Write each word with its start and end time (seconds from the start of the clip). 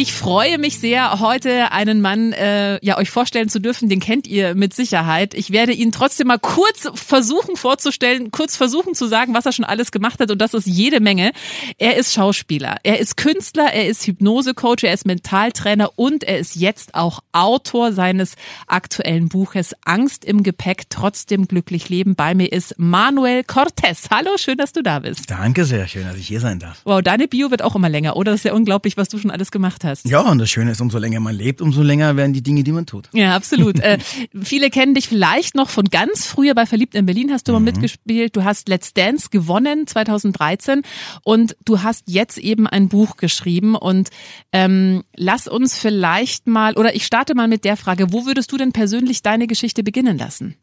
Ich 0.00 0.12
freue 0.12 0.58
mich 0.58 0.78
sehr, 0.78 1.18
heute 1.18 1.72
einen 1.72 2.00
Mann 2.00 2.32
äh, 2.32 2.78
ja 2.86 2.98
euch 2.98 3.10
vorstellen 3.10 3.48
zu 3.48 3.58
dürfen. 3.58 3.88
Den 3.88 3.98
kennt 3.98 4.28
ihr 4.28 4.54
mit 4.54 4.72
Sicherheit. 4.72 5.34
Ich 5.34 5.50
werde 5.50 5.72
ihn 5.72 5.90
trotzdem 5.90 6.28
mal 6.28 6.38
kurz 6.38 6.88
versuchen 6.94 7.56
vorzustellen, 7.56 8.30
kurz 8.30 8.56
versuchen 8.56 8.94
zu 8.94 9.08
sagen, 9.08 9.34
was 9.34 9.44
er 9.44 9.50
schon 9.50 9.64
alles 9.64 9.90
gemacht 9.90 10.20
hat. 10.20 10.30
Und 10.30 10.40
das 10.40 10.54
ist 10.54 10.68
jede 10.68 11.00
Menge. 11.00 11.32
Er 11.78 11.96
ist 11.96 12.14
Schauspieler, 12.14 12.76
er 12.84 13.00
ist 13.00 13.16
Künstler, 13.16 13.72
er 13.72 13.88
ist 13.88 14.06
Hypnosecoach, 14.06 14.84
er 14.84 14.92
ist 14.92 15.04
Mentaltrainer 15.04 15.90
und 15.96 16.22
er 16.22 16.38
ist 16.38 16.54
jetzt 16.54 16.94
auch 16.94 17.18
Autor 17.32 17.92
seines 17.92 18.36
aktuellen 18.68 19.28
Buches 19.28 19.74
Angst 19.84 20.24
im 20.24 20.44
Gepäck, 20.44 20.90
trotzdem 20.90 21.48
glücklich 21.48 21.88
leben. 21.88 22.14
Bei 22.14 22.36
mir 22.36 22.52
ist 22.52 22.76
Manuel 22.78 23.42
Cortez. 23.42 24.10
Hallo, 24.12 24.36
schön, 24.36 24.58
dass 24.58 24.72
du 24.72 24.84
da 24.84 25.00
bist. 25.00 25.28
Danke 25.28 25.64
sehr, 25.64 25.88
schön, 25.88 26.04
dass 26.04 26.16
ich 26.18 26.28
hier 26.28 26.38
sein 26.38 26.60
darf. 26.60 26.82
Wow, 26.84 27.02
deine 27.02 27.26
Bio 27.26 27.50
wird 27.50 27.62
auch 27.62 27.74
immer 27.74 27.88
länger, 27.88 28.14
oder? 28.14 28.30
Das 28.30 28.42
ist 28.42 28.44
ja 28.44 28.52
unglaublich, 28.52 28.96
was 28.96 29.08
du 29.08 29.18
schon 29.18 29.32
alles 29.32 29.50
gemacht 29.50 29.82
hast 29.82 29.87
hast. 29.88 30.06
Ja, 30.06 30.20
und 30.20 30.38
das 30.38 30.50
Schöne 30.50 30.70
ist, 30.70 30.80
umso 30.80 30.98
länger 30.98 31.20
man 31.20 31.34
lebt, 31.34 31.60
umso 31.60 31.82
länger 31.82 32.16
werden 32.16 32.32
die 32.32 32.42
Dinge, 32.42 32.62
die 32.62 32.72
man 32.72 32.86
tut. 32.86 33.08
Ja, 33.12 33.34
absolut. 33.34 33.80
äh, 33.80 33.98
viele 34.40 34.70
kennen 34.70 34.94
dich 34.94 35.08
vielleicht 35.08 35.54
noch 35.54 35.68
von 35.68 35.86
ganz 35.86 36.26
früher 36.26 36.54
bei 36.54 36.66
Verliebt 36.66 36.94
in 36.94 37.06
Berlin 37.06 37.32
hast 37.32 37.48
du 37.48 37.52
mhm. 37.52 37.64
mal 37.64 37.72
mitgespielt. 37.72 38.36
Du 38.36 38.44
hast 38.44 38.68
Let's 38.68 38.94
Dance 38.94 39.28
gewonnen 39.30 39.86
2013 39.86 40.82
und 41.24 41.56
du 41.64 41.82
hast 41.82 42.04
jetzt 42.06 42.38
eben 42.38 42.66
ein 42.66 42.88
Buch 42.88 43.16
geschrieben 43.16 43.74
und 43.74 44.10
ähm, 44.52 45.02
lass 45.16 45.48
uns 45.48 45.76
vielleicht 45.76 46.46
mal 46.46 46.74
oder 46.74 46.94
ich 46.94 47.04
starte 47.04 47.34
mal 47.34 47.48
mit 47.48 47.64
der 47.64 47.76
Frage, 47.76 48.12
wo 48.12 48.26
würdest 48.26 48.52
du 48.52 48.56
denn 48.56 48.72
persönlich 48.72 49.22
deine 49.22 49.46
Geschichte 49.46 49.82
beginnen 49.82 50.18
lassen? 50.18 50.56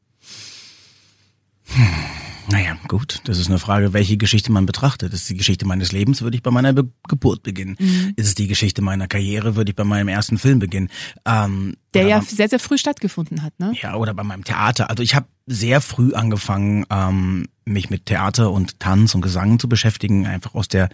Hm. 1.65 2.24
Naja, 2.49 2.77
gut, 2.87 3.21
das 3.25 3.39
ist 3.39 3.47
eine 3.49 3.59
Frage, 3.59 3.93
welche 3.93 4.17
Geschichte 4.17 4.51
man 4.51 4.65
betrachtet. 4.65 5.13
Ist 5.13 5.21
es 5.21 5.27
die 5.27 5.37
Geschichte 5.37 5.65
meines 5.65 5.91
Lebens, 5.91 6.21
würde 6.21 6.37
ich 6.37 6.43
bei 6.43 6.51
meiner 6.51 6.73
Be 6.73 6.87
Geburt 7.07 7.43
beginnen. 7.43 7.75
Mhm. 7.79 8.13
Ist 8.15 8.27
es 8.27 8.35
die 8.35 8.47
Geschichte 8.47 8.81
meiner 8.81 9.07
Karriere, 9.07 9.55
würde 9.55 9.71
ich 9.71 9.75
bei 9.75 9.83
meinem 9.83 10.07
ersten 10.07 10.37
Film 10.37 10.59
beginnen. 10.59 10.89
Ähm, 11.25 11.75
Der 11.93 12.07
ja 12.07 12.21
sehr, 12.21 12.49
sehr 12.49 12.59
früh 12.59 12.77
stattgefunden 12.77 13.41
hat, 13.43 13.59
ne? 13.59 13.73
Ja, 13.81 13.95
oder 13.95 14.13
bei 14.13 14.23
meinem 14.23 14.43
Theater. 14.43 14.89
Also 14.89 15.01
ich 15.03 15.15
habe 15.15 15.27
sehr 15.47 15.81
früh 15.81 16.13
angefangen, 16.13 16.85
ähm, 16.89 17.47
mich 17.65 17.89
mit 17.89 18.05
Theater 18.05 18.51
und 18.51 18.79
Tanz 18.79 19.15
und 19.15 19.21
Gesang 19.21 19.59
zu 19.59 19.67
beschäftigen, 19.69 20.25
einfach 20.25 20.55
aus 20.55 20.67
der 20.67 20.89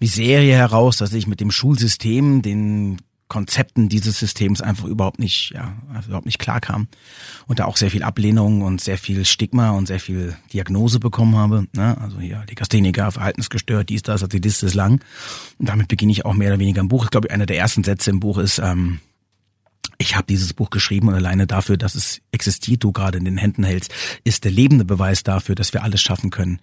Miserie 0.00 0.54
heraus, 0.54 0.96
dass 0.96 1.12
ich 1.12 1.26
mit 1.26 1.40
dem 1.40 1.50
Schulsystem, 1.50 2.42
den 2.42 2.98
Konzepten 3.34 3.88
dieses 3.88 4.20
Systems 4.20 4.60
einfach 4.60 4.84
überhaupt 4.84 5.18
nicht, 5.18 5.50
ja, 5.56 5.76
also 5.92 6.06
überhaupt 6.06 6.26
nicht 6.26 6.38
klar 6.38 6.60
kam. 6.60 6.86
Und 7.48 7.58
da 7.58 7.64
auch 7.64 7.76
sehr 7.76 7.90
viel 7.90 8.04
Ablehnung 8.04 8.62
und 8.62 8.80
sehr 8.80 8.96
viel 8.96 9.24
Stigma 9.24 9.70
und 9.70 9.86
sehr 9.86 9.98
viel 9.98 10.36
Diagnose 10.52 11.00
bekommen 11.00 11.34
habe. 11.34 11.66
Ne? 11.72 11.98
Also 12.00 12.20
hier 12.20 12.44
Legastheniker, 12.48 13.10
verhaltensgestört, 13.10 13.88
dies, 13.88 14.02
das, 14.02 14.22
also 14.22 14.28
die 14.28 14.38
Liste 14.38 14.66
ist 14.66 14.74
lang. 14.74 15.00
Und 15.58 15.68
damit 15.68 15.88
beginne 15.88 16.12
ich 16.12 16.24
auch 16.24 16.34
mehr 16.34 16.50
oder 16.50 16.60
weniger 16.60 16.80
im 16.80 16.86
Buch. 16.86 17.06
Ich 17.06 17.10
glaube, 17.10 17.28
einer 17.28 17.44
der 17.44 17.58
ersten 17.58 17.82
Sätze 17.82 18.10
im 18.10 18.20
Buch 18.20 18.38
ist, 18.38 18.60
ähm, 18.60 19.00
ich 19.98 20.14
habe 20.14 20.26
dieses 20.28 20.52
Buch 20.52 20.70
geschrieben 20.70 21.08
und 21.08 21.14
alleine 21.14 21.48
dafür, 21.48 21.76
dass 21.76 21.96
es 21.96 22.20
existiert, 22.30 22.84
du 22.84 22.92
gerade 22.92 23.18
in 23.18 23.24
den 23.24 23.36
Händen 23.36 23.64
hältst, 23.64 23.92
ist 24.22 24.44
der 24.44 24.52
lebende 24.52 24.84
Beweis 24.84 25.24
dafür, 25.24 25.56
dass 25.56 25.72
wir 25.72 25.82
alles 25.82 26.00
schaffen 26.00 26.30
können, 26.30 26.60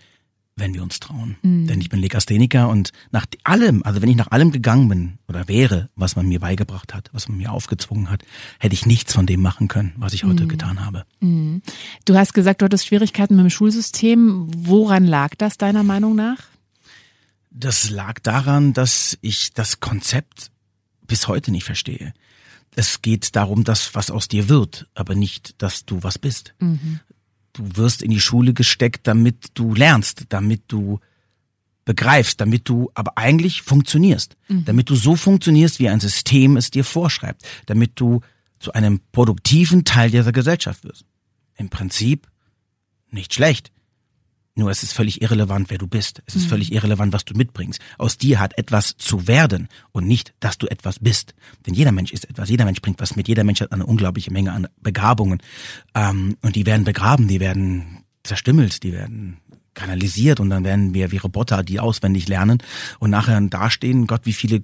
wenn 0.55 0.73
wir 0.73 0.83
uns 0.83 0.99
trauen. 0.99 1.37
Mhm. 1.41 1.67
Denn 1.67 1.81
ich 1.81 1.89
bin 1.89 1.99
Legastheniker 1.99 2.69
und 2.69 2.91
nach 3.11 3.25
allem, 3.43 3.83
also 3.83 4.01
wenn 4.01 4.09
ich 4.09 4.15
nach 4.15 4.31
allem 4.31 4.51
gegangen 4.51 4.87
bin 4.89 5.17
oder 5.27 5.47
wäre, 5.47 5.89
was 5.95 6.15
man 6.15 6.27
mir 6.27 6.39
beigebracht 6.39 6.93
hat, 6.93 7.09
was 7.13 7.27
man 7.29 7.37
mir 7.37 7.51
aufgezwungen 7.51 8.09
hat, 8.09 8.23
hätte 8.59 8.73
ich 8.73 8.85
nichts 8.85 9.13
von 9.13 9.25
dem 9.25 9.41
machen 9.41 9.67
können, 9.67 9.93
was 9.97 10.13
ich 10.13 10.23
heute 10.23 10.43
mhm. 10.43 10.49
getan 10.49 10.85
habe. 10.85 11.05
Mhm. 11.19 11.61
Du 12.05 12.15
hast 12.15 12.33
gesagt, 12.33 12.61
du 12.61 12.65
hattest 12.65 12.85
Schwierigkeiten 12.85 13.35
mit 13.35 13.45
dem 13.45 13.49
Schulsystem. 13.49 14.47
Woran 14.55 15.05
lag 15.05 15.35
das 15.35 15.57
deiner 15.57 15.83
Meinung 15.83 16.15
nach? 16.15 16.37
Das 17.49 17.89
lag 17.89 18.19
daran, 18.19 18.73
dass 18.73 19.17
ich 19.21 19.53
das 19.53 19.79
Konzept 19.79 20.51
bis 21.05 21.27
heute 21.27 21.51
nicht 21.51 21.65
verstehe. 21.65 22.13
Es 22.75 23.01
geht 23.01 23.35
darum, 23.35 23.65
dass 23.65 23.95
was 23.95 24.11
aus 24.11 24.29
dir 24.29 24.47
wird, 24.47 24.87
aber 24.93 25.15
nicht, 25.15 25.61
dass 25.61 25.85
du 25.85 26.03
was 26.03 26.17
bist. 26.17 26.53
Mhm. 26.59 27.01
Du 27.53 27.75
wirst 27.75 28.01
in 28.01 28.11
die 28.11 28.21
Schule 28.21 28.53
gesteckt, 28.53 29.07
damit 29.07 29.51
du 29.55 29.73
lernst, 29.73 30.25
damit 30.29 30.63
du 30.67 30.99
begreifst, 31.85 32.39
damit 32.39 32.69
du 32.69 32.91
aber 32.93 33.17
eigentlich 33.17 33.63
funktionierst, 33.63 34.37
mhm. 34.47 34.65
damit 34.65 34.89
du 34.89 34.95
so 34.95 35.15
funktionierst, 35.15 35.79
wie 35.79 35.89
ein 35.89 35.99
System 35.99 36.57
es 36.57 36.71
dir 36.71 36.83
vorschreibt, 36.83 37.43
damit 37.65 37.99
du 37.99 38.21
zu 38.59 38.73
einem 38.73 39.01
produktiven 39.11 39.83
Teil 39.83 40.11
dieser 40.11 40.31
Gesellschaft 40.31 40.83
wirst. 40.83 41.05
Im 41.55 41.69
Prinzip 41.69 42.27
nicht 43.09 43.33
schlecht. 43.33 43.71
Nur 44.55 44.69
es 44.69 44.83
ist 44.83 44.93
völlig 44.93 45.21
irrelevant, 45.21 45.69
wer 45.69 45.77
du 45.77 45.87
bist. 45.87 46.21
Es 46.25 46.35
ist 46.35 46.45
mhm. 46.45 46.49
völlig 46.49 46.71
irrelevant, 46.73 47.13
was 47.13 47.23
du 47.23 47.33
mitbringst. 47.35 47.79
Aus 47.97 48.17
dir 48.17 48.39
hat 48.39 48.57
etwas 48.57 48.97
zu 48.97 49.27
werden 49.27 49.69
und 49.91 50.07
nicht, 50.07 50.33
dass 50.39 50.57
du 50.57 50.67
etwas 50.67 50.99
bist. 50.99 51.33
Denn 51.65 51.73
jeder 51.73 51.91
Mensch 51.91 52.11
ist 52.11 52.29
etwas, 52.29 52.49
jeder 52.49 52.65
Mensch 52.65 52.81
bringt 52.81 52.99
was 52.99 53.15
mit, 53.15 53.27
jeder 53.27 53.45
Mensch 53.45 53.61
hat 53.61 53.71
eine 53.71 53.85
unglaubliche 53.85 54.31
Menge 54.31 54.51
an 54.51 54.67
Begabungen. 54.81 55.41
Ähm, 55.95 56.37
und 56.41 56.55
die 56.55 56.65
werden 56.65 56.83
begraben, 56.83 57.27
die 57.27 57.39
werden 57.39 58.03
zerstümmelt, 58.23 58.83
die 58.83 58.91
werden 58.91 59.37
kanalisiert 59.73 60.41
und 60.41 60.49
dann 60.49 60.65
werden 60.65 60.93
wir 60.93 61.11
wie 61.11 61.17
Roboter, 61.17 61.63
die 61.63 61.79
auswendig 61.79 62.27
lernen 62.27 62.57
und 62.99 63.09
nachher 63.09 63.39
dastehen. 63.39 64.05
Gott, 64.05 64.21
wie 64.25 64.33
viele 64.33 64.63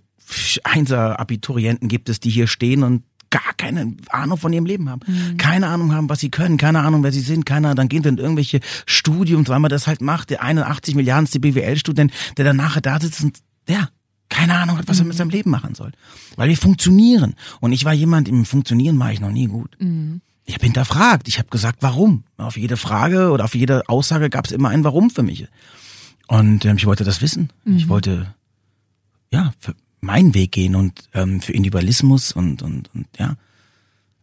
Einser-Abiturienten 0.63 1.87
gibt 1.87 2.09
es, 2.09 2.19
die 2.19 2.29
hier 2.29 2.47
stehen 2.47 2.83
und 2.83 3.03
gar 3.29 3.53
keine 3.57 3.95
Ahnung 4.09 4.37
von 4.37 4.53
ihrem 4.53 4.65
Leben 4.65 4.89
haben. 4.89 5.01
Mhm. 5.05 5.37
Keine 5.37 5.67
Ahnung 5.67 5.93
haben, 5.93 6.09
was 6.09 6.19
sie 6.19 6.29
können, 6.29 6.57
keine 6.57 6.79
Ahnung, 6.79 7.03
wer 7.03 7.11
sie 7.11 7.21
sind, 7.21 7.45
keiner. 7.45 7.75
Dann 7.75 7.89
gehen 7.89 8.03
in 8.03 8.17
irgendwelche 8.17 8.59
Studiums, 8.85 9.49
weil 9.49 9.59
man 9.59 9.69
das 9.69 9.87
halt 9.87 10.01
macht. 10.01 10.29
Der 10.29 10.41
81 10.41 10.95
Milliardenste 10.95 11.39
BWL-Student, 11.39 12.11
der 12.37 12.45
dann 12.45 12.57
nachher 12.57 12.81
da 12.81 12.99
sitzt 12.99 13.23
und, 13.23 13.39
ja, 13.67 13.89
keine 14.29 14.55
Ahnung 14.55 14.77
hat, 14.77 14.87
was 14.87 14.99
er 14.99 15.05
mit 15.05 15.13
mhm. 15.13 15.17
seinem 15.17 15.29
Leben 15.29 15.51
machen 15.51 15.75
soll. 15.75 15.91
Weil 16.35 16.49
wir 16.49 16.57
funktionieren. 16.57 17.35
Und 17.59 17.71
ich 17.71 17.85
war 17.85 17.93
jemand, 17.93 18.27
im 18.27 18.45
Funktionieren 18.45 18.99
war 18.99 19.11
ich 19.11 19.19
noch 19.19 19.31
nie 19.31 19.47
gut. 19.47 19.75
Mhm. 19.79 20.21
Ich 20.45 20.55
habe 20.55 20.65
hinterfragt. 20.65 21.27
Ich 21.27 21.39
habe 21.39 21.49
gesagt, 21.49 21.79
warum? 21.81 22.23
Auf 22.37 22.57
jede 22.57 22.77
Frage 22.77 23.31
oder 23.31 23.43
auf 23.43 23.55
jede 23.55 23.87
Aussage 23.89 24.29
gab 24.29 24.45
es 24.45 24.51
immer 24.51 24.69
ein 24.69 24.83
Warum 24.83 25.09
für 25.09 25.23
mich. 25.23 25.47
Und 26.27 26.65
ähm, 26.65 26.77
ich 26.77 26.85
wollte 26.85 27.03
das 27.03 27.21
wissen. 27.21 27.49
Mhm. 27.63 27.77
Ich 27.77 27.89
wollte, 27.89 28.33
ja, 29.31 29.53
für, 29.59 29.75
meinen 29.99 30.33
Weg 30.33 30.51
gehen 30.51 30.75
und 30.75 31.09
ähm, 31.13 31.41
für 31.41 31.53
Individualismus 31.53 32.31
und, 32.31 32.61
und, 32.61 32.89
und 32.93 33.07
ja, 33.17 33.35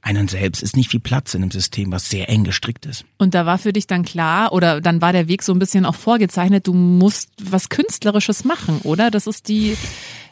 einen 0.05 0.29
selbst 0.29 0.63
ist 0.63 0.77
nicht 0.77 0.91
viel 0.91 1.01
Platz 1.01 1.35
in 1.35 1.43
einem 1.43 1.51
System, 1.51 1.91
was 1.91 2.11
sehr 2.11 2.29
eng 2.29 2.45
gestrickt 2.45 2.85
ist. 2.85 3.05
Und 3.17 3.35
da 3.35 3.47
war 3.47 3.57
für 3.57 3.73
dich 3.73 3.87
dann 3.87 4.05
klar, 4.05 4.53
oder 4.53 4.81
dann 4.81 5.01
war 5.01 5.13
der 5.13 5.29
Weg 5.29 5.43
so 5.43 5.53
ein 5.53 5.59
bisschen 5.59 5.87
auch 5.87 5.95
vorgezeichnet, 5.95 6.67
du 6.67 6.75
musst 6.75 7.31
was 7.43 7.71
Künstlerisches 7.71 8.45
machen, 8.45 8.81
oder? 8.83 9.11
Das 9.11 9.27
ist 9.27 9.49
die 9.49 9.77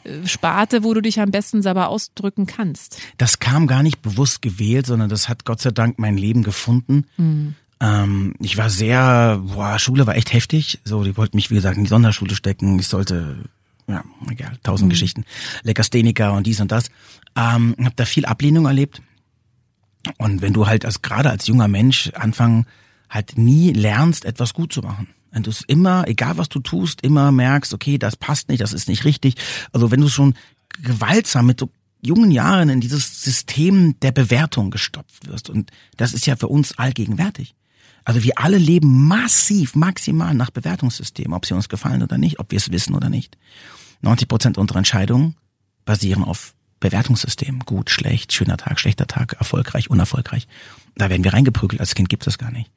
äh, 0.03 0.27
Sparte, 0.27 0.83
wo 0.83 0.93
du 0.93 1.01
dich 1.01 1.19
am 1.19 1.31
besten 1.31 1.63
selber 1.63 1.89
ausdrücken 1.89 2.45
kannst. 2.45 2.99
Das 3.17 3.39
kam 3.39 3.65
gar 3.65 3.81
nicht 3.81 4.01
bewusst 4.03 4.43
gewählt, 4.43 4.85
sondern 4.85 5.09
das 5.09 5.27
hat 5.27 5.43
Gott 5.43 5.61
sei 5.61 5.71
Dank 5.71 5.97
mein 5.97 6.17
Leben 6.17 6.43
gefunden. 6.43 7.05
Mhm. 7.17 7.55
Ähm, 7.79 8.35
ich 8.39 8.57
war 8.57 8.69
sehr, 8.69 9.41
boah, 9.43 9.79
Schule 9.79 10.05
war 10.05 10.15
echt 10.15 10.33
heftig. 10.33 10.81
So, 10.83 11.03
die 11.03 11.17
wollten 11.17 11.35
mich, 11.35 11.49
wie 11.49 11.55
gesagt, 11.55 11.77
in 11.77 11.83
die 11.83 11.89
Sonderschule 11.89 12.35
stecken. 12.35 12.77
Ich 12.77 12.87
sollte 12.87 13.37
ja, 13.87 14.03
egal, 14.29 14.57
tausend 14.63 14.87
mhm. 14.87 14.91
Geschichten, 14.91 15.25
Legastheniker 15.63 16.33
und 16.33 16.47
dies 16.47 16.61
und 16.61 16.71
das. 16.71 16.89
Ähm, 17.35 17.75
habe 17.79 17.95
da 17.95 18.05
viel 18.05 18.25
Ablehnung 18.25 18.65
erlebt. 18.65 19.01
Und 20.17 20.41
wenn 20.41 20.53
du 20.53 20.67
halt 20.67 20.85
als 20.85 21.01
gerade 21.01 21.29
als 21.29 21.47
junger 21.47 21.67
Mensch 21.67 22.11
anfangen 22.13 22.65
halt 23.09 23.37
nie 23.37 23.71
lernst, 23.71 24.25
etwas 24.25 24.53
gut 24.53 24.73
zu 24.73 24.81
machen. 24.81 25.07
Wenn 25.31 25.43
du 25.43 25.49
es 25.49 25.61
immer, 25.61 26.07
egal 26.07 26.37
was 26.37 26.49
du 26.49 26.59
tust, 26.59 27.01
immer 27.01 27.31
merkst, 27.31 27.73
okay, 27.73 27.97
das 27.97 28.15
passt 28.15 28.49
nicht, 28.49 28.61
das 28.61 28.73
ist 28.73 28.87
nicht 28.87 29.05
richtig. 29.05 29.35
Also 29.71 29.91
wenn 29.91 30.01
du 30.01 30.09
schon 30.09 30.35
gewaltsam 30.81 31.45
mit 31.45 31.59
so 31.59 31.69
jungen 32.01 32.31
Jahren 32.31 32.69
in 32.69 32.81
dieses 32.81 33.23
System 33.23 33.99
der 34.01 34.11
Bewertung 34.11 34.71
gestopft 34.71 35.27
wirst. 35.27 35.49
Und 35.49 35.71
das 35.97 36.13
ist 36.13 36.25
ja 36.25 36.35
für 36.35 36.47
uns 36.47 36.77
allgegenwärtig. 36.77 37.55
Also 38.05 38.23
wir 38.23 38.37
alle 38.37 38.57
leben 38.57 39.07
massiv, 39.07 39.75
maximal 39.75 40.33
nach 40.33 40.49
Bewertungssystemen, 40.49 41.33
ob 41.33 41.45
sie 41.45 41.53
uns 41.53 41.69
gefallen 41.69 42.03
oder 42.03 42.17
nicht, 42.17 42.39
ob 42.39 42.51
wir 42.51 42.57
es 42.57 42.71
wissen 42.71 42.95
oder 42.95 43.09
nicht. 43.09 43.37
90 44.01 44.27
Prozent 44.27 44.57
unserer 44.57 44.79
Entscheidungen 44.79 45.35
basieren 45.85 46.23
auf 46.23 46.53
Bewertungssystemen. 46.79 47.61
Gut, 47.61 47.89
schlecht, 47.89 48.33
schöner 48.33 48.57
Tag, 48.57 48.79
schlechter 48.79 49.07
Tag, 49.07 49.33
erfolgreich, 49.33 49.89
unerfolgreich. 49.89 50.47
Da 50.95 51.09
werden 51.09 51.23
wir 51.23 51.33
reingeprügelt. 51.33 51.79
Als 51.79 51.95
Kind 51.95 52.09
gibt 52.09 52.23
es 52.23 52.25
das 52.25 52.37
gar 52.37 52.51
nicht. 52.51 52.69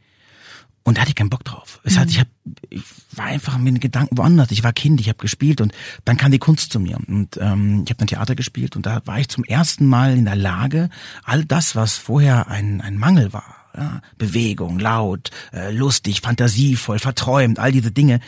Und 0.85 0.97
da 0.97 1.01
hatte 1.01 1.09
ich 1.11 1.17
keinen 1.17 1.31
Bock 1.31 1.43
drauf. 1.43 1.81
Es 1.83 1.99
hat, 1.99 2.07
mhm. 2.07 2.11
ich, 2.13 2.21
hab, 2.21 2.29
ich 2.71 2.83
war 3.11 3.25
einfach 3.25 3.59
mit 3.59 3.75
den 3.75 3.81
Gedanken 3.81 4.17
woanders. 4.17 4.53
Ich 4.53 4.63
war 4.63 4.73
Kind, 4.73 5.01
ich 5.01 5.09
habe 5.09 5.19
gespielt 5.19 5.61
und 5.61 5.73
dann 6.05 6.17
kam 6.17 6.31
die 6.31 6.39
Kunst 6.39 6.73
zu 6.73 6.79
mir. 6.79 6.99
Und 7.09 7.37
ähm, 7.39 7.83
ich 7.85 7.91
habe 7.91 7.99
dann 7.99 8.07
Theater 8.07 8.37
gespielt 8.37 8.77
und 8.77 8.87
da 8.87 9.03
war 9.05 9.19
ich 9.19 9.29
zum 9.29 9.43
ersten 9.43 9.87
Mal 9.87 10.17
in 10.17 10.27
der 10.27 10.37
Lage, 10.37 10.89
all 11.25 11.45
das, 11.45 11.75
was 11.75 11.97
vorher 11.97 12.47
ein, 12.47 12.81
ein 12.81 12.99
Mangel 12.99 13.33
war, 13.33 13.66
ja, 13.77 14.01
Bewegung, 14.19 14.79
laut, 14.79 15.31
äh, 15.53 15.71
lustig, 15.71 16.21
fantasievoll, 16.21 16.99
verträumt, 16.99 17.59
all 17.59 17.73
diese 17.73 17.93
Dinge, 17.93 18.21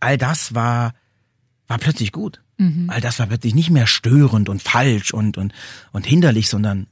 all 0.00 0.18
das 0.18 0.54
war, 0.54 0.94
war 1.68 1.78
plötzlich 1.78 2.12
gut. 2.12 2.40
Mhm. 2.58 2.88
All 2.88 3.00
das 3.00 3.18
war 3.18 3.26
plötzlich 3.26 3.54
nicht 3.54 3.70
mehr 3.70 3.86
störend 3.86 4.48
und 4.48 4.62
falsch 4.62 5.12
und, 5.12 5.36
und, 5.36 5.52
und 5.92 6.06
hinderlich, 6.06 6.48
sondern 6.48 6.86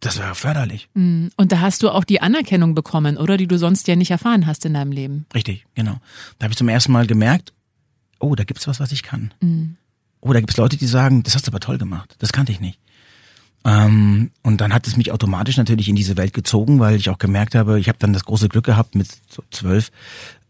das 0.00 0.18
war 0.18 0.34
förderlich. 0.34 0.88
Mhm. 0.94 1.30
Und 1.36 1.52
da 1.52 1.60
hast 1.60 1.82
du 1.82 1.90
auch 1.90 2.04
die 2.04 2.20
Anerkennung 2.20 2.74
bekommen, 2.74 3.16
oder? 3.16 3.36
Die 3.36 3.46
du 3.46 3.58
sonst 3.58 3.88
ja 3.88 3.96
nicht 3.96 4.10
erfahren 4.10 4.46
hast 4.46 4.64
in 4.64 4.74
deinem 4.74 4.92
Leben. 4.92 5.26
Richtig, 5.34 5.66
genau. 5.74 5.98
Da 6.38 6.44
habe 6.44 6.52
ich 6.52 6.58
zum 6.58 6.68
ersten 6.68 6.92
Mal 6.92 7.06
gemerkt, 7.06 7.52
oh, 8.18 8.34
da 8.34 8.44
gibt's 8.44 8.66
was, 8.66 8.80
was 8.80 8.92
ich 8.92 9.02
kann. 9.02 9.32
Mhm. 9.40 9.76
Oh, 10.20 10.32
da 10.32 10.40
gibt's 10.40 10.56
Leute, 10.56 10.76
die 10.76 10.86
sagen, 10.86 11.22
das 11.22 11.34
hast 11.34 11.46
du 11.46 11.50
aber 11.50 11.60
toll 11.60 11.78
gemacht. 11.78 12.16
Das 12.18 12.32
kannte 12.32 12.52
ich 12.52 12.60
nicht. 12.60 12.78
Ähm, 13.66 14.30
und 14.44 14.60
dann 14.60 14.72
hat 14.72 14.86
es 14.86 14.96
mich 14.96 15.10
automatisch 15.10 15.56
natürlich 15.56 15.88
in 15.88 15.96
diese 15.96 16.16
Welt 16.16 16.32
gezogen, 16.32 16.78
weil 16.78 16.94
ich 16.94 17.10
auch 17.10 17.18
gemerkt 17.18 17.56
habe, 17.56 17.80
ich 17.80 17.88
habe 17.88 17.98
dann 17.98 18.12
das 18.12 18.24
große 18.24 18.48
Glück 18.48 18.64
gehabt, 18.64 18.94
mit 18.94 19.08
so 19.28 19.42
zwölf 19.50 19.90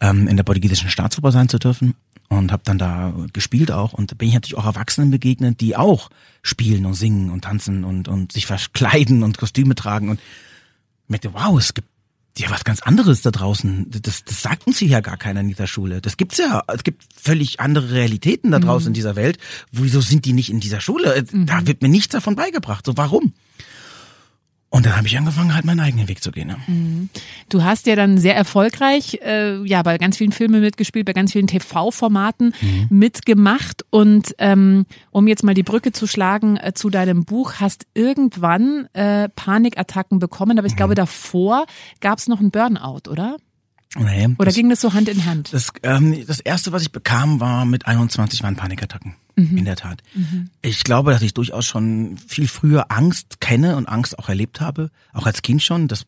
ähm, 0.01 0.29
in 0.29 0.37
der 0.37 0.45
portugiesischen 0.45 0.91
Staatsoper 0.91 1.33
sein 1.33 1.49
zu 1.49 1.59
dürfen 1.59 1.95
und 2.29 2.53
habe 2.53 2.63
dann 2.67 2.77
da 2.77 3.15
gespielt 3.33 3.73
auch. 3.73 3.95
Und 3.95 4.19
bin 4.19 4.29
ich 4.29 4.35
natürlich 4.35 4.59
auch 4.59 4.67
Erwachsenen 4.67 5.11
begegnet, 5.11 5.63
die 5.63 5.77
auch 5.77 6.11
spielen 6.43 6.85
und 6.85 6.93
singen 6.93 7.31
und 7.31 7.45
tanzen 7.45 7.85
und 7.85 8.07
und 8.07 8.33
sich 8.33 8.45
verkleiden 8.45 9.23
und 9.23 9.39
Kostüme 9.39 9.75
tragen. 9.75 10.11
Und 10.11 10.21
merkte, 11.09 11.33
wow, 11.33 11.59
es 11.59 11.73
gibt 11.73 11.89
ja 12.39 12.51
was 12.51 12.65
ganz 12.65 12.81
anderes 12.83 13.23
da 13.23 13.31
draußen. 13.31 13.91
Das, 14.03 14.25
das 14.25 14.43
sagt 14.43 14.67
uns 14.67 14.79
hier 14.79 14.89
ja 14.89 15.01
gar 15.01 15.17
keiner 15.17 15.41
in 15.41 15.49
dieser 15.49 15.67
Schule. 15.67 16.01
Das 16.01 16.17
gibt's 16.17 16.39
ja. 16.39 16.63
Es 16.69 16.85
gibt 16.85 17.05
völlig 17.15 17.61
andere 17.61 17.93
Realitäten 17.93 18.51
da 18.51 18.59
draußen 18.59 18.87
mhm. 18.87 18.91
in 18.91 18.95
dieser 18.95 19.17
Welt. 19.17 19.39
Wieso 19.73 20.01
sind 20.01 20.25
die 20.25 20.33
nicht 20.33 20.51
in 20.51 20.61
dieser 20.61 20.81
Schule? 20.81 21.25
Mhm. 21.31 21.47
Da 21.47 21.67
wird 21.67 21.83
mir 21.83 21.89
nichts 21.89 22.13
davon 22.13 22.37
beigebracht. 22.37 22.87
So 22.87 22.97
warum? 22.97 23.33
Und 24.69 24.85
dann 24.85 24.97
habe 24.97 25.07
ich 25.07 25.17
angefangen, 25.17 25.55
halt 25.55 25.65
meinen 25.65 25.81
eigenen 25.81 26.09
Weg 26.09 26.23
zu 26.23 26.33
gehen. 26.33 26.55
Mhm. 26.67 27.09
Du 27.49 27.63
hast 27.63 27.87
ja 27.87 27.95
dann 27.95 28.19
sehr 28.19 28.35
erfolgreich, 28.35 29.21
äh, 29.25 29.65
ja, 29.65 29.83
bei 29.83 29.97
ganz 29.97 30.17
vielen 30.17 30.33
Filmen 30.33 30.61
mitgespielt, 30.61 31.07
bei 31.07 31.13
ganz 31.13 31.33
vielen 31.33 31.47
TV-Formaten 31.47 32.53
mhm. 32.61 32.87
mitgemacht. 32.91 33.85
Und 33.91 34.35
ähm, 34.39 34.85
um 35.13 35.29
jetzt 35.29 35.45
mal 35.45 35.55
die 35.55 35.63
Brücke 35.63 35.93
zu 35.93 36.07
schlagen 36.07 36.57
äh, 36.57 36.73
zu 36.75 36.91
deinem 36.91 37.25
Buch, 37.25 37.55
hast 37.61 37.87
irgendwann 37.95 38.89
äh, 38.93 39.29
Panikattacken 39.29 40.19
bekommen. 40.19 40.59
Aber 40.59 40.67
ich 40.67 40.75
mhm. 40.75 40.79
glaube, 40.79 40.95
davor 40.97 41.67
gab 42.01 42.19
es 42.19 42.27
noch 42.27 42.41
einen 42.41 42.51
Burnout, 42.51 43.09
oder? 43.09 43.37
Nee, 43.99 44.27
Oder 44.39 44.47
das, 44.47 44.55
ging 44.55 44.69
das 44.69 44.81
so 44.81 44.93
Hand 44.93 45.09
in 45.09 45.25
Hand? 45.25 45.53
Das, 45.53 45.71
ähm, 45.83 46.25
das 46.27 46.41
erste, 46.41 46.73
was 46.73 46.83
ich 46.83 46.93
bekam, 46.93 47.41
war 47.41 47.65
mit 47.65 47.87
21 47.87 48.43
waren 48.43 48.57
Panikattacken. 48.57 49.17
Mhm. 49.37 49.59
In 49.59 49.65
der 49.67 49.77
Tat. 49.77 50.03
Mhm. 50.15 50.51
Ich 50.63 50.83
glaube, 50.83 51.13
dass 51.13 51.21
ich 51.21 51.35
durchaus 51.35 51.67
schon 51.67 52.17
viel 52.27 52.49
früher 52.49 52.91
Angst 52.91 53.41
kenne 53.41 53.77
und 53.77 53.87
Angst 53.87 54.19
auch 54.19 54.29
erlebt 54.29 54.61
habe, 54.61 54.91
auch 55.13 55.27
als 55.27 55.43
Kind 55.43 55.63
schon. 55.63 55.89
Das 55.89 56.07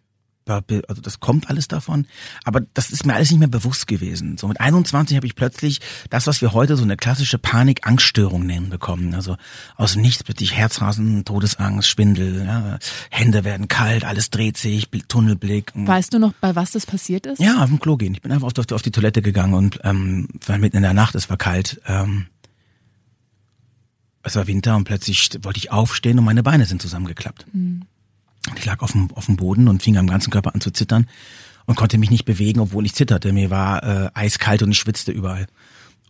also 0.49 1.03
das 1.03 1.21
kommt 1.21 1.51
alles 1.51 1.69
davon, 1.69 2.07
aber 2.45 2.61
das 2.75 2.91
ist 2.91 3.07
mir 3.07 3.15
alles 3.15 3.31
nicht 3.31 3.41
mehr 3.41 3.49
bewusst 3.49 3.87
gewesen. 3.87 4.39
So 4.39 4.49
mit 4.49 4.61
21 4.61 5.17
habe 5.17 5.27
ich 5.27 5.35
plötzlich 5.35 5.81
das, 6.11 6.27
was 6.27 6.41
wir 6.41 6.53
heute 6.53 6.77
so 6.77 6.83
eine 6.83 6.97
klassische 6.97 7.39
Panik-Angststörung 7.39 8.45
nennen 8.47 8.71
bekommen. 8.71 9.15
Also 9.15 9.37
aus 9.77 9.93
dem 9.93 10.03
Nichts 10.03 10.25
plötzlich 10.25 10.55
Herzrasen, 10.55 11.25
Todesangst, 11.25 11.89
Schwindel, 11.89 12.45
ja, 12.45 12.79
Hände 13.11 13.45
werden 13.45 13.69
kalt, 13.69 14.05
alles 14.05 14.31
dreht 14.31 14.57
sich, 14.57 14.89
Tunnelblick. 15.09 15.73
Weißt 15.75 16.15
du 16.15 16.19
noch, 16.19 16.33
bei 16.41 16.55
was 16.57 16.73
das 16.73 16.87
passiert 16.87 17.27
ist? 17.27 17.41
Ja, 17.41 17.63
auf 17.63 17.69
dem 17.69 17.81
Klo 17.81 17.97
gehen. 17.97 18.15
Ich 18.15 18.23
bin 18.23 18.33
einfach 18.33 18.47
auf 18.47 18.53
die, 18.53 18.75
auf 18.75 18.83
die 18.83 18.91
Toilette 18.91 19.23
gegangen 19.23 19.55
und 19.55 19.81
ähm, 19.85 20.29
war 20.47 20.59
mitten 20.59 20.77
in 20.77 20.83
der 20.83 20.95
Nacht, 20.95 21.15
es 21.15 21.31
war 21.31 21.37
kalt. 21.37 21.81
Ähm, 21.87 22.27
es 24.23 24.37
war 24.37 24.47
Winter 24.47 24.77
und 24.77 24.85
plötzlich 24.85 25.31
wollte 25.43 25.59
ich 25.59 25.73
aufstehen 25.73 26.19
und 26.19 26.25
meine 26.25 26.43
Beine 26.43 26.67
sind 26.67 26.83
zusammengeklappt. 26.83 27.47
Mhm. 27.53 27.83
Ich 28.57 28.65
lag 28.65 28.81
auf 28.81 28.93
dem, 28.93 29.11
auf 29.15 29.27
dem 29.27 29.37
Boden 29.37 29.69
und 29.69 29.83
fing 29.83 29.97
am 29.97 30.07
ganzen 30.07 30.31
Körper 30.31 30.55
an 30.55 30.61
zu 30.61 30.71
zittern 30.71 31.07
und 31.67 31.75
konnte 31.75 31.99
mich 31.99 32.11
nicht 32.11 32.25
bewegen, 32.25 32.61
obwohl 32.61 32.87
ich 32.87 32.95
zitterte. 32.95 33.33
Mir 33.33 33.51
war 33.51 33.83
äh, 33.83 34.11
eiskalt 34.15 34.63
und 34.63 34.71
ich 34.71 34.79
schwitzte 34.79 35.13
überall. 35.13 35.47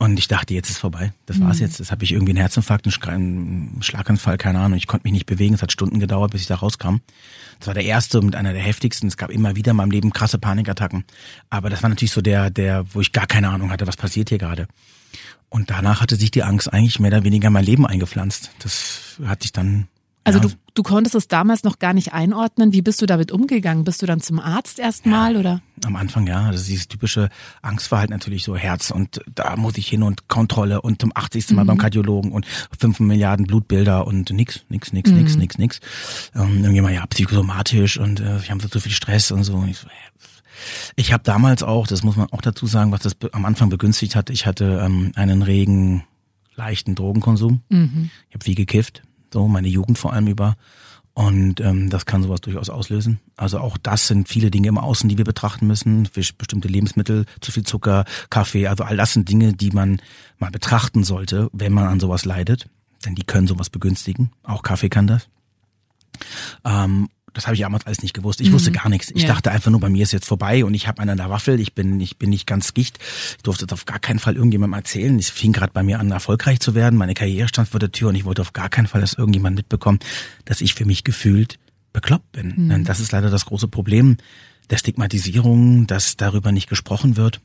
Und 0.01 0.17
ich 0.17 0.29
dachte, 0.29 0.55
jetzt 0.55 0.71
ist 0.71 0.79
vorbei. 0.79 1.13
Das 1.27 1.41
war's 1.41 1.57
mhm. 1.57 1.65
jetzt. 1.65 1.81
Das 1.81 1.91
habe 1.91 2.05
ich 2.05 2.13
irgendwie 2.13 2.31
einen 2.31 2.39
Herzinfarkt, 2.39 2.87
einen 3.09 3.79
Schlaganfall, 3.81 4.39
keine 4.39 4.61
Ahnung. 4.61 4.79
Ich 4.79 4.87
konnte 4.87 5.05
mich 5.05 5.13
nicht 5.13 5.27
bewegen. 5.27 5.55
Es 5.55 5.63
hat 5.63 5.73
Stunden 5.73 5.99
gedauert, 5.99 6.31
bis 6.31 6.43
ich 6.43 6.47
da 6.47 6.55
rauskam. 6.55 6.99
Das 7.59 7.67
war 7.67 7.75
der 7.75 7.85
erste 7.85 8.21
und 8.21 8.37
einer 8.37 8.53
der 8.53 8.63
heftigsten. 8.63 9.09
Es 9.09 9.17
gab 9.17 9.31
immer 9.31 9.57
wieder 9.57 9.73
in 9.73 9.77
meinem 9.77 9.91
Leben 9.91 10.13
krasse 10.13 10.39
Panikattacken. 10.39 11.05
Aber 11.51 11.69
das 11.69 11.83
war 11.83 11.91
natürlich 11.91 12.13
so 12.13 12.21
der, 12.21 12.51
der, 12.51 12.87
wo 12.95 13.01
ich 13.01 13.11
gar 13.11 13.27
keine 13.27 13.49
Ahnung 13.49 13.73
hatte, 13.73 13.89
was 13.89 13.97
passiert 13.97 14.29
hier 14.29 14.39
gerade. 14.39 14.69
Und 15.49 15.71
danach 15.71 16.01
hatte 16.01 16.15
sich 16.15 16.31
die 16.31 16.45
Angst 16.45 16.73
eigentlich 16.73 17.01
mehr 17.01 17.11
oder 17.11 17.25
weniger 17.25 17.49
in 17.49 17.55
mein 17.55 17.65
Leben 17.65 17.85
eingepflanzt. 17.85 18.53
Das 18.61 19.19
hatte 19.25 19.47
ich 19.47 19.53
dann 19.53 19.89
also 20.29 20.39
ja. 20.41 20.55
du, 20.55 20.61
du 20.75 20.83
konntest 20.83 21.15
es 21.15 21.27
damals 21.29 21.65
noch 21.65 21.79
gar 21.79 21.93
nicht 21.93 22.13
einordnen. 22.13 22.73
Wie 22.73 22.83
bist 22.83 23.01
du 23.03 23.07
damit 23.07 23.33
umgegangen? 23.33 23.85
Bist 23.85 24.03
du 24.03 24.07
dann 24.07 24.21
zum 24.21 24.39
Arzt 24.39 24.79
erstmal 24.79 25.35
ja, 25.35 25.41
oder? 25.41 25.63
Am 25.85 25.97
Anfang 25.97 26.27
ja. 26.27 26.51
Das 26.51 26.63
ist 26.63 26.69
dieses 26.69 26.89
typische 26.89 27.31
Angstverhalten 27.63 28.13
natürlich 28.13 28.45
so 28.45 28.57
Herz 28.57 28.91
und 28.91 29.21
da 29.35 29.57
muss 29.57 29.79
ich 29.79 29.89
hin 29.89 30.03
und 30.03 30.29
Kontrolle 30.29 30.83
und 30.83 31.01
zum 31.01 31.13
80. 31.15 31.51
Mal 31.53 31.65
mhm. 31.65 31.69
beim 31.69 31.79
Kardiologen 31.79 32.33
und 32.33 32.47
5 32.79 33.01
Milliarden 33.01 33.47
Blutbilder 33.47 34.07
und 34.07 34.31
nix, 34.31 34.61
nix, 34.69 34.93
nix, 34.93 35.11
mhm. 35.11 35.17
nix, 35.17 35.37
nix, 35.37 35.59
nix. 35.59 35.81
Ähm, 36.35 36.59
irgendjemand 36.59 36.95
ja 36.95 37.07
psychosomatisch 37.07 37.99
und 37.99 38.21
äh, 38.21 38.39
ich 38.39 38.51
habe 38.51 38.67
so 38.69 38.81
viel 38.81 38.93
Stress 38.93 39.31
und 39.31 39.45
so. 39.45 39.55
Und 39.55 39.69
ich 39.69 39.79
so, 39.79 39.89
ich 40.97 41.13
habe 41.13 41.23
damals 41.23 41.63
auch, 41.63 41.87
das 41.87 42.03
muss 42.03 42.17
man 42.17 42.29
auch 42.33 42.43
dazu 42.43 42.67
sagen, 42.67 42.93
was 42.93 43.01
das 43.01 43.17
am 43.33 43.45
Anfang 43.45 43.71
begünstigt 43.71 44.17
hat, 44.17 44.31
ich 44.31 44.47
hatte 44.47 44.83
ähm, 44.85 45.13
einen 45.15 45.43
regen, 45.43 46.05
leichten 46.55 46.95
Drogenkonsum. 46.95 47.63
Mhm. 47.69 48.11
Ich 48.29 48.35
habe 48.35 48.45
viel 48.45 48.55
gekifft, 48.55 49.03
so 49.33 49.49
meine 49.49 49.69
Jugend 49.69 49.99
vor 49.99 50.13
allem 50.13 50.27
über. 50.27 50.57
Und 51.15 51.61
ähm, 51.61 51.91
das 51.91 52.07
kann 52.07 52.23
sowas 52.23 52.41
durchaus 52.43 52.71
auslösen. 52.71 53.19
Also 53.37 53.59
auch 53.59 53.77
das 53.77 54.07
sind 54.07 54.29
viele 54.29 54.53
Dinge 54.53 54.69
im 54.69 54.79
Außen, 54.79 55.09
die 55.09 55.19
wir 55.19 55.25
betrachten 55.25 55.67
müssen. 55.67 56.07
Fisch, 56.07 56.33
bestimmte 56.33 56.69
Lebensmittel, 56.69 57.25
zu 57.41 57.51
viel 57.51 57.65
Zucker, 57.65 58.05
Kaffee, 58.31 58.69
also 58.69 58.85
all 58.85 58.97
das 58.97 59.15
sind 59.15 59.29
Dinge, 59.29 59.53
die 59.53 59.73
man 59.73 60.01
mal 60.39 60.53
betrachten 60.53 61.03
sollte, 61.03 61.51
wenn 61.53 61.73
man 61.73 61.89
an 61.89 61.99
sowas 61.99 62.25
leidet. 62.25 62.69
Denn 63.05 63.17
die 63.17 63.25
können 63.25 63.49
sowas 63.49 63.69
begünstigen. 63.69 64.31
Auch 64.45 64.63
Kaffee 64.63 64.91
kann 64.91 65.09
das. 65.09 65.29
Ähm, 66.65 67.09
das 67.39 67.47
habe 67.47 67.55
ich 67.55 67.61
damals 67.61 67.87
alles 67.87 68.03
nicht 68.03 68.15
gewusst. 68.15 68.41
Ich 68.41 68.49
mhm. 68.49 68.55
wusste 68.55 68.73
gar 68.73 68.89
nichts. 68.89 69.13
Ich 69.13 69.23
ja. 69.23 69.29
dachte 69.29 69.53
einfach 69.53 69.71
nur, 69.71 69.79
bei 69.79 69.89
mir 69.89 70.03
ist 70.03 70.13
jetzt 70.13 70.27
vorbei 70.27 70.65
und 70.65 70.75
ich 70.75 70.89
habe 70.89 71.01
einen 71.01 71.13
an 71.13 71.19
der 71.19 71.31
Waffel. 71.31 71.61
Ich 71.61 71.73
bin, 71.73 72.01
ich 72.01 72.19
bin 72.19 72.31
nicht 72.31 72.49
ganz 72.49 72.75
gicht. 72.75 72.99
Ich 73.37 73.43
durfte 73.45 73.65
es 73.65 73.73
auf 73.73 73.85
gar 73.85 74.01
keinen 74.01 74.19
Fall 74.19 74.35
irgendjemandem 74.35 74.77
erzählen. 74.77 75.17
Es 75.21 75.31
fing 75.31 75.53
gerade 75.53 75.73
bei 75.73 75.85
mir 75.85 76.01
an, 76.01 76.11
erfolgreich 76.11 76.59
zu 76.59 76.75
werden. 76.75 76.99
Meine 76.99 77.15
Karriere 77.15 77.47
stand 77.47 77.69
vor 77.69 77.79
der 77.79 77.93
Tür 77.93 78.09
und 78.09 78.17
ich 78.17 78.25
wollte 78.25 78.43
auf 78.43 78.55
gar 78.55 78.69
keinen 78.69 78.89
Fall, 78.89 79.01
dass 79.01 79.15
irgendjemand 79.15 79.55
mitbekommt, 79.55 80.05
dass 80.47 80.61
ich 80.61 80.75
für 80.75 80.85
mich 80.85 81.05
gefühlt 81.05 81.61
bekloppt 81.93 82.33
bin. 82.33 82.55
Mhm. 82.57 82.69
Denn 82.71 82.85
das 82.85 82.99
ist 82.99 83.13
leider 83.13 83.31
das 83.31 83.47
große 83.47 83.69
Problem 83.69 84.17
der 84.69 84.79
Stigmatisierung, 84.79 85.87
dass 85.87 86.17
darüber 86.17 86.51
nicht 86.51 86.69
gesprochen 86.69 87.17
wird. 87.17 87.41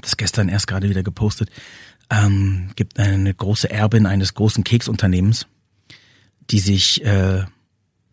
Das 0.00 0.16
gestern 0.16 0.48
erst 0.48 0.68
gerade 0.68 0.88
wieder 0.88 1.02
gepostet. 1.02 1.50
Ähm, 2.08 2.70
gibt 2.76 3.00
eine 3.00 3.34
große 3.34 3.68
Erbin 3.68 4.06
eines 4.06 4.34
großen 4.34 4.62
Keksunternehmens, 4.62 5.48
die 6.52 6.60
sich 6.60 7.04
äh, 7.04 7.46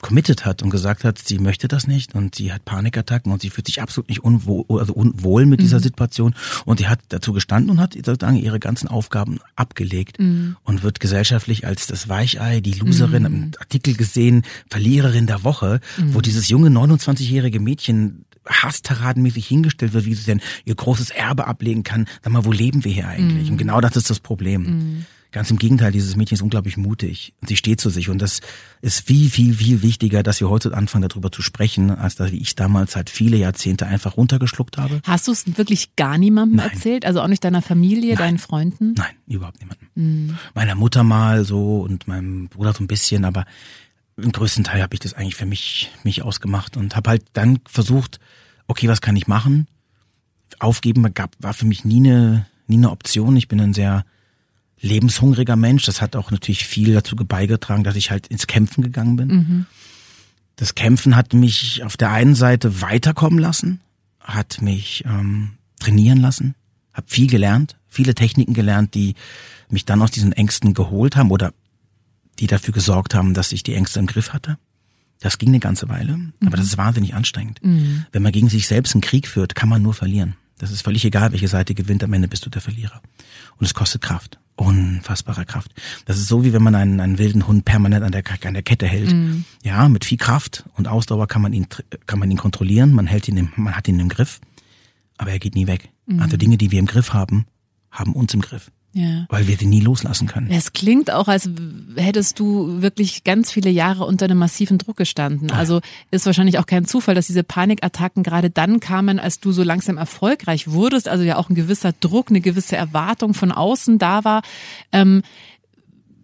committed 0.03 0.45
hat 0.45 0.61
und 0.61 0.69
gesagt 0.69 1.03
hat, 1.03 1.17
sie 1.17 1.39
möchte 1.39 1.67
das 1.67 1.87
nicht 1.87 2.13
und 2.13 2.35
sie 2.35 2.53
hat 2.53 2.65
Panikattacken 2.65 3.31
und 3.31 3.41
sie 3.41 3.49
fühlt 3.49 3.65
sich 3.65 3.81
absolut 3.81 4.09
nicht 4.09 4.23
unwohl, 4.23 4.65
also 4.79 4.93
unwohl 4.93 5.45
mit 5.47 5.59
mhm. 5.59 5.63
dieser 5.63 5.79
Situation 5.79 6.35
und 6.65 6.77
sie 6.77 6.87
hat 6.87 6.99
dazu 7.09 7.33
gestanden 7.33 7.71
und 7.71 7.79
hat 7.79 7.93
sozusagen 7.93 8.35
ihre 8.35 8.59
ganzen 8.59 8.87
Aufgaben 8.89 9.39
abgelegt 9.55 10.19
mhm. 10.19 10.57
und 10.63 10.83
wird 10.83 10.99
gesellschaftlich 10.99 11.65
als 11.65 11.87
das 11.87 12.09
Weichei, 12.09 12.59
die 12.59 12.73
Loserin, 12.73 13.23
mhm. 13.23 13.51
Artikel 13.59 13.95
gesehen, 13.95 14.43
Verliererin 14.69 15.25
der 15.25 15.43
Woche, 15.43 15.79
wo 15.97 16.19
mhm. 16.19 16.21
dieses 16.21 16.49
junge 16.49 16.69
29-jährige 16.69 17.61
Mädchen 17.61 18.25
hassteradenmäßig 18.45 19.47
hingestellt 19.47 19.93
wird, 19.93 20.03
wie 20.05 20.15
sie 20.15 20.25
denn 20.25 20.41
ihr 20.65 20.75
großes 20.75 21.11
Erbe 21.11 21.47
ablegen 21.47 21.83
kann. 21.83 22.07
Sag 22.21 22.33
mal, 22.33 22.43
wo 22.43 22.51
leben 22.51 22.83
wir 22.83 22.91
hier 22.91 23.07
eigentlich? 23.07 23.47
Und 23.47 23.53
mhm. 23.53 23.57
genau 23.57 23.79
das 23.79 23.95
ist 23.95 24.09
das 24.09 24.19
Problem. 24.19 25.05
Mhm. 25.33 25.37
Ganz 25.37 25.51
im 25.51 25.57
Gegenteil, 25.57 25.91
dieses 25.91 26.15
Mädchen 26.15 26.35
ist 26.35 26.41
unglaublich 26.41 26.77
mutig 26.77 27.33
sie 27.47 27.57
steht 27.57 27.81
zu 27.81 27.89
sich 27.89 28.09
und 28.09 28.19
das 28.19 28.41
ist 28.81 29.05
viel, 29.05 29.29
viel, 29.29 29.53
viel 29.53 29.81
wichtiger, 29.81 30.23
dass 30.23 30.39
wir 30.39 30.49
heute 30.49 30.75
anfangen, 30.75 31.07
darüber 31.07 31.31
zu 31.31 31.41
sprechen, 31.41 31.91
als 31.91 32.15
dass 32.15 32.31
ich 32.31 32.55
damals 32.55 32.95
halt 32.95 33.09
viele 33.09 33.37
Jahrzehnte 33.37 33.85
einfach 33.85 34.17
runtergeschluckt 34.17 34.77
habe. 34.77 35.01
Hast 35.03 35.27
du 35.27 35.31
es 35.31 35.57
wirklich 35.57 35.95
gar 35.95 36.17
niemandem 36.17 36.57
Nein. 36.57 36.71
erzählt? 36.71 37.05
Also 37.05 37.21
auch 37.21 37.27
nicht 37.27 37.43
deiner 37.43 37.61
Familie, 37.61 38.15
Nein. 38.15 38.17
deinen 38.17 38.37
Freunden? 38.37 38.93
Nein, 38.97 39.13
überhaupt 39.27 39.59
niemandem. 39.59 40.37
Meiner 40.53 40.75
Mutter 40.75 41.03
mal 41.03 41.45
so 41.45 41.81
und 41.81 42.07
meinem 42.07 42.47
Bruder 42.47 42.73
so 42.73 42.83
ein 42.83 42.87
bisschen, 42.87 43.25
aber 43.25 43.45
im 44.17 44.31
größten 44.31 44.63
Teil 44.63 44.81
habe 44.81 44.93
ich 44.93 44.99
das 44.99 45.13
eigentlich 45.13 45.35
für 45.35 45.45
mich, 45.45 45.91
mich 46.03 46.21
ausgemacht 46.21 46.77
und 46.77 46.95
habe 46.95 47.09
halt 47.09 47.25
dann 47.33 47.59
versucht, 47.65 48.19
okay, 48.67 48.87
was 48.87 49.01
kann 49.01 49.15
ich 49.15 49.27
machen? 49.27 49.67
Aufgeben 50.59 51.13
gab, 51.13 51.35
war 51.39 51.53
für 51.53 51.65
mich 51.65 51.83
nie 51.83 51.97
eine, 51.97 52.45
nie 52.67 52.77
eine 52.77 52.91
Option. 52.91 53.35
Ich 53.37 53.47
bin 53.47 53.59
ein 53.59 53.73
sehr 53.73 54.05
lebenshungriger 54.83 55.55
Mensch. 55.55 55.85
Das 55.85 56.01
hat 56.01 56.15
auch 56.15 56.29
natürlich 56.29 56.67
viel 56.67 56.93
dazu 56.93 57.15
beigetragen, 57.15 57.83
dass 57.83 57.95
ich 57.95 58.11
halt 58.11 58.27
ins 58.27 58.45
Kämpfen 58.45 58.83
gegangen 58.83 59.15
bin. 59.15 59.29
Das 60.57 60.75
Kämpfen 60.75 61.15
hat 61.15 61.33
mich 61.33 61.83
auf 61.83 61.97
der 61.97 62.11
einen 62.11 62.35
Seite 62.35 62.81
weiterkommen 62.81 63.39
lassen, 63.39 63.79
hat 64.19 64.61
mich 64.61 65.03
ähm, 65.05 65.53
trainieren 65.79 66.19
lassen, 66.19 66.53
habe 66.93 67.07
viel 67.09 67.27
gelernt, 67.27 67.77
viele 67.87 68.13
Techniken 68.13 68.53
gelernt, 68.53 68.93
die 68.93 69.15
mich 69.69 69.85
dann 69.85 70.01
aus 70.01 70.11
diesen 70.11 70.33
Ängsten 70.33 70.73
geholt 70.75 71.15
haben 71.15 71.31
oder 71.31 71.53
die 72.39 72.47
dafür 72.47 72.73
gesorgt 72.73 73.15
haben, 73.15 73.33
dass 73.33 73.51
ich 73.51 73.63
die 73.63 73.73
Ängste 73.73 73.99
im 73.99 74.05
Griff 74.05 74.33
hatte. 74.33 74.57
Das 75.19 75.37
ging 75.37 75.49
eine 75.49 75.59
ganze 75.59 75.87
Weile, 75.87 76.19
aber 76.45 76.57
das 76.57 76.65
ist 76.65 76.77
wahnsinnig 76.77 77.13
anstrengend. 77.13 77.59
Wenn 78.11 78.21
man 78.21 78.33
gegen 78.33 78.49
sich 78.49 78.67
selbst 78.67 78.93
einen 78.93 79.01
Krieg 79.01 79.27
führt, 79.27 79.55
kann 79.55 79.69
man 79.69 79.81
nur 79.81 79.93
verlieren. 79.93 80.35
Das 80.57 80.71
ist 80.71 80.81
völlig 80.81 81.05
egal, 81.05 81.31
welche 81.31 81.47
Seite 81.47 81.73
gewinnt, 81.73 82.03
am 82.03 82.13
Ende 82.13 82.27
bist 82.27 82.45
du 82.45 82.49
der 82.49 82.61
Verlierer. 82.61 83.01
Und 83.57 83.65
es 83.65 83.73
kostet 83.73 84.01
Kraft. 84.01 84.39
Unfassbare 84.55 85.45
Kraft. 85.45 85.71
Das 86.05 86.17
ist 86.17 86.27
so, 86.27 86.43
wie 86.43 86.53
wenn 86.53 86.61
man 86.61 86.75
einen, 86.75 86.99
einen 86.99 87.17
wilden 87.17 87.47
Hund 87.47 87.65
permanent 87.65 88.03
an 88.03 88.11
der, 88.11 88.23
an 88.45 88.53
der 88.53 88.63
Kette 88.63 88.85
hält. 88.85 89.11
Ja, 89.63 89.89
mit 89.89 90.05
viel 90.05 90.17
Kraft 90.17 90.63
und 90.75 90.87
Ausdauer 90.87 91.27
kann 91.27 91.41
man 91.41 91.53
ihn, 91.53 91.67
kann 92.05 92.19
man 92.19 92.29
ihn 92.29 92.37
kontrollieren, 92.37 92.93
man 92.93 93.07
hält 93.07 93.27
ihn 93.27 93.37
im, 93.37 93.51
man 93.55 93.75
hat 93.75 93.87
ihn 93.87 93.99
im 93.99 94.09
Griff, 94.09 94.39
aber 95.17 95.31
er 95.31 95.39
geht 95.39 95.55
nie 95.55 95.67
weg. 95.67 95.89
Also 96.19 96.37
Dinge, 96.37 96.57
die 96.57 96.69
wir 96.71 96.79
im 96.79 96.85
Griff 96.85 97.13
haben, 97.13 97.45
haben 97.89 98.13
uns 98.13 98.33
im 98.33 98.41
Griff, 98.41 98.71
Ja. 98.95 99.25
weil 99.29 99.47
wir 99.47 99.57
die 99.57 99.65
nie 99.65 99.79
loslassen 99.79 100.27
können. 100.27 100.51
Es 100.51 100.71
klingt 100.71 101.09
auch, 101.09 101.27
als 101.27 101.49
hättest 101.95 102.39
du 102.39 102.83
wirklich 102.83 103.23
ganz 103.23 103.51
viele 103.51 103.71
Jahre 103.71 104.05
unter 104.05 104.25
einem 104.25 104.37
massiven 104.37 104.77
Druck 104.77 104.97
gestanden. 104.97 105.49
Also 105.51 105.81
ist 106.11 106.27
wahrscheinlich 106.27 106.59
auch 106.59 106.67
kein 106.67 106.85
Zufall, 106.85 107.15
dass 107.15 107.25
diese 107.25 107.43
Panikattacken 107.43 108.21
gerade 108.21 108.51
dann 108.51 108.79
kamen, 108.79 109.17
als 109.17 109.39
du 109.39 109.51
so 109.51 109.63
langsam 109.63 109.97
erfolgreich 109.97 110.69
wurdest. 110.69 111.07
Also 111.09 111.23
ja 111.23 111.37
auch 111.37 111.49
ein 111.49 111.55
gewisser 111.55 111.91
Druck, 111.99 112.29
eine 112.29 112.39
gewisse 112.39 112.75
Erwartung 112.75 113.33
von 113.33 113.51
außen 113.51 113.97
da 113.97 114.23
war. 114.23 114.43
Ähm, 114.91 115.23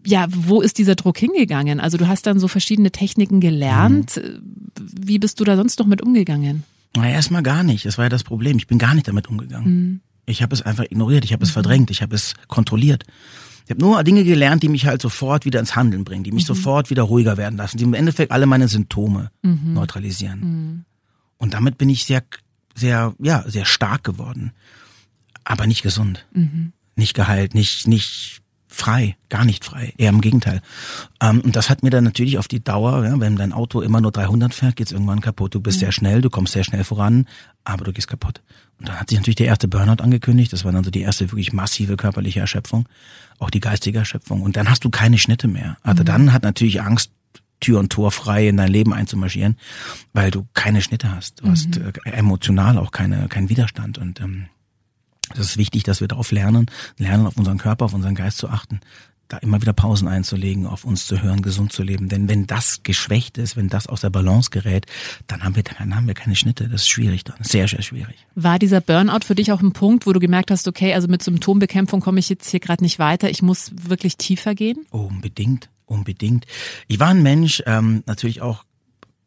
ja, 0.05 0.27
wo 0.29 0.61
ist 0.61 0.77
dieser 0.77 0.95
Druck 0.95 1.17
hingegangen? 1.17 1.79
Also 1.79 1.97
du 1.97 2.07
hast 2.07 2.27
dann 2.27 2.39
so 2.39 2.47
verschiedene 2.47 2.91
Techniken 2.91 3.39
gelernt. 3.39 4.21
Wie 4.79 5.17
bist 5.19 5.39
du 5.39 5.43
da 5.43 5.55
sonst 5.55 5.79
noch 5.79 5.87
mit 5.87 6.01
umgegangen? 6.01 6.63
Na, 6.95 7.09
erstmal 7.09 7.43
gar 7.43 7.63
nicht. 7.63 7.85
Das 7.85 7.97
war 7.97 8.05
ja 8.05 8.09
das 8.09 8.23
Problem. 8.23 8.57
Ich 8.57 8.67
bin 8.67 8.77
gar 8.77 8.93
nicht 8.93 9.07
damit 9.07 9.27
umgegangen. 9.27 10.01
Ich 10.29 10.41
habe 10.43 10.53
es 10.53 10.61
einfach 10.61 10.83
ignoriert, 10.85 11.25
ich 11.25 11.33
habe 11.33 11.43
es 11.43 11.51
verdrängt, 11.51 11.89
ich 11.91 12.01
habe 12.01 12.15
es 12.15 12.35
kontrolliert. 12.47 13.03
Ich 13.65 13.71
habe 13.71 13.81
nur 13.81 14.03
Dinge 14.03 14.23
gelernt, 14.23 14.63
die 14.63 14.69
mich 14.69 14.85
halt 14.85 15.01
sofort 15.01 15.45
wieder 15.45 15.59
ins 15.59 15.75
Handeln 15.75 16.03
bringen, 16.03 16.23
die 16.23 16.31
mich 16.31 16.45
sofort 16.45 16.89
wieder 16.89 17.03
ruhiger 17.03 17.37
werden 17.37 17.57
lassen, 17.57 17.77
die 17.77 17.83
im 17.83 17.93
Endeffekt 17.93 18.31
alle 18.31 18.45
meine 18.45 18.67
Symptome 18.67 19.31
neutralisieren. 19.73 20.41
Und 21.37 21.53
damit 21.53 21.77
bin 21.77 21.89
ich 21.89 22.03
sehr, 22.05 22.23
sehr, 22.75 23.13
ja, 23.19 23.43
sehr 23.47 23.65
stark 23.65 24.03
geworden. 24.03 24.53
Aber 25.43 25.67
nicht 25.67 25.81
gesund. 25.81 26.25
Nicht 26.95 27.13
geheilt, 27.15 27.53
nicht, 27.53 27.87
nicht 27.87 28.38
frei, 28.79 29.17
gar 29.29 29.45
nicht 29.45 29.65
frei, 29.65 29.93
eher 29.97 30.09
im 30.09 30.21
Gegenteil. 30.21 30.61
Ähm, 31.21 31.41
und 31.41 31.55
das 31.55 31.69
hat 31.69 31.83
mir 31.83 31.89
dann 31.89 32.03
natürlich 32.03 32.37
auf 32.37 32.47
die 32.47 32.63
Dauer, 32.63 33.05
ja, 33.05 33.19
wenn 33.19 33.35
dein 33.35 33.53
Auto 33.53 33.81
immer 33.81 34.01
nur 34.01 34.11
300 34.11 34.53
fährt, 34.53 34.75
geht's 34.75 34.91
irgendwann 34.91 35.21
kaputt. 35.21 35.53
Du 35.53 35.61
bist 35.61 35.79
sehr 35.79 35.91
schnell, 35.91 36.21
du 36.21 36.29
kommst 36.29 36.53
sehr 36.53 36.63
schnell 36.63 36.83
voran, 36.83 37.27
aber 37.63 37.85
du 37.85 37.93
gehst 37.93 38.07
kaputt. 38.07 38.41
Und 38.79 38.87
dann 38.87 38.99
hat 38.99 39.09
sich 39.09 39.19
natürlich 39.19 39.35
der 39.35 39.47
erste 39.47 39.67
Burnout 39.67 40.01
angekündigt. 40.01 40.53
Das 40.53 40.63
war 40.63 40.71
dann 40.71 40.83
so 40.83 40.91
die 40.91 41.01
erste 41.01 41.31
wirklich 41.31 41.53
massive 41.53 41.97
körperliche 41.97 42.39
Erschöpfung, 42.39 42.87
auch 43.37 43.49
die 43.49 43.59
geistige 43.59 43.99
Erschöpfung. 43.99 44.41
Und 44.41 44.55
dann 44.55 44.69
hast 44.69 44.85
du 44.85 44.89
keine 44.89 45.17
Schnitte 45.17 45.47
mehr. 45.47 45.77
Also 45.83 46.03
dann 46.03 46.31
hat 46.33 46.43
natürlich 46.43 46.81
Angst, 46.81 47.11
Tür 47.59 47.79
und 47.79 47.91
Tor 47.91 48.11
frei 48.11 48.47
in 48.47 48.55
dein 48.57 48.71
Leben 48.71 48.93
einzumarschieren, 48.93 49.57
weil 50.13 50.31
du 50.31 50.47
keine 50.53 50.81
Schnitte 50.81 51.13
hast. 51.13 51.41
Du 51.41 51.49
hast 51.49 51.77
äh, 51.77 51.91
emotional 52.05 52.77
auch 52.77 52.91
keine, 52.91 53.27
keinen 53.27 53.49
Widerstand. 53.49 53.97
Und 53.97 54.21
ähm, 54.21 54.45
das 55.35 55.47
ist 55.47 55.57
wichtig, 55.57 55.83
dass 55.83 56.01
wir 56.01 56.07
darauf 56.07 56.31
lernen, 56.31 56.67
lernen 56.97 57.25
auf 57.27 57.37
unseren 57.37 57.57
Körper, 57.57 57.85
auf 57.85 57.93
unseren 57.93 58.15
Geist 58.15 58.37
zu 58.37 58.49
achten, 58.49 58.79
da 59.29 59.37
immer 59.37 59.61
wieder 59.61 59.73
Pausen 59.73 60.07
einzulegen, 60.07 60.65
auf 60.65 60.83
uns 60.83 61.05
zu 61.05 61.21
hören, 61.21 61.41
gesund 61.41 61.71
zu 61.71 61.83
leben. 61.83 62.09
Denn 62.09 62.27
wenn 62.27 62.47
das 62.47 62.81
geschwächt 62.83 63.37
ist, 63.37 63.55
wenn 63.55 63.69
das 63.69 63.87
aus 63.87 64.01
der 64.01 64.09
Balance 64.09 64.49
gerät, 64.49 64.87
dann 65.27 65.43
haben 65.43 65.55
wir, 65.55 65.63
dann 65.63 65.95
haben 65.95 66.07
wir 66.07 66.15
keine 66.15 66.35
Schnitte. 66.35 66.67
Das 66.67 66.81
ist 66.81 66.89
schwierig 66.89 67.23
dann. 67.23 67.37
Sehr, 67.41 67.67
sehr 67.67 67.83
schwierig. 67.83 68.25
War 68.35 68.57
dieser 68.57 68.81
Burnout 68.81 69.25
für 69.25 69.35
dich 69.35 69.51
auch 69.51 69.61
ein 69.61 69.71
Punkt, 69.71 70.07
wo 70.07 70.13
du 70.13 70.19
gemerkt 70.19 70.49
hast, 70.49 70.67
okay, 70.67 70.93
also 70.93 71.07
mit 71.07 71.21
Symptombekämpfung 71.21 72.01
komme 72.01 72.19
ich 72.19 72.27
jetzt 72.27 72.49
hier 72.49 72.59
gerade 72.59 72.83
nicht 72.83 72.97
weiter, 72.97 73.29
ich 73.29 73.43
muss 73.43 73.71
wirklich 73.75 74.17
tiefer 74.17 74.55
gehen? 74.55 74.85
Unbedingt, 74.89 75.69
unbedingt. 75.85 76.45
Ich 76.87 76.99
war 76.99 77.09
ein 77.09 77.21
Mensch, 77.21 77.61
ähm, 77.67 78.03
natürlich 78.07 78.41
auch 78.41 78.65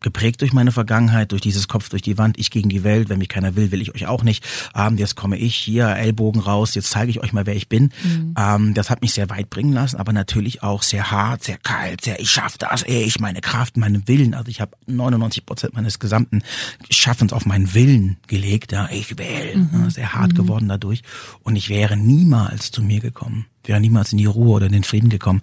geprägt 0.03 0.41
durch 0.41 0.53
meine 0.53 0.73
Vergangenheit, 0.73 1.33
durch 1.33 1.43
dieses 1.43 1.69
Kopf 1.69 1.89
durch 1.89 2.03
die 2.03 2.19
Wand, 2.19 2.39
ich 2.39 2.51
gegen 2.51 2.69
die 2.69 2.85
Welt, 2.85 3.09
wenn 3.09 3.19
mich 3.19 3.29
keiner 3.29 3.57
will, 3.57 3.71
will 3.71 3.83
ich 3.83 3.95
euch 3.95 4.07
auch 4.07 4.23
nicht. 4.23 4.45
Ähm, 4.75 4.99
jetzt 4.99 5.17
komme 5.17 5.37
ich 5.37 5.55
hier, 5.55 5.89
Ellbogen 5.89 6.41
raus, 6.41 6.75
jetzt 6.75 6.91
zeige 6.91 7.11
ich 7.11 7.21
euch 7.21 7.33
mal, 7.33 7.47
wer 7.47 7.57
ich 7.57 7.69
bin. 7.69 7.91
Ähm, 8.39 8.75
das 8.75 8.91
hat 8.91 9.03
mich 9.03 9.13
sehr 9.13 9.31
weit 9.31 9.51
bringen 9.51 9.73
lassen, 9.73 9.97
aber 9.97 10.13
natürlich 10.13 10.63
auch 10.63 10.83
sehr 10.83 11.11
hart, 11.11 11.45
sehr 11.45 11.59
kalt, 11.59 12.03
sehr 12.03 12.21
ich 12.21 12.31
schaff 12.31 12.59
das, 12.59 12.83
ey, 12.83 13.03
ich 13.03 13.21
meine 13.21 13.41
Kraft, 13.41 13.77
meinen 13.77 14.07
Willen. 14.09 14.35
Also 14.35 14.51
ich 14.51 14.61
habe 14.61 14.73
99 14.87 15.47
Prozent 15.47 15.75
meines 15.75 15.99
gesamten 15.99 16.43
Schaffens 16.91 17.33
auf 17.33 17.47
meinen 17.47 17.75
Willen 17.75 18.17
gelegt. 18.27 18.73
Ja, 18.73 18.89
ich 18.91 19.19
will. 19.19 19.69
Ja, 19.73 19.91
sehr 19.91 20.13
hart 20.15 20.35
geworden 20.35 20.69
dadurch. 20.69 21.03
Und 21.43 21.57
ich 21.57 21.69
wäre 21.69 21.97
niemals 21.97 22.71
zu 22.71 22.83
mir 22.83 23.01
gekommen, 23.01 23.47
wäre 23.65 23.81
niemals 23.81 24.13
in 24.13 24.19
die 24.19 24.27
Ruhe 24.27 24.57
oder 24.57 24.67
in 24.67 24.73
den 24.73 24.85
Frieden 24.85 25.11
gekommen, 25.11 25.43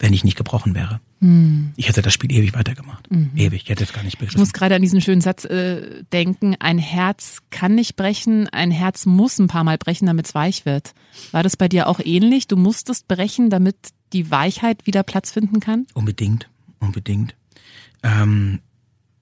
wenn 0.00 0.12
ich 0.12 0.24
nicht 0.24 0.36
gebrochen 0.36 0.74
wäre. 0.74 1.00
Ich 1.76 1.86
hätte 1.88 2.00
das 2.00 2.14
Spiel 2.14 2.32
ewig 2.32 2.54
weitergemacht. 2.54 3.06
Ewig. 3.36 3.62
Ich 3.64 3.68
hätte 3.68 3.84
es 3.84 3.92
gar 3.92 4.02
nicht 4.02 4.14
Ich 4.14 4.18
begriffen. 4.18 4.40
muss 4.40 4.54
gerade 4.54 4.74
an 4.74 4.80
diesen 4.80 5.02
schönen 5.02 5.20
Satz 5.20 5.44
äh, 5.44 6.02
denken, 6.12 6.56
ein 6.58 6.78
Herz 6.78 7.40
kann 7.50 7.74
nicht 7.74 7.96
brechen, 7.96 8.48
ein 8.48 8.70
Herz 8.70 9.04
muss 9.04 9.38
ein 9.38 9.46
paar 9.46 9.62
Mal 9.62 9.76
brechen, 9.76 10.06
damit 10.06 10.26
es 10.26 10.34
weich 10.34 10.64
wird. 10.64 10.94
War 11.30 11.42
das 11.42 11.58
bei 11.58 11.68
dir 11.68 11.88
auch 11.88 12.00
ähnlich? 12.02 12.48
Du 12.48 12.56
musstest 12.56 13.06
brechen, 13.06 13.50
damit 13.50 13.76
die 14.14 14.30
Weichheit 14.30 14.86
wieder 14.86 15.02
Platz 15.02 15.30
finden 15.30 15.60
kann? 15.60 15.86
Unbedingt, 15.92 16.48
unbedingt. 16.78 17.34
Ähm, 18.02 18.60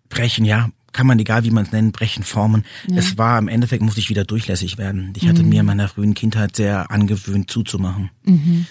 brechen, 0.09 0.45
ja, 0.45 0.71
kann 0.93 1.07
man 1.07 1.19
egal 1.19 1.45
wie 1.45 1.51
man 1.51 1.65
es 1.65 1.73
nennt, 1.73 1.93
brechen, 1.93 2.25
formen. 2.25 2.65
Es 2.95 3.19
war 3.19 3.39
im 3.39 3.49
Endeffekt 3.49 3.83
musste 3.83 4.01
ich 4.01 4.09
wieder 4.09 4.25
durchlässig 4.25 4.79
werden. 4.79 5.13
Ich 5.17 5.29
hatte 5.29 5.43
mir 5.43 5.61
in 5.61 5.67
meiner 5.67 5.89
frühen 5.89 6.15
Kindheit 6.15 6.57
sehr 6.57 6.91
angewöhnt 6.91 7.51
zuzumachen. 7.51 8.11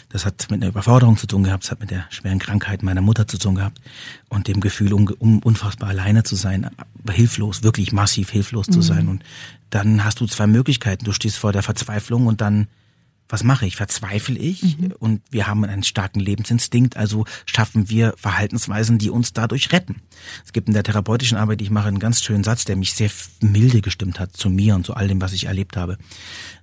Das 0.09 0.25
hat 0.25 0.47
mit 0.49 0.61
einer 0.61 0.69
Überforderung 0.69 1.17
zu 1.17 1.27
tun 1.27 1.43
gehabt, 1.43 1.63
es 1.63 1.71
hat 1.71 1.79
mit 1.79 1.91
der 1.91 2.05
schweren 2.09 2.39
Krankheit 2.39 2.83
meiner 2.83 3.01
Mutter 3.01 3.27
zu 3.27 3.37
tun 3.37 3.55
gehabt 3.55 3.79
und 4.29 4.47
dem 4.47 4.59
Gefühl, 4.59 4.93
um, 4.93 5.07
um 5.19 5.39
unfassbar 5.39 5.89
alleine 5.89 6.23
zu 6.23 6.35
sein, 6.35 6.69
hilflos, 7.09 7.63
wirklich 7.63 7.91
massiv 7.91 8.29
hilflos 8.31 8.67
zu 8.67 8.81
sein. 8.81 9.07
Und 9.07 9.23
dann 9.69 10.03
hast 10.03 10.19
du 10.19 10.25
zwei 10.25 10.47
Möglichkeiten. 10.47 11.05
Du 11.05 11.13
stehst 11.13 11.37
vor 11.37 11.53
der 11.53 11.63
Verzweiflung 11.63 12.27
und 12.27 12.41
dann 12.41 12.67
was 13.29 13.43
mache 13.43 13.65
ich? 13.65 13.75
Verzweifle 13.75 14.37
ich? 14.37 14.77
Und 14.99 15.21
wir 15.31 15.47
haben 15.47 15.63
einen 15.65 15.83
starken 15.83 16.19
Lebensinstinkt, 16.19 16.95
also 16.95 17.25
schaffen 17.45 17.89
wir 17.89 18.13
Verhaltensweisen, 18.17 18.97
die 18.97 19.09
uns 19.09 19.33
dadurch 19.33 19.71
retten. 19.71 20.01
Es 20.45 20.53
gibt 20.53 20.67
in 20.67 20.73
der 20.73 20.83
therapeutischen 20.83 21.37
Arbeit, 21.37 21.59
die 21.59 21.65
ich 21.65 21.71
mache, 21.71 21.87
einen 21.89 21.99
ganz 21.99 22.23
schönen 22.23 22.43
Satz, 22.43 22.65
der 22.65 22.75
mich 22.75 22.93
sehr 22.93 23.11
milde 23.41 23.81
gestimmt 23.81 24.19
hat 24.19 24.35
zu 24.35 24.49
mir 24.49 24.75
und 24.75 24.85
zu 24.85 24.93
all 24.93 25.07
dem, 25.07 25.19
was 25.21 25.33
ich 25.33 25.45
erlebt 25.45 25.75
habe. 25.75 25.97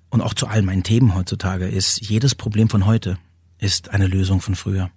Und 0.08 0.20
auch 0.20 0.34
zu 0.34 0.46
all 0.46 0.62
meinen 0.62 0.84
Themen 0.84 1.14
heutzutage 1.14 1.66
ist, 1.66 2.00
jedes 2.00 2.34
Problem 2.34 2.68
von 2.70 2.86
heute 2.86 3.18
ist 3.58 3.90
eine 3.90 4.06
Lösung 4.06 4.40
von 4.40 4.54
früher. 4.54 4.90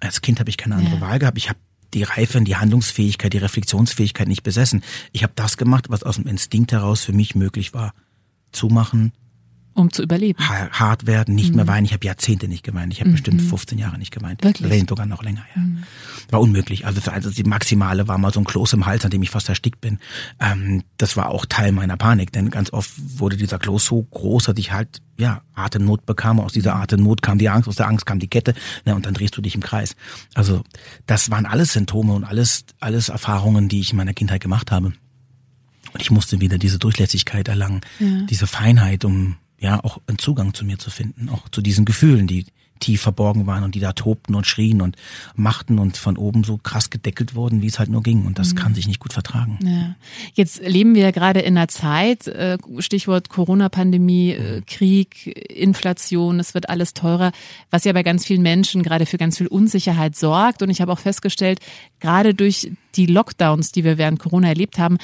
Als 0.00 0.20
Kind 0.22 0.40
habe 0.40 0.50
ich 0.50 0.56
keine 0.56 0.76
andere 0.76 0.96
Ja. 0.96 1.00
Wahl 1.00 1.18
gehabt. 1.18 1.38
Ich 1.38 1.48
habe 1.48 1.58
die 1.92 2.04
Reife, 2.04 2.40
die 2.40 2.56
Handlungsfähigkeit, 2.56 3.32
die 3.32 3.38
Reflexionsfähigkeit 3.38 4.28
nicht 4.28 4.42
besessen. 4.42 4.82
Ich 5.12 5.22
habe 5.22 5.32
das 5.36 5.56
gemacht, 5.56 5.90
was 5.90 6.02
aus 6.02 6.16
dem 6.16 6.26
Instinkt 6.26 6.72
heraus 6.72 7.04
für 7.04 7.12
mich 7.12 7.34
möglich 7.34 7.74
war. 7.74 7.92
Zumachen, 8.52 9.12
Um 9.74 9.90
zu 9.92 10.02
überleben. 10.02 10.38
ha- 10.48 10.68
hart 10.70 11.06
werden, 11.06 11.34
nicht 11.34 11.54
mehr 11.54 11.66
weinen. 11.66 11.84
Ich 11.86 11.92
habe 11.92 12.04
Jahrzehnte 12.04 12.48
nicht 12.48 12.62
geweint. 12.64 12.92
Ich 12.92 13.00
habe 13.00 13.10
bestimmt 13.10 13.40
15 13.40 13.78
Jahre 13.78 13.98
nicht 13.98 14.10
geweint. 14.10 14.42
Wirklich? 14.44 14.70
Wenn 14.70 14.86
sogar 14.88 15.06
noch 15.06 15.22
länger, 15.22 15.44
ja. 15.54 15.62
War 16.30 16.40
unmöglich. 16.40 16.86
Also, 16.86 17.08
also 17.10 17.30
die 17.30 17.44
maximale 17.44 18.06
war 18.08 18.18
mal 18.18 18.32
so 18.32 18.40
ein 18.40 18.44
Kloß 18.44 18.72
im 18.74 18.86
Hals, 18.86 19.04
an 19.04 19.10
dem 19.10 19.22
ich 19.22 19.30
fast 19.30 19.48
erstickt 19.48 19.80
bin. 19.80 19.98
Ähm, 20.40 20.82
das 20.98 21.16
war 21.16 21.28
auch 21.30 21.46
Teil 21.46 21.72
meiner 21.72 21.96
Panik, 21.96 22.32
denn 22.32 22.50
ganz 22.50 22.72
oft 22.72 22.90
wurde 23.18 23.36
dieser 23.36 23.58
Kloß 23.58 23.84
so 23.86 24.02
groß, 24.02 24.44
dass 24.44 24.58
ich 24.58 24.72
halt 24.72 25.00
ja 25.18 25.42
Atemnot 25.54 26.04
bekam. 26.06 26.40
Aus 26.40 26.52
dieser 26.52 26.76
Atemnot 26.76 27.22
kam 27.22 27.38
die 27.38 27.48
Angst, 27.48 27.68
aus 27.68 27.76
der 27.76 27.88
Angst 27.88 28.06
kam 28.06 28.18
die 28.18 28.28
Kette, 28.28 28.54
ne, 28.86 28.94
und 28.94 29.06
dann 29.06 29.14
drehst 29.14 29.36
du 29.36 29.40
dich 29.42 29.54
im 29.54 29.62
Kreis. 29.62 29.94
Also 30.34 30.62
das 31.06 31.30
waren 31.30 31.46
alles 31.46 31.72
Symptome 31.72 32.12
und 32.12 32.24
alles 32.24 32.64
alles 32.80 33.08
Erfahrungen, 33.08 33.68
die 33.68 33.80
ich 33.80 33.90
in 33.92 33.96
meiner 33.96 34.14
Kindheit 34.14 34.40
gemacht 34.40 34.70
habe. 34.72 34.92
Und 35.92 36.00
ich 36.02 36.10
musste 36.12 36.40
wieder 36.40 36.56
diese 36.58 36.78
Durchlässigkeit 36.78 37.48
erlangen, 37.48 37.80
diese 37.98 38.46
Feinheit, 38.46 39.04
um 39.04 39.36
ja 39.60 39.82
auch 39.84 40.00
einen 40.06 40.18
Zugang 40.18 40.54
zu 40.54 40.64
mir 40.64 40.78
zu 40.78 40.90
finden, 40.90 41.28
auch 41.28 41.48
zu 41.48 41.60
diesen 41.60 41.84
Gefühlen, 41.84 42.26
die 42.26 42.46
tief 42.80 43.02
verborgen 43.02 43.46
waren 43.46 43.62
und 43.62 43.74
die 43.74 43.80
da 43.80 43.92
tobten 43.92 44.34
und 44.34 44.46
schrien 44.46 44.80
und 44.80 44.96
machten 45.36 45.78
und 45.78 45.96
von 45.96 46.16
oben 46.16 46.44
so 46.44 46.56
krass 46.56 46.90
gedeckelt 46.90 47.34
wurden, 47.34 47.62
wie 47.62 47.66
es 47.66 47.78
halt 47.78 47.90
nur 47.90 48.02
ging. 48.02 48.24
Und 48.24 48.38
das 48.38 48.54
mhm. 48.54 48.58
kann 48.58 48.74
sich 48.74 48.88
nicht 48.88 49.00
gut 49.00 49.12
vertragen. 49.12 49.58
Ja. 49.62 49.94
Jetzt 50.34 50.62
leben 50.62 50.94
wir 50.94 51.02
ja 51.02 51.10
gerade 51.10 51.40
in 51.40 51.56
einer 51.56 51.68
Zeit, 51.68 52.26
äh, 52.26 52.56
Stichwort 52.78 53.28
Corona-Pandemie, 53.28 54.32
äh, 54.32 54.62
Krieg, 54.66 55.26
Inflation, 55.26 56.40
es 56.40 56.54
wird 56.54 56.68
alles 56.68 56.94
teurer, 56.94 57.32
was 57.70 57.84
ja 57.84 57.92
bei 57.92 58.02
ganz 58.02 58.26
vielen 58.26 58.42
Menschen 58.42 58.82
gerade 58.82 59.06
für 59.06 59.18
ganz 59.18 59.38
viel 59.38 59.46
Unsicherheit 59.46 60.16
sorgt. 60.16 60.62
Und 60.62 60.70
ich 60.70 60.80
habe 60.80 60.92
auch 60.92 60.98
festgestellt, 60.98 61.60
gerade 62.00 62.34
durch 62.34 62.72
die 62.96 63.06
Lockdowns, 63.06 63.72
die 63.72 63.84
wir 63.84 63.98
während 63.98 64.18
Corona 64.18 64.48
erlebt 64.48 64.78
haben, 64.78 64.96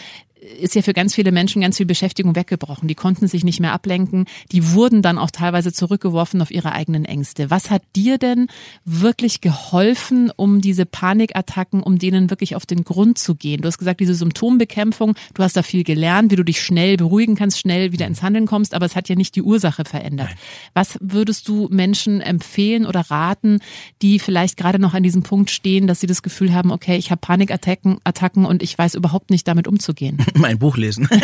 ist 0.60 0.74
ja 0.74 0.82
für 0.82 0.92
ganz 0.92 1.14
viele 1.14 1.32
Menschen 1.32 1.62
ganz 1.62 1.76
viel 1.76 1.86
Beschäftigung 1.86 2.36
weggebrochen. 2.36 2.88
Die 2.88 2.94
konnten 2.94 3.28
sich 3.28 3.44
nicht 3.44 3.60
mehr 3.60 3.72
ablenken. 3.72 4.26
Die 4.52 4.72
wurden 4.72 5.02
dann 5.02 5.18
auch 5.18 5.30
teilweise 5.30 5.72
zurückgeworfen 5.72 6.40
auf 6.42 6.50
ihre 6.50 6.72
eigenen 6.72 7.04
Ängste. 7.04 7.50
Was 7.50 7.70
hat 7.70 7.82
dir 7.94 8.18
denn 8.18 8.48
wirklich 8.84 9.40
geholfen, 9.40 10.30
um 10.36 10.60
diese 10.60 10.86
Panikattacken, 10.86 11.82
um 11.82 11.98
denen 11.98 12.30
wirklich 12.30 12.56
auf 12.56 12.66
den 12.66 12.84
Grund 12.84 13.18
zu 13.18 13.34
gehen? 13.34 13.62
Du 13.62 13.68
hast 13.68 13.78
gesagt, 13.78 14.00
diese 14.00 14.14
Symptombekämpfung, 14.14 15.14
du 15.34 15.42
hast 15.42 15.56
da 15.56 15.62
viel 15.62 15.84
gelernt, 15.84 16.30
wie 16.30 16.36
du 16.36 16.44
dich 16.44 16.60
schnell 16.60 16.96
beruhigen 16.96 17.34
kannst, 17.34 17.58
schnell 17.58 17.92
wieder 17.92 18.06
ins 18.06 18.22
Handeln 18.22 18.46
kommst, 18.46 18.74
aber 18.74 18.86
es 18.86 18.96
hat 18.96 19.08
ja 19.08 19.16
nicht 19.16 19.36
die 19.36 19.42
Ursache 19.42 19.84
verändert. 19.84 20.28
Nein. 20.28 20.38
Was 20.74 20.98
würdest 21.00 21.48
du 21.48 21.68
Menschen 21.70 22.20
empfehlen 22.20 22.86
oder 22.86 23.00
raten, 23.10 23.60
die 24.02 24.18
vielleicht 24.18 24.56
gerade 24.56 24.78
noch 24.78 24.94
an 24.94 25.02
diesem 25.02 25.22
Punkt 25.22 25.50
stehen, 25.50 25.86
dass 25.86 26.00
sie 26.00 26.06
das 26.06 26.22
Gefühl 26.22 26.54
haben, 26.54 26.70
okay, 26.70 26.96
ich 26.96 27.10
habe 27.10 27.20
Panikattacken 27.20 27.98
Attacken 28.04 28.44
und 28.44 28.62
ich 28.62 28.76
weiß 28.76 28.94
überhaupt 28.94 29.30
nicht 29.30 29.46
damit 29.48 29.68
umzugehen? 29.68 30.18
mein 30.38 30.58
Buch 30.58 30.76
lesen. 30.76 31.08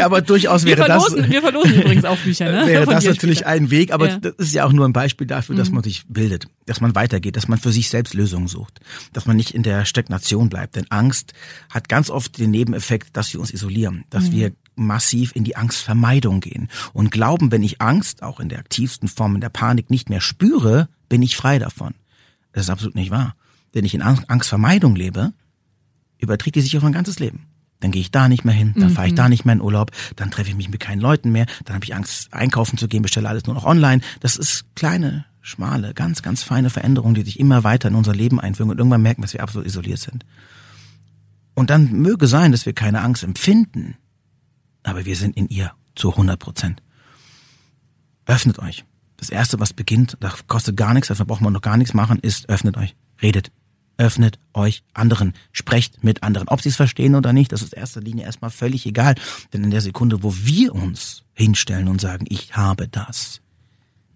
Aber 0.00 0.22
durchaus 0.22 0.64
wäre 0.64 0.78
wir 0.78 0.86
verlosen, 0.86 1.18
das. 1.18 1.30
Wir 1.30 1.40
verlosen 1.40 1.74
übrigens 1.74 2.04
auch 2.04 2.18
Bücher, 2.18 2.50
ne? 2.50 2.66
Wäre 2.66 2.86
das 2.86 3.04
natürlich 3.04 3.38
später. 3.38 3.50
ein 3.50 3.70
Weg, 3.70 3.92
aber 3.92 4.08
ja. 4.08 4.18
das 4.18 4.34
ist 4.38 4.54
ja 4.54 4.64
auch 4.64 4.72
nur 4.72 4.86
ein 4.86 4.92
Beispiel 4.92 5.26
dafür, 5.26 5.56
dass 5.56 5.68
mhm. 5.68 5.76
man 5.76 5.84
sich 5.84 6.04
bildet, 6.08 6.46
dass 6.66 6.80
man 6.80 6.94
weitergeht, 6.94 7.36
dass 7.36 7.48
man 7.48 7.58
für 7.58 7.72
sich 7.72 7.88
selbst 7.88 8.14
Lösungen 8.14 8.48
sucht, 8.48 8.80
dass 9.12 9.26
man 9.26 9.36
nicht 9.36 9.54
in 9.54 9.62
der 9.62 9.84
Stagnation 9.84 10.48
bleibt. 10.48 10.76
Denn 10.76 10.86
Angst 10.90 11.32
hat 11.70 11.88
ganz 11.88 12.10
oft 12.10 12.38
den 12.38 12.50
Nebeneffekt, 12.50 13.16
dass 13.16 13.32
wir 13.32 13.40
uns 13.40 13.52
isolieren, 13.52 14.04
dass 14.10 14.24
mhm. 14.24 14.32
wir 14.32 14.52
massiv 14.76 15.34
in 15.34 15.44
die 15.44 15.56
Angstvermeidung 15.56 16.40
gehen 16.40 16.68
und 16.92 17.10
glauben, 17.10 17.52
wenn 17.52 17.62
ich 17.62 17.80
Angst, 17.80 18.22
auch 18.22 18.40
in 18.40 18.48
der 18.48 18.58
aktivsten 18.58 19.08
Form 19.08 19.34
in 19.34 19.40
der 19.40 19.50
Panik, 19.50 19.90
nicht 19.90 20.08
mehr 20.08 20.20
spüre, 20.20 20.88
bin 21.08 21.22
ich 21.22 21.36
frei 21.36 21.58
davon. 21.58 21.94
Das 22.52 22.64
ist 22.64 22.70
absolut 22.70 22.94
nicht 22.94 23.10
wahr. 23.10 23.34
Wenn 23.72 23.84
ich 23.84 23.94
in 23.94 24.02
Angstvermeidung 24.02 24.96
lebe, 24.96 25.32
überträgt 26.20 26.56
die 26.56 26.60
sich 26.60 26.76
auf 26.76 26.82
mein 26.82 26.92
ganzes 26.92 27.18
Leben. 27.18 27.46
Dann 27.80 27.92
gehe 27.92 28.02
ich 28.02 28.10
da 28.10 28.28
nicht 28.28 28.44
mehr 28.44 28.54
hin, 28.54 28.74
dann 28.76 28.90
mhm. 28.90 28.94
fahre 28.94 29.08
ich 29.08 29.14
da 29.14 29.28
nicht 29.28 29.46
mehr 29.46 29.54
in 29.54 29.62
Urlaub, 29.62 29.90
dann 30.16 30.30
treffe 30.30 30.50
ich 30.50 30.56
mich 30.56 30.68
mit 30.68 30.80
keinen 30.80 31.00
Leuten 31.00 31.32
mehr, 31.32 31.46
dann 31.64 31.74
habe 31.74 31.84
ich 31.84 31.94
Angst, 31.94 32.32
einkaufen 32.32 32.76
zu 32.76 32.88
gehen, 32.88 33.02
bestelle 33.02 33.28
alles 33.28 33.46
nur 33.46 33.54
noch 33.54 33.64
online. 33.64 34.02
Das 34.20 34.36
ist 34.36 34.64
kleine, 34.76 35.24
schmale, 35.40 35.94
ganz, 35.94 36.22
ganz 36.22 36.42
feine 36.42 36.68
Veränderungen, 36.68 37.14
die 37.14 37.22
sich 37.22 37.40
immer 37.40 37.64
weiter 37.64 37.88
in 37.88 37.94
unser 37.94 38.14
Leben 38.14 38.38
einfügen 38.38 38.70
und 38.70 38.78
irgendwann 38.78 39.02
merken, 39.02 39.22
dass 39.22 39.32
wir 39.32 39.42
absolut 39.42 39.66
isoliert 39.66 39.98
sind. 39.98 40.26
Und 41.54 41.70
dann 41.70 41.92
möge 41.92 42.26
sein, 42.26 42.52
dass 42.52 42.66
wir 42.66 42.74
keine 42.74 43.00
Angst 43.00 43.22
empfinden, 43.22 43.96
aber 44.82 45.06
wir 45.06 45.16
sind 45.16 45.36
in 45.36 45.48
ihr 45.48 45.72
zu 45.94 46.10
100 46.10 46.38
Prozent. 46.38 46.82
Öffnet 48.26 48.58
euch. 48.58 48.84
Das 49.16 49.30
erste, 49.30 49.58
was 49.58 49.72
beginnt, 49.72 50.16
das 50.20 50.46
kostet 50.46 50.76
gar 50.76 50.94
nichts, 50.94 51.08
dafür 51.08 51.26
braucht 51.26 51.42
man 51.42 51.52
noch 51.52 51.60
gar 51.62 51.76
nichts 51.76 51.94
machen, 51.94 52.18
ist 52.20 52.48
öffnet 52.48 52.76
euch. 52.76 52.94
Redet 53.20 53.50
öffnet 53.96 54.38
euch 54.54 54.82
anderen, 54.94 55.34
sprecht 55.52 56.02
mit 56.02 56.22
anderen. 56.22 56.48
Ob 56.48 56.62
sie 56.62 56.70
es 56.70 56.76
verstehen 56.76 57.14
oder 57.14 57.32
nicht, 57.32 57.52
das 57.52 57.62
ist 57.62 57.74
in 57.74 57.80
erster 57.80 58.00
Linie 58.00 58.24
erstmal 58.24 58.50
völlig 58.50 58.86
egal. 58.86 59.14
Denn 59.52 59.64
in 59.64 59.70
der 59.70 59.80
Sekunde, 59.80 60.22
wo 60.22 60.34
wir 60.34 60.74
uns 60.74 61.22
hinstellen 61.34 61.88
und 61.88 62.00
sagen, 62.00 62.26
ich 62.28 62.56
habe 62.56 62.88
das, 62.88 63.40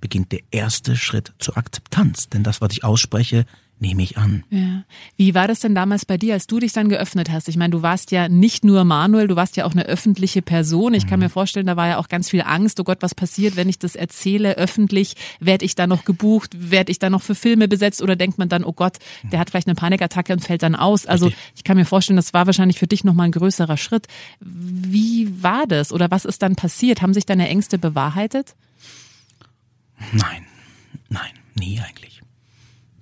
beginnt 0.01 0.33
der 0.33 0.41
erste 0.51 0.97
Schritt 0.97 1.33
zur 1.39 1.57
Akzeptanz. 1.57 2.29
Denn 2.29 2.43
das, 2.43 2.61
was 2.61 2.73
ich 2.73 2.85
ausspreche, 2.85 3.47
nehme 3.79 4.03
ich 4.03 4.17
an. 4.17 4.45
Ja. 4.51 4.85
Wie 5.17 5.35
war 5.35 5.49
das 5.49 5.61
denn 5.61 5.75
damals 5.75 6.07
bei 6.07 6.17
dir, 6.17 6.35
als 6.35 6.47
du 6.47 6.59
dich 6.59 6.73
dann 6.73 6.89
geöffnet 6.89 7.31
hast? 7.31 7.49
Ich 7.49 7.57
meine, 7.57 7.73
du 7.73 7.83
warst 7.83 8.13
ja 8.13 8.29
nicht 8.29 8.65
nur 8.65 8.85
Manuel, 8.85 9.29
du 9.29 9.37
warst 9.37 9.57
ja 9.57 9.65
auch 9.65 9.73
eine 9.73 9.85
öffentliche 9.85 10.43
Person. 10.43 10.95
Ich 10.95 11.07
kann 11.07 11.19
mhm. 11.19 11.27
mir 11.27 11.31
vorstellen, 11.31 11.67
da 11.67 11.77
war 11.77 11.89
ja 11.89 11.99
auch 11.99 12.09
ganz 12.09 12.31
viel 12.31 12.43
Angst. 12.43 12.79
Oh 12.81 12.85
Gott, 12.85 12.99
was 13.01 13.15
passiert, 13.15 13.57
wenn 13.57 13.69
ich 13.69 13.79
das 13.79 13.97
erzähle 13.97 14.57
öffentlich? 14.57 15.17
Werde 15.41 15.65
ich 15.65 15.75
da 15.75 15.87
noch 15.87 16.05
gebucht? 16.05 16.57
Werde 16.59 16.93
ich 16.93 16.99
da 16.99 17.11
noch 17.11 17.23
für 17.23 17.35
Filme 17.35 17.69
besetzt? 17.69 18.01
Oder 18.01 18.17
denkt 18.17 18.39
man 18.39 18.49
dann, 18.49 18.65
oh 18.65 18.73
Gott, 18.73 18.99
der 19.25 19.39
hat 19.39 19.51
vielleicht 19.51 19.69
eine 19.69 19.75
Panikattacke 19.75 20.33
und 20.33 20.41
fällt 20.41 20.63
dann 20.63 20.75
aus? 20.75 21.07
Also 21.07 21.31
ich 21.55 21.65
kann 21.65 21.77
mir 21.77 21.85
vorstellen, 21.85 22.17
das 22.17 22.33
war 22.33 22.47
wahrscheinlich 22.47 22.79
für 22.79 22.87
dich 22.87 23.05
nochmal 23.05 23.27
ein 23.27 23.33
größerer 23.33 23.77
Schritt. 23.77 24.07
Wie 24.41 25.43
war 25.43 25.67
das? 25.67 25.93
Oder 25.93 26.11
was 26.11 26.25
ist 26.25 26.43
dann 26.43 26.57
passiert? 26.57 27.03
Haben 27.03 27.15
sich 27.15 27.27
deine 27.27 27.49
Ängste 27.49 27.79
bewahrheitet? 27.79 28.55
Nein, 30.13 30.47
nein, 31.09 31.31
nie 31.55 31.81
eigentlich. 31.81 32.24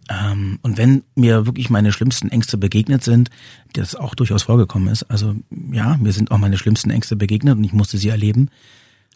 Ähm, 0.08 0.58
und 0.62 0.78
wenn 0.78 1.04
mir 1.14 1.46
wirklich 1.46 1.70
meine 1.70 1.92
schlimmsten 1.92 2.28
Ängste 2.28 2.58
begegnet 2.58 3.04
sind, 3.04 3.30
das 3.72 3.94
auch 3.94 4.14
durchaus 4.14 4.44
vorgekommen 4.44 4.88
ist, 4.88 5.04
also 5.04 5.36
ja, 5.70 5.96
mir 5.96 6.12
sind 6.12 6.30
auch 6.30 6.38
meine 6.38 6.58
schlimmsten 6.58 6.90
Ängste 6.90 7.16
begegnet 7.16 7.56
und 7.56 7.64
ich 7.64 7.72
musste 7.72 7.98
sie 7.98 8.08
erleben, 8.08 8.48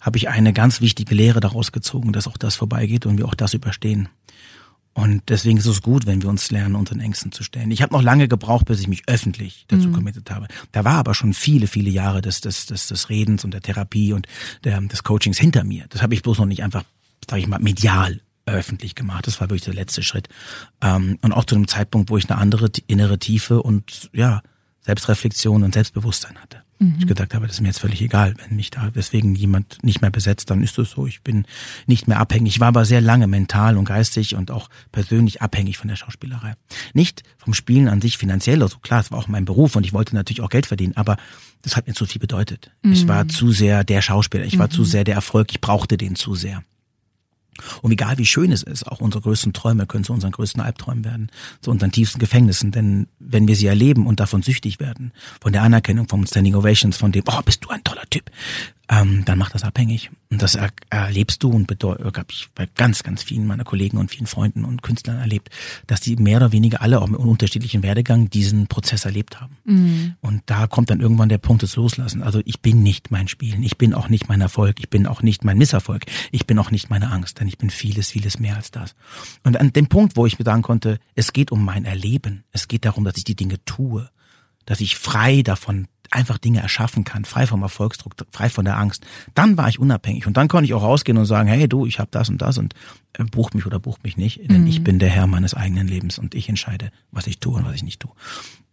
habe 0.01 0.18
ich 0.18 0.29
eine 0.29 0.53
ganz 0.53 0.81
wichtige 0.81 1.14
Lehre 1.14 1.40
daraus 1.40 1.72
gezogen, 1.72 2.12
dass 2.12 2.29
auch 2.29 2.37
das 2.37 2.55
vorbeigeht 2.55 3.07
und 3.07 3.18
wir 3.18 3.27
auch 3.27 3.35
das 3.35 3.55
überstehen. 3.55 4.09
Und 4.94 5.22
deswegen 5.29 5.59
ist 5.59 5.66
es 5.66 5.83
gut, 5.83 6.07
wenn 6.07 6.22
wir 6.22 6.31
uns 6.31 6.51
lernen, 6.51 6.75
unseren 6.75 7.01
Ängsten 7.01 7.31
zu 7.31 7.42
stellen. 7.42 7.70
Ich 7.70 7.83
habe 7.83 7.92
noch 7.92 8.03
lange 8.03 8.29
gebraucht, 8.29 8.64
bis 8.64 8.81
ich 8.81 8.88
mich 8.88 9.03
öffentlich 9.07 9.66
dazu 9.68 9.88
mhm. 9.88 9.92
committed 9.92 10.31
habe. 10.31 10.46
Da 10.72 10.85
war 10.85 10.94
aber 10.94 11.14
schon 11.14 11.35
viele, 11.35 11.66
viele 11.66 11.90
Jahre 11.90 12.22
des, 12.22 12.40
des, 12.40 12.64
des, 12.64 12.87
des 12.87 13.11
Redens 13.11 13.44
und 13.44 13.53
der 13.53 13.61
Therapie 13.61 14.14
und 14.14 14.27
der, 14.64 14.81
des 14.81 15.03
Coachings 15.03 15.38
hinter 15.38 15.64
mir. 15.64 15.85
Das 15.90 16.01
habe 16.01 16.14
ich 16.14 16.22
bloß 16.22 16.38
noch 16.38 16.46
nicht 16.46 16.62
einfach, 16.62 16.85
sage 17.29 17.42
ich 17.42 17.46
mal, 17.46 17.59
medial 17.59 18.22
öffentlich 18.47 18.95
gemacht. 18.95 19.27
Das 19.27 19.41
war 19.41 19.49
wirklich 19.49 19.65
der 19.65 19.75
letzte 19.75 20.03
Schritt. 20.03 20.29
Ähm, 20.81 21.19
und 21.23 21.33
auch 21.33 21.45
zu 21.45 21.55
einem 21.55 21.69
Zeitpunkt, 21.69 22.11
wo 22.11 22.17
ich 22.17 22.31
eine 22.31 22.41
andere 22.41 22.71
innere 22.87 23.19
Tiefe 23.19 23.63
und 23.63 24.11
ja, 24.13 24.43
Selbstreflexion 24.83 25.65
und 25.65 25.75
Selbstbewusstsein 25.75 26.39
hatte. 26.39 26.63
Mhm. 26.79 26.97
Ich 27.01 27.07
gedacht 27.07 27.35
habe, 27.35 27.47
das 27.47 27.57
ist 27.57 27.61
mir 27.61 27.69
jetzt 27.69 27.81
völlig 27.81 28.03
egal, 28.03 28.35
wenn 28.39 28.57
mich 28.57 28.71
da 28.71 28.91
deswegen 28.91 29.35
jemand 29.35 29.83
nicht 29.83 30.01
mehr 30.01 30.11
besetzt, 30.11 30.51
dann 30.51 30.63
ist 30.63 30.79
das 30.79 30.91
so. 30.91 31.07
Ich 31.07 31.23
bin 31.23 31.47
nicht 31.87 32.07
mehr 32.07 32.21
abhängig. 32.21 32.55
Ich 32.55 32.61
war 32.61 32.69
aber 32.69 32.85
sehr 32.85 33.01
lange 33.01 33.27
mental 33.27 33.77
und 33.79 33.87
geistig 33.87 34.35
und 34.37 34.51
auch 34.51 34.69
persönlich 34.93 35.43
abhängig 35.43 35.79
von 35.79 35.89
der 35.89 35.97
Schauspielerei. 35.97 36.55
Nicht 36.93 37.23
vom 37.39 37.55
Spielen 37.55 37.89
an 37.89 38.01
sich 38.01 38.19
finanziell, 38.19 38.63
also 38.63 38.79
klar, 38.79 39.01
es 39.01 39.11
war 39.11 39.19
auch 39.19 39.29
mein 39.29 39.45
Beruf 39.45 39.75
und 39.77 39.87
ich 39.87 39.93
wollte 39.93 40.15
natürlich 40.15 40.43
auch 40.43 40.51
Geld 40.51 40.67
verdienen, 40.67 40.97
aber 40.97 41.17
das 41.63 41.77
hat 41.77 41.87
mir 41.87 41.95
zu 41.95 42.07
viel 42.07 42.21
bedeutet. 42.21 42.71
Mhm. 42.83 42.93
Ich 42.93 43.09
war 43.09 43.27
zu 43.27 43.51
sehr 43.51 43.83
der 43.83 44.03
Schauspieler, 44.03 44.45
ich 44.45 44.59
war 44.59 44.67
mhm. 44.67 44.73
zu 44.73 44.85
sehr 44.85 45.05
der 45.05 45.15
Erfolg, 45.15 45.51
ich 45.51 45.61
brauchte 45.61 45.97
den 45.97 46.15
zu 46.15 46.35
sehr. 46.35 46.63
Und 47.83 47.92
egal 47.92 48.19
wie 48.19 48.27
schön 48.27 48.53
es 48.53 48.62
ist, 48.62 48.87
auch 48.87 49.01
unsere 49.01 49.23
größten 49.23 49.53
Träume 49.53 49.87
können 49.87 50.05
zu 50.05 50.12
unseren 50.12 50.33
größten 50.33 50.61
Albträumen 50.61 51.05
werden, 51.05 51.31
zu 51.61 51.71
unseren 51.71 51.92
tiefsten 51.92 52.19
Gefängnissen. 52.19 52.71
Denn 52.73 53.09
wenn 53.19 53.49
wir 53.49 53.57
sie 53.57 53.66
erleben 53.66 54.07
und 54.07 54.21
davon 54.21 54.42
süchtig 54.42 54.81
werden, 54.81 55.12
von 55.40 55.53
der 55.53 55.62
Anerkennung, 55.62 56.09
vom 56.09 56.27
Standing 56.27 56.55
Ovations, 56.55 56.97
von 56.97 57.12
dem, 57.12 57.25
oh, 57.27 57.40
bist 57.45 57.64
du 57.64 57.69
ein 57.71 57.85
toller 57.85 58.05
Typ, 58.11 58.31
ähm, 58.88 59.25
dann 59.25 59.38
macht 59.38 59.55
das 59.55 59.64
abhängig. 59.64 60.11
Und 60.31 60.42
das 60.42 60.55
er 60.55 60.70
erlebst 60.90 61.42
du 61.42 61.51
und 61.51 61.70
habe 61.70 62.27
ich 62.31 62.49
bei 62.55 62.66
ganz, 62.75 63.03
ganz 63.03 63.22
vielen 63.22 63.46
meiner 63.46 63.64
Kollegen 63.64 63.96
und 63.96 64.11
vielen 64.11 64.27
Freunden 64.27 64.64
und 64.64 64.83
Künstlern 64.83 65.18
erlebt, 65.18 65.51
dass 65.87 66.01
die 66.01 66.16
mehr 66.16 66.38
oder 66.38 66.53
weniger 66.53 66.83
alle 66.83 67.01
auch 67.01 67.07
mit 67.07 67.20
unterschiedlichen 67.20 67.83
Werdegang 67.83 68.29
diesen 68.29 68.66
Prozess 68.66 69.05
erlebt 69.05 69.40
haben. 69.40 69.57
Mhm. 69.64 70.14
Und 70.20 70.42
da 70.46 70.66
kommt 70.66 70.90
dann 70.90 71.01
irgendwann 71.01 71.29
der 71.29 71.38
Punkt 71.38 71.62
des 71.62 71.77
Loslassen. 71.77 72.22
Also 72.22 72.40
ich 72.44 72.61
bin 72.61 72.83
nicht 72.83 73.11
mein 73.11 73.29
Spielen, 73.29 73.62
ich 73.62 73.79
bin 73.79 73.94
auch 73.94 74.09
nicht 74.09 74.29
mein 74.29 74.40
Erfolg, 74.40 74.77
ich 74.81 74.90
bin 74.90 75.07
auch 75.07 75.22
nicht 75.22 75.44
mein 75.44 75.59
Misserfolg, 75.59 76.05
ich 76.33 76.46
bin 76.46 76.59
auch 76.59 76.70
nicht 76.70 76.90
meine 76.90 77.11
Angst, 77.11 77.40
denn 77.40 77.49
ich 77.49 77.59
bin 77.59 77.70
vieles, 77.70 78.11
vieles 78.11 78.38
mehr 78.38 78.57
als 78.57 78.70
das. 78.70 78.94
Und 79.44 79.57
an 79.57 79.72
dem 79.72 79.87
Punkt, 79.87 80.16
wo 80.16 80.27
ich 80.27 80.38
mir 80.38 80.44
sagen 80.44 80.62
konnte, 80.62 80.99
es 81.14 81.33
geht 81.33 81.53
um 81.53 81.64
mein 81.64 81.85
Erleben, 81.85 82.44
es 82.53 82.68
geht 82.68 82.85
darum, 82.85 83.05
dass 83.05 83.16
ich 83.16 83.25
die 83.25 83.37
Dinge 83.37 83.64
tue, 83.64 84.11
dass 84.66 84.81
ich 84.81 84.96
frei 84.96 85.42
davon 85.42 85.87
einfach 86.11 86.38
Dinge 86.38 86.61
erschaffen 86.61 87.05
kann, 87.05 87.25
frei 87.25 87.47
vom 87.47 87.62
Erfolgsdruck, 87.62 88.14
frei 88.31 88.49
von 88.49 88.64
der 88.64 88.79
Angst, 88.79 89.07
dann 89.35 89.57
war 89.57 89.69
ich 89.69 89.79
unabhängig 89.79 90.27
und 90.27 90.37
dann 90.37 90.49
konnte 90.49 90.66
ich 90.66 90.75
auch 90.75 90.83
rausgehen 90.83 91.19
und 91.19 91.27
sagen, 91.27 91.49
hey 91.49 91.69
du, 91.69 91.87
ich 91.87 91.99
habe 91.99 92.09
das 92.11 92.29
und 92.29 92.42
das 92.42 92.59
und 92.59 92.75
äh, 93.14 93.25
buch 93.25 93.53
mich 93.53 93.66
oder 93.66 93.79
buch 93.79 93.99
mich 94.03 94.16
nicht, 94.16 94.51
denn 94.51 94.62
mhm. 94.62 94.66
ich 94.66 94.83
bin 94.83 94.99
der 94.99 95.11
Herr 95.11 95.27
meines 95.27 95.55
eigenen 95.55 95.88
Lebens 95.88 96.19
und 96.19 96.35
ich 96.35 96.49
entscheide, 96.49 96.90
was 97.11 97.27
ich 97.27 97.38
tue 97.38 97.55
und 97.55 97.64
was 97.64 97.75
ich 97.75 97.83
nicht 97.83 98.01
tue. 98.01 98.12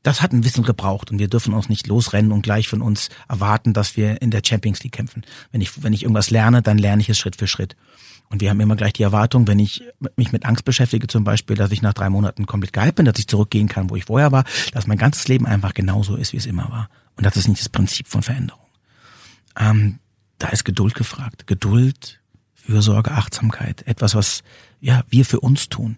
Das 0.03 0.21
hat 0.21 0.33
ein 0.33 0.41
bisschen 0.41 0.65
gebraucht 0.65 1.11
und 1.11 1.19
wir 1.19 1.29
dürfen 1.29 1.53
uns 1.53 1.69
nicht 1.69 1.87
losrennen 1.87 2.33
und 2.33 2.41
gleich 2.41 2.67
von 2.67 2.81
uns 2.81 3.09
erwarten, 3.29 3.71
dass 3.71 3.95
wir 3.95 4.21
in 4.21 4.31
der 4.31 4.41
Champions 4.45 4.83
League 4.83 4.91
kämpfen. 4.91 5.23
Wenn 5.51 5.61
ich, 5.61 5.81
wenn 5.81 5.93
ich 5.93 6.03
irgendwas 6.03 6.29
lerne, 6.29 6.61
dann 6.61 6.77
lerne 6.77 7.01
ich 7.01 7.09
es 7.09 7.17
Schritt 7.17 7.37
für 7.37 7.47
Schritt. 7.47 7.77
Und 8.29 8.41
wir 8.41 8.49
haben 8.49 8.59
immer 8.59 8.75
gleich 8.75 8.93
die 8.93 9.03
Erwartung, 9.03 9.47
wenn 9.47 9.59
ich 9.59 9.83
mich 10.15 10.31
mit 10.31 10.45
Angst 10.45 10.65
beschäftige, 10.65 11.07
zum 11.07 11.23
Beispiel, 11.23 11.55
dass 11.55 11.71
ich 11.71 11.81
nach 11.81 11.93
drei 11.93 12.09
Monaten 12.09 12.47
komplett 12.47 12.73
geheilt 12.73 12.95
bin, 12.95 13.05
dass 13.05 13.19
ich 13.19 13.27
zurückgehen 13.27 13.67
kann, 13.67 13.89
wo 13.89 13.95
ich 13.95 14.05
vorher 14.05 14.31
war, 14.31 14.43
dass 14.71 14.87
mein 14.87 14.97
ganzes 14.97 15.27
Leben 15.27 15.45
einfach 15.45 15.73
genauso 15.73 16.15
ist, 16.15 16.33
wie 16.33 16.37
es 16.37 16.47
immer 16.47 16.69
war. 16.69 16.89
Und 17.15 17.25
das 17.25 17.37
ist 17.37 17.47
nicht 17.47 17.61
das 17.61 17.69
Prinzip 17.69 18.07
von 18.07 18.23
Veränderung. 18.23 18.65
Ähm, 19.57 19.99
da 20.39 20.49
ist 20.49 20.65
Geduld 20.65 20.95
gefragt. 20.95 21.47
Geduld, 21.47 22.21
Fürsorge, 22.53 23.11
Achtsamkeit. 23.11 23.85
Etwas, 23.87 24.15
was 24.15 24.43
ja 24.79 25.03
wir 25.09 25.25
für 25.25 25.39
uns 25.39 25.69
tun. 25.69 25.97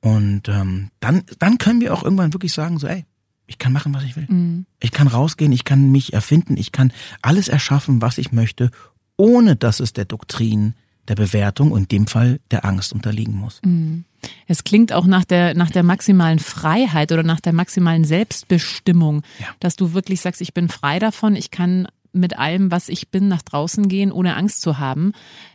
Und 0.00 0.48
ähm, 0.48 0.90
dann, 1.00 1.24
dann 1.38 1.58
können 1.58 1.80
wir 1.80 1.92
auch 1.92 2.04
irgendwann 2.04 2.32
wirklich 2.32 2.52
sagen, 2.52 2.78
so, 2.78 2.86
ey, 2.86 3.04
ich 3.46 3.58
kann 3.58 3.72
machen, 3.72 3.94
was 3.94 4.04
ich 4.04 4.16
will. 4.16 4.26
Mhm. 4.28 4.66
Ich 4.80 4.92
kann 4.92 5.08
rausgehen, 5.08 5.52
ich 5.52 5.64
kann 5.64 5.90
mich 5.90 6.12
erfinden, 6.12 6.56
ich 6.56 6.72
kann 6.72 6.92
alles 7.22 7.48
erschaffen, 7.48 8.02
was 8.02 8.18
ich 8.18 8.32
möchte, 8.32 8.70
ohne 9.16 9.56
dass 9.56 9.80
es 9.80 9.92
der 9.92 10.04
Doktrin 10.04 10.74
der 11.08 11.14
Bewertung 11.14 11.72
und 11.72 11.92
dem 11.92 12.06
Fall 12.06 12.40
der 12.50 12.64
Angst 12.64 12.92
unterliegen 12.92 13.34
muss. 13.34 13.60
Mhm. 13.64 14.04
Es 14.46 14.64
klingt 14.64 14.92
auch 14.92 15.06
nach 15.06 15.24
der, 15.24 15.54
nach 15.54 15.70
der 15.70 15.82
maximalen 15.82 16.38
Freiheit 16.38 17.12
oder 17.12 17.22
nach 17.22 17.40
der 17.40 17.52
maximalen 17.52 18.04
Selbstbestimmung, 18.04 19.22
ja. 19.38 19.46
dass 19.60 19.76
du 19.76 19.92
wirklich 19.92 20.20
sagst, 20.20 20.40
ich 20.40 20.54
bin 20.54 20.68
frei 20.68 20.98
davon, 20.98 21.36
ich 21.36 21.50
kann 21.50 21.86
mit 22.12 22.38
allem, 22.38 22.70
was 22.70 22.88
ich 22.88 23.10
bin, 23.10 23.28
nach 23.28 23.42
draußen 23.42 23.88
gehen, 23.88 24.10
ohne 24.10 24.36
Angst 24.36 24.62
zu 24.62 24.78
haben. 24.78 25.12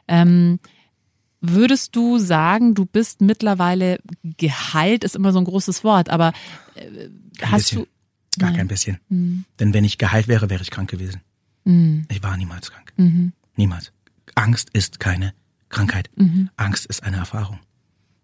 Ähm, 0.08 0.60
würdest 1.42 1.96
du 1.96 2.20
sagen, 2.20 2.76
du 2.76 2.86
bist 2.86 3.22
mittlerweile 3.22 4.00
geheilt, 4.24 5.04
ist 5.04 5.16
immer 5.16 5.34
so 5.34 5.40
ein 5.40 5.46
großes 5.46 5.84
Wort, 5.84 6.10
aber 6.10 6.34
äh, 6.76 7.10
hast 7.42 7.70
bisschen. 7.70 7.80
du. 7.80 7.88
Gar 8.40 8.52
Nein. 8.52 8.58
kein 8.60 8.68
bisschen. 8.70 9.00
Mhm. 9.10 9.44
Denn 9.60 9.74
wenn 9.74 9.84
ich 9.84 9.98
geheilt 9.98 10.30
wäre, 10.30 10.50
wäre 10.50 10.62
ich 10.62 10.72
krank 10.72 10.90
gewesen. 10.90 11.20
Mhm. 11.66 12.06
Ich 12.10 12.24
war 12.24 12.38
niemals 12.38 12.72
krank. 12.72 12.94
Mhm. 12.96 13.34
Niemals. 13.58 13.92
Angst 14.36 14.70
ist 14.72 15.02
keine 15.02 15.34
Krankheit. 15.72 16.10
Mhm. 16.16 16.50
Angst 16.58 16.86
ist 16.86 17.04
eine 17.04 17.18
Erfahrung. 17.18 17.60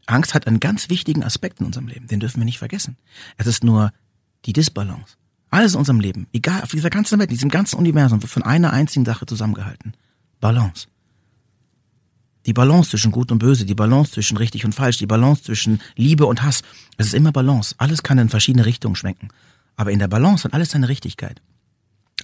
Angst 0.06 0.34
hat 0.34 0.48
einen 0.48 0.60
ganz 0.60 0.90
wichtigen 0.90 1.24
Aspekt 1.24 1.60
in 1.60 1.66
unserem 1.66 1.88
Leben, 1.88 2.08
den 2.08 2.20
dürfen 2.20 2.40
wir 2.40 2.46
nicht 2.46 2.60
vergessen. 2.60 2.98
Es 3.38 3.48
ist 3.48 3.64
nur 3.64 3.92
die 4.46 4.54
Disbalance. 4.54 5.18
Alles 5.50 5.74
in 5.74 5.80
unserem 5.80 6.00
Leben, 6.00 6.28
egal, 6.34 6.62
auf 6.62 6.72
dieser 6.72 6.90
ganzen 6.90 7.20
Welt, 7.20 7.32
diesem 7.32 7.50
ganzen 7.50 7.78
Universum, 7.78 8.22
wird 8.22 8.32
von 8.32 8.44
einer 8.44 8.72
einzigen 8.74 9.06
Sache 9.06 9.26
zusammengehalten. 9.26 9.94
Balance. 10.40 10.88
Die 12.46 12.54
Balance 12.54 12.92
zwischen 12.92 13.12
Gut 13.12 13.32
und 13.32 13.40
Böse, 13.40 13.66
die 13.66 13.76
Balance 13.76 14.12
zwischen 14.12 14.38
richtig 14.38 14.64
und 14.64 14.74
falsch, 14.74 14.98
die 14.98 15.06
Balance 15.06 15.44
zwischen 15.44 15.82
Liebe 15.96 16.26
und 16.26 16.44
Hass. 16.44 16.62
Es 16.98 17.08
ist 17.08 17.14
immer 17.14 17.34
Balance. 17.34 17.76
Alles 17.78 18.04
kann 18.04 18.18
in 18.18 18.30
verschiedene 18.30 18.66
Richtungen 18.66 18.96
schwenken. 18.96 19.30
Aber 19.76 19.92
in 19.92 20.00
der 20.00 20.08
Balance 20.08 20.46
hat 20.46 20.54
alles 20.54 20.72
seine 20.72 20.88
Richtigkeit. 20.88 21.42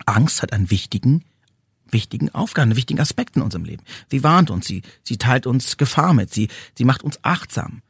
Angst 0.06 0.42
hat 0.42 0.54
einen 0.54 0.72
wichtigen, 0.72 1.24
wichtigen 1.90 2.30
Aufgaben, 2.34 2.76
wichtigen 2.76 3.00
Aspekt 3.00 3.36
in 3.36 3.42
unserem 3.42 3.66
Leben. 3.66 3.84
Sie 4.10 4.24
warnt 4.24 4.50
uns, 4.50 4.66
sie, 4.66 4.82
sie 5.04 5.18
teilt 5.18 5.48
uns 5.48 5.78
Gefahr 5.78 6.14
mit, 6.14 6.34
sie, 6.34 6.50
sie 6.78 6.86
macht 6.86 7.04
uns 7.04 7.20
achtsam. 7.24 7.82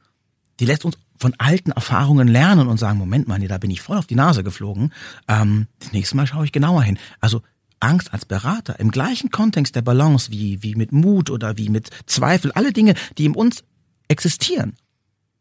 Die 0.59 0.65
lässt 0.65 0.85
uns 0.85 0.97
von 1.17 1.33
alten 1.37 1.71
Erfahrungen 1.71 2.27
lernen 2.27 2.67
und 2.67 2.77
sagen, 2.77 2.97
Moment 2.97 3.27
mal, 3.27 3.39
nee, 3.39 3.47
da 3.47 3.57
bin 3.57 3.71
ich 3.71 3.81
voll 3.81 3.97
auf 3.97 4.07
die 4.07 4.15
Nase 4.15 4.43
geflogen. 4.43 4.91
Ähm, 5.27 5.67
das 5.79 5.93
nächste 5.93 6.17
Mal 6.17 6.27
schaue 6.27 6.45
ich 6.45 6.51
genauer 6.51 6.83
hin. 6.83 6.99
Also 7.21 7.41
Angst 7.79 8.13
als 8.13 8.25
Berater 8.25 8.79
im 8.79 8.91
gleichen 8.91 9.29
Kontext 9.29 9.75
der 9.75 9.81
Balance 9.81 10.31
wie, 10.31 10.63
wie 10.63 10.75
mit 10.75 10.91
Mut 10.91 11.29
oder 11.29 11.57
wie 11.57 11.69
mit 11.69 11.89
Zweifel, 12.05 12.51
alle 12.53 12.71
Dinge, 12.71 12.95
die 13.17 13.25
in 13.25 13.35
uns 13.35 13.63
existieren, 14.07 14.75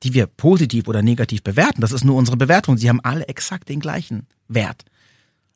die 0.02 0.14
wir 0.14 0.26
positiv 0.26 0.88
oder 0.88 1.02
negativ 1.02 1.42
bewerten, 1.42 1.80
das 1.80 1.92
ist 1.92 2.04
nur 2.04 2.16
unsere 2.16 2.36
Bewertung, 2.36 2.76
sie 2.76 2.88
haben 2.88 3.00
alle 3.00 3.28
exakt 3.28 3.68
den 3.68 3.80
gleichen 3.80 4.26
Wert. 4.48 4.84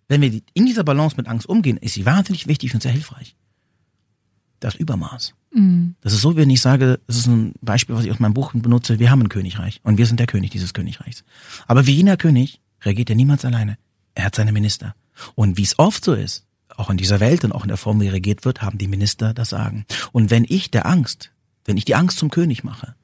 Wenn 0.09 0.21
wir 0.21 0.41
in 0.55 0.67
dieser 0.67 0.85
Balance 0.85 1.17
mit 1.17 1.27
Angst 1.27 1.49
umgehen, 1.49 1.77
ist 1.79 1.95
sie 1.95 2.07
wahnsinnig 2.07 2.47
wichtig 2.47 2.75
und 2.75 2.83
sehr 2.83 2.93
hilfreich. 2.93 3.37
Das 4.61 4.75
Übermaß. 4.75 5.35
Mhm. 5.53 5.97
Das 6.01 6.13
ist 6.13 6.21
so, 6.21 6.37
wenn 6.37 6.51
ich 6.51 6.61
sage, 6.61 7.01
das 7.07 7.17
ist 7.17 7.27
ein 7.27 7.55
Beispiel, 7.61 7.95
was 7.95 8.05
ich 8.05 8.11
aus 8.11 8.21
meinem 8.21 8.35
Buch 8.35 8.53
benutze, 8.55 8.99
wir 8.99 9.11
haben 9.11 9.23
ein 9.23 9.29
Königreich 9.29 9.81
und 9.83 9.99
wir 9.99 10.07
sind 10.07 10.21
der 10.21 10.27
König 10.27 10.51
dieses 10.51 10.75
Königreichs. 10.75 11.25
Aber 11.67 11.87
wie 11.87 11.95
jener 11.95 12.17
König 12.17 12.61
regiert 12.83 13.11
er 13.11 13.17
niemals 13.17 13.45
alleine. 13.45 13.79
Er 14.15 14.25
hat 14.25 14.35
seine 14.35 14.53
Minister. 14.53 14.95
Und 15.35 15.59
wie 15.59 15.63
es 15.63 15.79
oft 15.79 16.05
so 16.05 16.15
ist, 16.15 16.47
auch 16.77 16.91
in 16.91 16.97
dieser 16.97 17.21
Welt 17.21 17.45
und 17.45 17.53
auch 17.53 17.63
in 17.63 17.69
der 17.69 17.77
Form, 17.77 18.01
wie 18.01 18.09
regiert 18.09 18.45
wird, 18.45 18.63
haben 18.63 18.79
die 18.79 18.89
Minister 18.89 19.35
das 19.35 19.51
Sagen. 19.51 19.87
Und 20.13 20.31
wenn 20.31 20.45
ich 20.49 20.71
der 20.71 20.87
Angst, 20.87 21.33
wenn 21.65 21.77
ich 21.77 21.85
die 21.85 21.95
Angst 21.95 22.19
zum 22.19 22.31
König 22.31 22.65
mache, 22.65 22.95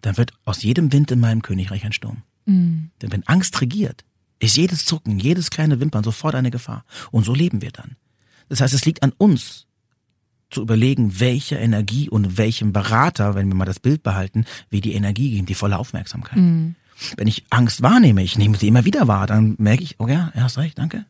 dann 0.00 0.16
wird 0.16 0.32
aus 0.44 0.62
jedem 0.62 0.92
Wind 0.92 1.10
in 1.10 1.20
meinem 1.20 1.42
Königreich 1.42 1.84
ein 1.84 1.92
Sturm. 1.92 2.22
Mhm. 2.46 2.90
Denn 3.00 3.12
wenn 3.12 3.26
Angst 3.26 3.60
regiert, 3.60 4.04
ist 4.42 4.56
jedes 4.56 4.84
Zucken, 4.84 5.18
jedes 5.18 5.50
kleine 5.50 5.80
Wimpern 5.80 6.04
sofort 6.04 6.34
eine 6.34 6.50
Gefahr. 6.50 6.84
Und 7.10 7.24
so 7.24 7.34
leben 7.34 7.62
wir 7.62 7.70
dann. 7.70 7.96
Das 8.48 8.60
heißt, 8.60 8.74
es 8.74 8.84
liegt 8.84 9.02
an 9.02 9.12
uns, 9.16 9.66
zu 10.52 10.60
überlegen, 10.60 11.18
welche 11.18 11.56
Energie 11.56 12.08
und 12.08 12.36
welchem 12.36 12.72
Berater, 12.72 13.34
wenn 13.34 13.48
wir 13.48 13.54
mal 13.54 13.64
das 13.64 13.80
Bild 13.80 14.02
behalten, 14.02 14.44
wir 14.70 14.80
die 14.80 14.92
Energie 14.92 15.30
geben, 15.30 15.46
die 15.46 15.54
volle 15.54 15.78
Aufmerksamkeit. 15.78 16.36
Mhm. 16.36 16.74
Wenn 17.16 17.26
ich 17.26 17.44
Angst 17.50 17.82
wahrnehme, 17.82 18.22
ich 18.22 18.38
nehme 18.38 18.56
sie 18.56 18.68
immer 18.68 18.84
wieder 18.84 19.08
wahr, 19.08 19.26
dann 19.26 19.56
merke 19.58 19.82
ich, 19.82 19.98
oh 19.98 20.06
ja, 20.06 20.30
hast 20.34 20.58
recht, 20.58 20.78
danke. 20.78 21.06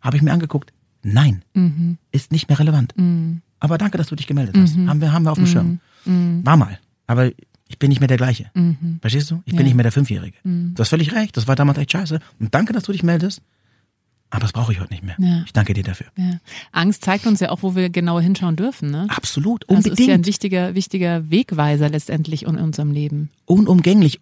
Habe 0.00 0.16
ich 0.16 0.22
mir 0.22 0.32
angeguckt. 0.32 0.72
Nein, 1.02 1.42
mhm. 1.54 1.98
ist 2.10 2.32
nicht 2.32 2.48
mehr 2.48 2.58
relevant. 2.58 2.94
Mhm. 2.96 3.42
Aber 3.60 3.78
danke, 3.78 3.98
dass 3.98 4.08
du 4.08 4.16
dich 4.16 4.26
gemeldet 4.26 4.56
hast. 4.56 4.76
Mhm. 4.76 4.88
Haben 4.88 5.00
wir, 5.00 5.12
haben 5.12 5.24
wir 5.24 5.32
auf 5.32 5.38
dem 5.38 5.44
mhm. 5.44 5.50
Schirm. 5.50 5.80
Mhm. 6.04 6.44
War 6.44 6.56
mal. 6.56 6.78
Aber 7.06 7.30
ich 7.68 7.78
bin 7.78 7.88
nicht 7.88 8.00
mehr 8.00 8.08
der 8.08 8.16
gleiche. 8.16 8.50
Mhm. 8.54 8.98
Verstehst 9.00 9.30
du? 9.30 9.42
Ich 9.44 9.52
ja. 9.52 9.56
bin 9.56 9.66
nicht 9.66 9.74
mehr 9.74 9.82
der 9.82 9.92
Fünfjährige. 9.92 10.36
Mhm. 10.44 10.74
Du 10.74 10.80
hast 10.80 10.88
völlig 10.88 11.12
recht, 11.12 11.36
das 11.36 11.48
war 11.48 11.56
damals 11.56 11.78
echt 11.78 11.92
scheiße. 11.92 12.20
Und 12.38 12.54
danke, 12.54 12.72
dass 12.72 12.84
du 12.84 12.92
dich 12.92 13.02
meldest. 13.02 13.42
Aber 14.30 14.40
das 14.40 14.52
brauche 14.52 14.72
ich 14.72 14.80
heute 14.80 14.92
nicht 14.92 15.04
mehr. 15.04 15.14
Ja. 15.18 15.42
Ich 15.46 15.52
danke 15.52 15.72
dir 15.72 15.84
dafür. 15.84 16.06
Ja. 16.16 16.40
Angst 16.72 17.04
zeigt 17.04 17.26
uns 17.26 17.40
ja 17.40 17.50
auch, 17.50 17.62
wo 17.62 17.76
wir 17.76 17.90
genauer 17.90 18.20
hinschauen 18.20 18.56
dürfen. 18.56 18.90
Ne? 18.90 19.06
Absolut, 19.08 19.64
unbedingt. 19.64 19.92
Das 19.92 20.00
ist 20.00 20.06
ja 20.08 20.14
ein 20.14 20.26
wichtiger, 20.26 20.74
wichtiger 20.74 21.30
Wegweiser 21.30 21.88
letztendlich 21.88 22.44
in 22.44 22.56
unserem 22.56 22.90
Leben. 22.90 23.30
Unumgänglich. 23.44 24.18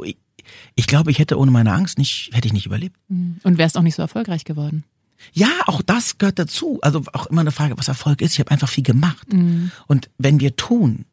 Ich 0.74 0.86
glaube, 0.86 1.10
ich 1.10 1.18
hätte 1.18 1.38
ohne 1.38 1.50
meine 1.50 1.72
Angst 1.72 1.96
nicht, 1.96 2.30
hätte 2.34 2.46
ich 2.46 2.52
nicht 2.52 2.66
überlebt. 2.66 2.96
Mhm. 3.08 3.40
Und 3.44 3.56
wärst 3.56 3.78
auch 3.78 3.82
nicht 3.82 3.94
so 3.94 4.02
erfolgreich 4.02 4.44
geworden. 4.44 4.84
Ja, 5.32 5.48
auch 5.66 5.80
das 5.80 6.18
gehört 6.18 6.38
dazu. 6.38 6.80
Also 6.82 7.02
auch 7.14 7.26
immer 7.26 7.40
eine 7.40 7.52
Frage, 7.52 7.78
was 7.78 7.88
Erfolg 7.88 8.20
ist. 8.20 8.34
Ich 8.34 8.40
habe 8.40 8.50
einfach 8.50 8.68
viel 8.68 8.84
gemacht. 8.84 9.32
Mhm. 9.32 9.70
Und 9.86 10.10
wenn 10.18 10.38
wir 10.38 10.54
tun, 10.56 11.06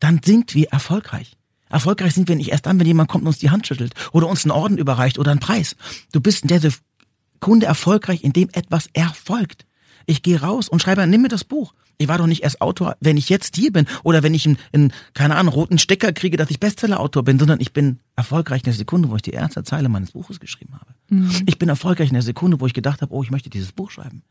dann 0.00 0.20
sind 0.24 0.54
wir 0.54 0.68
erfolgreich. 0.70 1.36
Erfolgreich 1.70 2.14
sind 2.14 2.28
wir 2.28 2.36
nicht 2.36 2.50
erst 2.50 2.66
dann, 2.66 2.78
wenn 2.78 2.86
jemand 2.86 3.08
kommt 3.08 3.22
und 3.22 3.28
uns 3.28 3.38
die 3.38 3.50
Hand 3.50 3.66
schüttelt 3.66 3.94
oder 4.12 4.28
uns 4.28 4.44
einen 4.44 4.50
Orden 4.50 4.76
überreicht 4.76 5.18
oder 5.18 5.30
einen 5.30 5.40
Preis. 5.40 5.76
Du 6.12 6.20
bist 6.20 6.42
in 6.42 6.48
der 6.48 6.60
Sekunde 6.60 7.66
erfolgreich, 7.66 8.22
indem 8.22 8.48
etwas 8.52 8.88
erfolgt. 8.92 9.64
Ich 10.06 10.22
gehe 10.22 10.40
raus 10.40 10.68
und 10.68 10.82
schreibe, 10.82 11.06
nimm 11.06 11.22
mir 11.22 11.28
das 11.28 11.44
Buch. 11.44 11.72
Ich 11.96 12.08
war 12.08 12.16
doch 12.16 12.26
nicht 12.26 12.42
erst 12.42 12.62
Autor, 12.62 12.96
wenn 13.00 13.18
ich 13.18 13.28
jetzt 13.28 13.56
hier 13.56 13.72
bin 13.72 13.86
oder 14.02 14.22
wenn 14.22 14.32
ich 14.32 14.46
einen, 14.46 14.56
einen 14.72 14.92
keine 15.12 15.36
Ahnung, 15.36 15.52
roten 15.52 15.78
Stecker 15.78 16.12
kriege, 16.14 16.38
dass 16.38 16.50
ich 16.50 16.58
Bestseller-Autor 16.58 17.24
bin, 17.24 17.38
sondern 17.38 17.60
ich 17.60 17.74
bin 17.74 18.00
erfolgreich 18.16 18.62
in 18.62 18.64
der 18.64 18.72
Sekunde, 18.72 19.10
wo 19.10 19.16
ich 19.16 19.22
die 19.22 19.32
erste 19.32 19.62
Zeile 19.64 19.90
meines 19.90 20.12
Buches 20.12 20.40
geschrieben 20.40 20.74
habe. 20.74 20.94
Mhm. 21.10 21.42
Ich 21.44 21.58
bin 21.58 21.68
erfolgreich 21.68 22.08
in 22.08 22.14
der 22.14 22.22
Sekunde, 22.22 22.58
wo 22.58 22.66
ich 22.66 22.72
gedacht 22.72 23.02
habe, 23.02 23.12
oh, 23.14 23.22
ich 23.22 23.30
möchte 23.30 23.50
dieses 23.50 23.72
Buch 23.72 23.90
schreiben. 23.90 24.22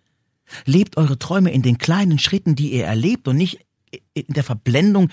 Lebt 0.66 0.98
eure 0.98 1.20
Träume 1.20 1.52
in 1.52 1.62
den 1.62 1.78
kleinen 1.78 2.18
Schritten, 2.18 2.56
die 2.56 2.74
ihr 2.74 2.86
erlebt 2.86 3.28
und 3.28 3.38
nicht 3.38 3.60
in 4.16 4.34
der 4.34 4.44
Verblendung 4.44 5.10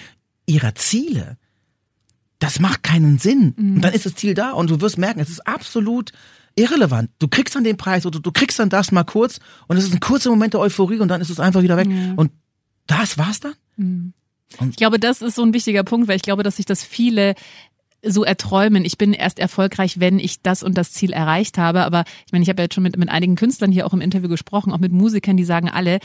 ihrer 0.47 0.75
Ziele 0.75 1.37
das 2.39 2.61
macht 2.61 2.83
keinen 2.83 3.19
Sinn. 3.19 3.55
Mhm. 3.57 3.77
Und 3.77 3.83
dann 3.83 3.93
ist 3.93 4.07
das 4.07 4.15
Ziel 4.15 4.35
da 4.35 4.53
und 4.53 4.71
du 4.71 4.81
wirst 4.81 4.99
merken, 4.99 5.21
es 5.21 5.31
ist 5.31 5.47
absolut 5.47 6.13
irrelevant. 6.55 7.11
Du 7.19 7.29
kriegst 7.29 7.55
dann 7.55 7.65
den 7.65 7.77
Preis 7.77 8.07
oder 8.07 8.21
du 8.21 8.33
kriegst 8.33 8.59
dann 8.59 8.71
das 8.71 8.93
mal 8.93 9.05
kurz 9.05 9.41
und 9.69 9.77
es 9.77 9.85
ist 9.85 9.93
ein 9.93 10.01
kurzer 10.01 10.31
Moment 10.31 10.55
der 10.55 10.61
Euphorie 10.61 10.99
und 10.99 11.09
dann 11.09 11.21
ist 11.21 11.31
es 11.31 11.41
einfach 11.41 11.63
wieder 11.63 11.77
weg. 11.77 11.89
Mhm. 11.89 12.15
Und 12.17 12.33
das 12.87 13.19
war's 13.19 13.41
dann. 13.41 13.55
Mhm. 13.77 14.13
Ich 14.71 14.77
glaube, 14.77 14.99
das 14.99 15.23
ist 15.23 15.35
so 15.35 15.43
ein 15.43 15.53
wichtiger 15.53 15.83
Punkt, 15.83 16.09
weil 16.09 16.17
ich 16.17 16.23
glaube, 16.23 16.43
dass 16.43 16.57
sich 16.57 16.67
das 16.67 16.83
viele 16.83 17.35
so 18.03 18.25
erträumen. 18.25 18.85
Ich 18.85 18.99
bin 18.99 19.13
erst 19.13 19.39
erfolgreich, 19.39 19.99
wenn 19.99 20.19
ich 20.19 20.43
das 20.43 20.63
und 20.63 20.79
das 20.79 20.93
Ziel 20.93 21.13
erreicht 21.13 21.59
habe. 21.59 21.85
Aber 21.85 22.05
ich 22.25 22.33
meine, 22.33 22.43
ich 22.43 22.49
habe 22.49 22.61
ja 22.61 22.65
jetzt 22.65 22.75
schon 22.75 22.85
mit, 22.85 22.97
mit 22.97 23.09
einigen 23.09 23.35
Künstlern 23.35 23.73
hier 23.73 23.87
auch 23.87 23.93
im 23.93 24.01
Interview 24.01 24.29
gesprochen, 24.29 24.73
auch 24.73 24.79
mit 24.79 24.93
Musikern, 24.93 25.37
die 25.37 25.45
sagen 25.45 25.69
alle, 25.69 25.99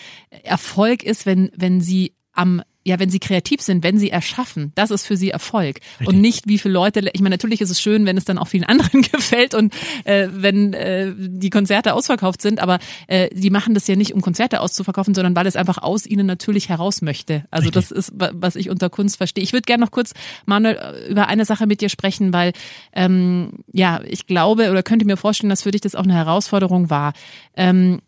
Erfolg 0.44 1.04
ist, 1.04 1.26
wenn, 1.26 1.52
wenn 1.56 1.82
sie 1.82 2.16
am 2.34 2.62
ja, 2.84 3.00
wenn 3.00 3.10
sie 3.10 3.20
kreativ 3.20 3.62
sind, 3.62 3.84
wenn 3.84 4.00
sie 4.00 4.10
erschaffen, 4.10 4.72
das 4.74 4.90
ist 4.90 5.06
für 5.06 5.16
sie 5.16 5.30
Erfolg. 5.30 5.80
Richtig. 6.00 6.08
Und 6.08 6.20
nicht, 6.20 6.48
wie 6.48 6.58
viele 6.58 6.74
Leute, 6.74 7.10
ich 7.14 7.22
meine, 7.22 7.34
natürlich 7.34 7.62
ist 7.62 7.70
es 7.70 7.80
schön, 7.80 8.06
wenn 8.08 8.18
es 8.18 8.26
dann 8.26 8.40
auch 8.40 8.48
vielen 8.48 8.64
anderen 8.64 9.02
gefällt 9.12 9.54
und 9.54 9.74
äh, 10.04 10.28
wenn 10.32 10.74
äh, 10.74 11.14
die 11.16 11.52
Konzerte 11.52 11.94
ausverkauft 11.94 12.42
sind, 12.42 12.60
aber 12.60 12.80
äh, 13.08 13.30
die 13.34 13.52
machen 13.52 13.76
das 13.76 13.88
ja 13.88 13.96
nicht, 13.96 14.14
um 14.14 14.22
Konzerte 14.22 14.62
auszuverkaufen, 14.62 15.14
sondern 15.14 15.36
weil 15.36 15.46
es 15.46 15.56
einfach 15.56 15.78
aus 15.78 16.08
ihnen 16.08 16.26
natürlich 16.26 16.70
heraus 16.70 17.02
möchte. 17.04 17.46
Also 17.52 17.70
Richtig. 17.70 17.90
das 17.90 17.92
ist, 17.92 18.14
was 18.16 18.56
ich 18.56 18.70
unter 18.70 18.90
Kunst 18.90 19.18
verstehe. 19.18 19.44
Ich 19.44 19.54
würde 19.54 19.66
gerne 19.66 19.84
noch 19.84 19.92
kurz, 19.92 20.14
Manuel, 20.46 20.80
über 21.08 21.28
eine 21.28 21.46
Sache 21.46 21.68
mit 21.68 21.82
dir 21.82 21.90
sprechen, 21.90 22.34
weil 22.34 22.54
ähm, 22.94 23.60
ja, 23.72 24.02
ich 24.08 24.26
glaube 24.26 24.72
oder 24.72 24.82
könnte 24.82 25.06
mir 25.06 25.18
vorstellen, 25.18 25.50
dass 25.50 25.62
für 25.64 25.72
dich 25.72 25.82
das 25.82 25.94
auch 25.94 26.04
eine 26.04 26.16
Herausforderung 26.16 26.90
war. 26.90 27.14
Ähm, 27.56 28.02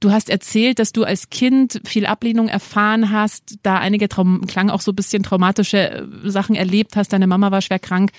Du 0.00 0.12
hast 0.12 0.30
erzählt, 0.30 0.78
dass 0.78 0.92
du 0.92 1.04
als 1.04 1.30
Kind 1.30 1.80
viel 1.84 2.06
Ablehnung 2.06 2.48
erfahren 2.48 3.10
hast, 3.10 3.56
da 3.62 3.78
einige 3.78 4.08
Traum 4.08 4.46
klang 4.46 4.70
auch 4.70 4.80
so 4.80 4.92
ein 4.92 4.96
bisschen 4.96 5.22
traumatische 5.22 5.90
äh, 5.90 6.06
Sachen 6.24 6.54
erlebt 6.54 6.96
hast. 6.96 7.12
Deine 7.12 7.26
Mama 7.26 7.50
war 7.50 7.62
schwer 7.62 7.80
krank. 7.80 8.12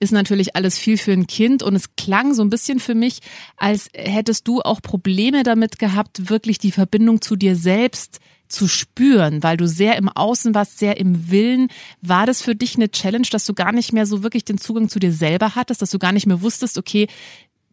Ist 0.00 0.12
natürlich 0.12 0.56
alles 0.56 0.78
viel 0.78 0.98
für 0.98 1.12
ein 1.12 1.26
Kind 1.26 1.62
und 1.62 1.76
es 1.76 1.94
klang 1.96 2.34
so 2.34 2.42
ein 2.42 2.50
bisschen 2.50 2.80
für 2.80 2.94
mich, 2.94 3.20
als 3.56 3.88
hättest 3.94 4.48
du 4.48 4.60
auch 4.60 4.82
Probleme 4.82 5.42
damit 5.44 5.78
gehabt, 5.78 6.28
wirklich 6.30 6.58
die 6.58 6.72
Verbindung 6.72 7.20
zu 7.20 7.36
dir 7.36 7.56
selbst 7.56 8.20
zu 8.48 8.68
spüren, 8.68 9.42
weil 9.42 9.56
du 9.56 9.66
sehr 9.66 9.96
im 9.96 10.08
Außen 10.08 10.54
warst, 10.54 10.78
sehr 10.78 10.96
im 10.98 11.30
Willen. 11.30 11.68
War 12.00 12.26
das 12.26 12.42
für 12.42 12.54
dich 12.54 12.76
eine 12.76 12.90
Challenge, 12.90 13.26
dass 13.30 13.44
du 13.44 13.54
gar 13.54 13.72
nicht 13.72 13.92
mehr 13.92 14.06
so 14.06 14.22
wirklich 14.22 14.44
den 14.44 14.58
Zugang 14.58 14.88
zu 14.88 14.98
dir 14.98 15.12
selber 15.12 15.54
hattest, 15.54 15.82
dass 15.82 15.90
du 15.90 15.98
gar 15.98 16.12
nicht 16.12 16.26
mehr 16.26 16.42
wusstest, 16.42 16.76
okay, 16.76 17.08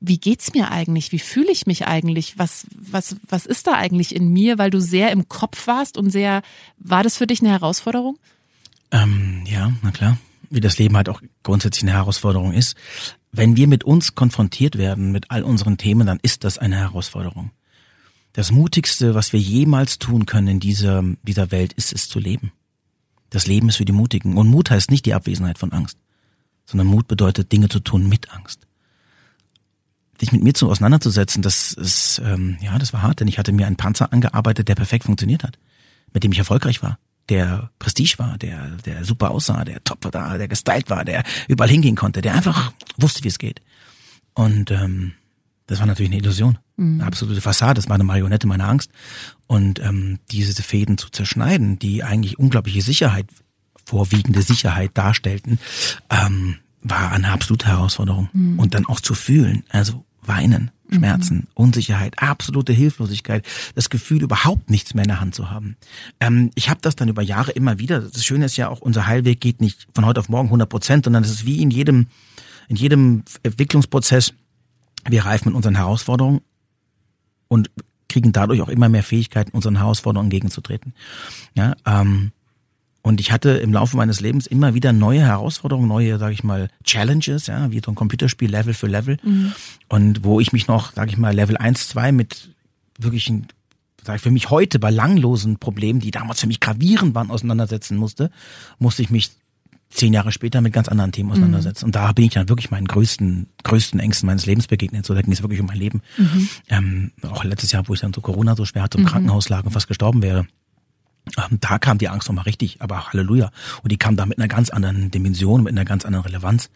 wie 0.01 0.17
geht's 0.17 0.53
mir 0.53 0.71
eigentlich? 0.71 1.11
Wie 1.11 1.19
fühle 1.19 1.51
ich 1.51 1.67
mich 1.67 1.85
eigentlich? 1.85 2.39
Was, 2.39 2.65
was, 2.75 3.15
was 3.29 3.45
ist 3.45 3.67
da 3.67 3.73
eigentlich 3.73 4.15
in 4.15 4.33
mir? 4.33 4.57
Weil 4.57 4.71
du 4.71 4.81
sehr 4.81 5.11
im 5.11 5.29
Kopf 5.29 5.67
warst 5.67 5.95
und 5.95 6.09
sehr, 6.09 6.41
war 6.79 7.03
das 7.03 7.17
für 7.17 7.27
dich 7.27 7.41
eine 7.41 7.51
Herausforderung? 7.51 8.17
Ähm, 8.89 9.43
ja, 9.45 9.71
na 9.83 9.91
klar. 9.91 10.17
Wie 10.49 10.59
das 10.59 10.79
Leben 10.79 10.97
halt 10.97 11.07
auch 11.07 11.21
grundsätzlich 11.43 11.83
eine 11.83 11.93
Herausforderung 11.93 12.51
ist. 12.51 12.75
Wenn 13.31 13.55
wir 13.55 13.67
mit 13.67 13.83
uns 13.83 14.15
konfrontiert 14.15 14.77
werden, 14.77 15.11
mit 15.11 15.29
all 15.29 15.43
unseren 15.43 15.77
Themen, 15.77 16.07
dann 16.07 16.19
ist 16.23 16.43
das 16.43 16.57
eine 16.57 16.77
Herausforderung. 16.77 17.51
Das 18.33 18.51
Mutigste, 18.51 19.13
was 19.13 19.33
wir 19.33 19.39
jemals 19.39 19.99
tun 19.99 20.25
können 20.25 20.47
in 20.47 20.59
dieser, 20.59 21.03
dieser 21.21 21.51
Welt, 21.51 21.73
ist 21.73 21.93
es 21.93 22.09
zu 22.09 22.19
leben. 22.19 22.51
Das 23.29 23.45
Leben 23.45 23.69
ist 23.69 23.77
für 23.77 23.85
die 23.85 23.93
Mutigen. 23.93 24.35
Und 24.35 24.47
Mut 24.47 24.71
heißt 24.71 24.89
nicht 24.89 25.05
die 25.05 25.13
Abwesenheit 25.13 25.59
von 25.59 25.71
Angst, 25.71 25.99
sondern 26.65 26.87
Mut 26.87 27.07
bedeutet, 27.07 27.51
Dinge 27.51 27.69
zu 27.69 27.79
tun 27.79 28.09
mit 28.09 28.31
Angst. 28.31 28.67
Dich 30.21 30.31
mit 30.31 30.43
mir 30.43 30.53
zu 30.53 30.69
auseinanderzusetzen, 30.69 31.41
das 31.41 31.73
ist, 31.73 32.21
ähm, 32.23 32.57
ja, 32.61 32.77
das 32.77 32.93
war 32.93 33.01
hart, 33.01 33.19
denn 33.19 33.27
ich 33.27 33.39
hatte 33.39 33.51
mir 33.51 33.67
einen 33.67 33.75
Panzer 33.75 34.13
angearbeitet, 34.13 34.67
der 34.67 34.75
perfekt 34.75 35.05
funktioniert 35.05 35.43
hat, 35.43 35.57
mit 36.13 36.23
dem 36.23 36.31
ich 36.31 36.37
erfolgreich 36.37 36.83
war, 36.83 36.99
der 37.29 37.69
Prestige 37.79 38.15
war, 38.17 38.37
der, 38.37 38.71
der 38.85 39.05
super 39.05 39.31
aussah, 39.31 39.63
der 39.63 39.83
top 39.83 40.13
war, 40.13 40.37
der 40.37 40.47
gestylt 40.47 40.89
war, 40.89 41.05
der 41.05 41.23
überall 41.47 41.69
hingehen 41.69 41.95
konnte, 41.95 42.21
der 42.21 42.35
einfach 42.35 42.73
wusste, 42.97 43.23
wie 43.23 43.29
es 43.29 43.39
geht. 43.39 43.61
Und 44.33 44.69
ähm, 44.71 45.13
das 45.67 45.79
war 45.79 45.87
natürlich 45.87 46.11
eine 46.11 46.19
Illusion. 46.19 46.57
Eine 46.77 47.05
absolute 47.05 47.41
Fassade, 47.41 47.75
das 47.75 47.87
war 47.87 47.95
eine 47.95 48.03
Marionette 48.03 48.47
meiner 48.47 48.67
Angst. 48.67 48.91
Und 49.47 49.79
ähm, 49.79 50.19
diese 50.31 50.61
Fäden 50.63 50.97
zu 50.97 51.09
zerschneiden, 51.09 51.79
die 51.79 52.03
eigentlich 52.03 52.39
unglaubliche 52.39 52.81
Sicherheit, 52.81 53.27
vorwiegende 53.85 54.41
Sicherheit 54.41 54.91
darstellten, 54.95 55.59
ähm, 56.09 56.57
war 56.81 57.11
eine 57.11 57.31
absolute 57.31 57.67
Herausforderung. 57.67 58.29
Und 58.57 58.73
dann 58.73 58.85
auch 58.85 58.99
zu 58.99 59.13
fühlen, 59.13 59.63
also 59.69 60.03
weinen, 60.31 60.71
Schmerzen, 60.91 61.47
Unsicherheit, 61.53 62.21
absolute 62.21 62.73
Hilflosigkeit, 62.73 63.45
das 63.75 63.89
Gefühl, 63.89 64.23
überhaupt 64.23 64.69
nichts 64.69 64.93
mehr 64.93 65.03
in 65.03 65.09
der 65.09 65.21
Hand 65.21 65.35
zu 65.35 65.49
haben. 65.49 65.77
Ähm, 66.19 66.51
ich 66.55 66.69
habe 66.69 66.81
das 66.81 66.95
dann 66.95 67.09
über 67.09 67.21
Jahre 67.21 67.51
immer 67.51 67.79
wieder. 67.79 68.01
Das 68.01 68.25
Schöne 68.25 68.45
ist 68.45 68.57
ja 68.57 68.69
auch, 68.69 68.79
unser 68.79 69.07
Heilweg 69.07 69.39
geht 69.39 69.61
nicht 69.61 69.87
von 69.93 70.05
heute 70.05 70.19
auf 70.19 70.29
morgen 70.29 70.47
100 70.47 70.69
Prozent, 70.69 71.05
sondern 71.05 71.23
es 71.23 71.29
ist 71.29 71.45
wie 71.45 71.61
in 71.61 71.69
jedem, 71.69 72.07
in 72.67 72.75
jedem 72.75 73.23
Entwicklungsprozess. 73.43 74.33
Wir 75.07 75.25
reifen 75.25 75.49
mit 75.49 75.55
unseren 75.55 75.75
Herausforderungen 75.75 76.41
und 77.47 77.69
kriegen 78.09 78.31
dadurch 78.31 78.61
auch 78.61 78.69
immer 78.69 78.89
mehr 78.89 79.03
Fähigkeiten, 79.03 79.51
unseren 79.51 79.77
Herausforderungen 79.77 80.27
entgegenzutreten. 80.27 80.93
Ja, 81.55 81.75
ähm, 81.85 82.31
und 83.03 83.19
ich 83.19 83.31
hatte 83.31 83.49
im 83.51 83.73
Laufe 83.73 83.97
meines 83.97 84.19
Lebens 84.19 84.45
immer 84.45 84.73
wieder 84.75 84.93
neue 84.93 85.21
Herausforderungen, 85.21 85.87
neue, 85.87 86.19
sage 86.19 86.33
ich 86.33 86.43
mal, 86.43 86.69
Challenges, 86.83 87.47
ja, 87.47 87.71
wie 87.71 87.81
so 87.83 87.91
ein 87.91 87.95
Computerspiel 87.95 88.49
Level 88.49 88.73
für 88.73 88.87
Level. 88.87 89.17
Und 89.89 90.23
wo 90.23 90.39
ich 90.39 90.53
mich 90.53 90.67
noch, 90.67 90.93
sage 90.93 91.11
ich 91.11 91.17
mal, 91.17 91.33
Level 91.33 91.57
1, 91.57 91.87
2 91.89 92.11
mit 92.11 92.49
wirklichen, 92.99 93.47
sage 94.03 94.17
ich 94.17 94.21
für 94.21 94.31
mich 94.31 94.51
heute 94.51 94.77
belanglosen 94.77 95.57
Problemen, 95.57 95.99
die 95.99 96.11
damals 96.11 96.41
für 96.41 96.47
mich 96.47 96.59
gravierend 96.59 97.15
waren, 97.15 97.31
auseinandersetzen 97.31 97.97
musste, 97.97 98.29
musste 98.77 99.01
ich 99.01 99.09
mich 99.09 99.31
zehn 99.89 100.13
Jahre 100.13 100.31
später 100.31 100.61
mit 100.61 100.71
ganz 100.71 100.87
anderen 100.87 101.11
Themen 101.11 101.31
auseinandersetzen. 101.31 101.85
Und 101.85 101.95
da 101.95 102.11
bin 102.13 102.25
ich 102.25 102.33
dann 102.33 102.49
wirklich 102.49 102.71
meinen 102.71 102.87
größten, 102.87 103.47
größten 103.63 103.99
Ängsten 103.99 104.27
meines 104.27 104.45
Lebens 104.45 104.67
begegnet. 104.67 105.05
So, 105.05 105.13
da 105.13 105.21
ging 105.21 105.33
es 105.33 105.41
wirklich 105.41 105.59
um 105.59 105.65
mein 105.65 105.77
Leben. 105.77 106.01
Ähm, 106.69 107.11
auch 107.23 107.43
letztes 107.43 107.71
Jahr, 107.71 107.87
wo 107.87 107.93
ich 107.93 107.99
dann 107.99 108.13
so 108.13 108.21
Corona 108.21 108.55
so 108.55 108.63
schwer 108.63 108.83
hatte, 108.83 108.99
im 108.99 109.05
Krankenhaus 109.05 109.49
lag 109.49 109.65
und 109.65 109.71
fast 109.71 109.87
gestorben 109.87 110.21
wäre. 110.21 110.45
Ähm, 111.37 111.59
da 111.59 111.77
kam 111.79 111.97
die 111.97 112.09
Angst 112.09 112.27
nochmal 112.27 112.45
richtig, 112.45 112.81
aber 112.81 113.07
Halleluja. 113.07 113.51
Und 113.83 113.91
die 113.91 113.97
kam 113.97 114.15
da 114.15 114.25
mit 114.25 114.37
einer 114.37 114.47
ganz 114.47 114.69
anderen 114.69 115.11
Dimension, 115.11 115.63
mit 115.63 115.73
einer 115.73 115.85
ganz 115.85 116.05
anderen 116.05 116.25
Relevanz. 116.25 116.69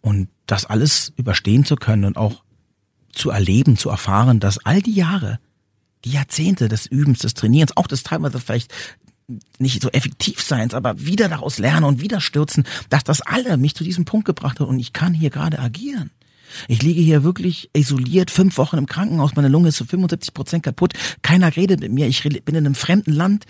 Und 0.00 0.28
das 0.46 0.66
alles 0.66 1.12
überstehen 1.16 1.64
zu 1.64 1.76
können 1.76 2.04
und 2.04 2.16
auch 2.16 2.44
zu 3.12 3.30
erleben, 3.30 3.76
zu 3.76 3.88
erfahren, 3.88 4.40
dass 4.40 4.58
all 4.58 4.82
die 4.82 4.94
Jahre, 4.94 5.40
die 6.04 6.10
Jahrzehnte 6.10 6.68
des 6.68 6.86
Übens, 6.86 7.20
des 7.20 7.34
Trainierens, 7.34 7.76
auch 7.76 7.86
des 7.86 8.02
teilweise 8.02 8.38
vielleicht 8.38 8.72
nicht 9.58 9.82
so 9.82 9.88
effektiv 9.90 10.40
Seins, 10.40 10.74
aber 10.74 11.04
wieder 11.04 11.28
daraus 11.28 11.58
lernen 11.58 11.84
und 11.84 12.00
wieder 12.00 12.20
stürzen, 12.20 12.64
dass 12.90 13.02
das 13.02 13.22
alle 13.22 13.56
mich 13.56 13.74
zu 13.74 13.82
diesem 13.82 14.04
Punkt 14.04 14.26
gebracht 14.26 14.60
hat 14.60 14.68
und 14.68 14.78
ich 14.78 14.92
kann 14.92 15.14
hier 15.14 15.30
gerade 15.30 15.58
agieren. 15.58 16.10
Ich 16.68 16.82
liege 16.82 17.00
hier 17.00 17.24
wirklich 17.24 17.70
isoliert, 17.72 18.30
fünf 18.30 18.56
Wochen 18.56 18.78
im 18.78 18.86
Krankenhaus, 18.86 19.34
meine 19.34 19.48
Lunge 19.48 19.70
ist 19.70 19.76
zu 19.76 19.84
75 19.84 20.32
Prozent 20.32 20.62
kaputt, 20.62 20.92
keiner 21.22 21.56
redet 21.56 21.80
mit 21.80 21.92
mir, 21.92 22.06
ich 22.06 22.22
bin 22.22 22.54
in 22.54 22.56
einem 22.56 22.76
fremden 22.76 23.12
Land. 23.12 23.46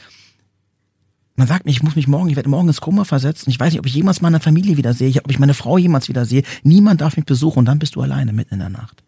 Man 1.36 1.46
sagt 1.46 1.66
mir, 1.66 1.70
ich 1.70 1.82
muss 1.82 1.96
mich 1.96 2.08
morgen, 2.08 2.30
ich 2.30 2.36
werde 2.36 2.48
morgen 2.48 2.68
ins 2.68 2.80
Koma 2.80 3.04
versetzt 3.04 3.46
und 3.46 3.52
ich 3.52 3.60
weiß 3.60 3.72
nicht, 3.72 3.80
ob 3.80 3.86
ich 3.86 3.94
jemals 3.94 4.22
meine 4.22 4.40
Familie 4.40 4.78
wieder 4.78 4.94
sehe, 4.94 5.20
ob 5.22 5.30
ich 5.30 5.38
meine 5.38 5.54
Frau 5.54 5.76
jemals 5.76 6.08
wieder 6.08 6.24
sehe. 6.24 6.42
Niemand 6.62 7.02
darf 7.02 7.16
mich 7.16 7.26
besuchen 7.26 7.60
und 7.60 7.64
dann 7.66 7.78
bist 7.78 7.94
du 7.94 8.02
alleine 8.02 8.32
mitten 8.32 8.54
in 8.54 8.60
der 8.60 8.70
Nacht. 8.70 9.02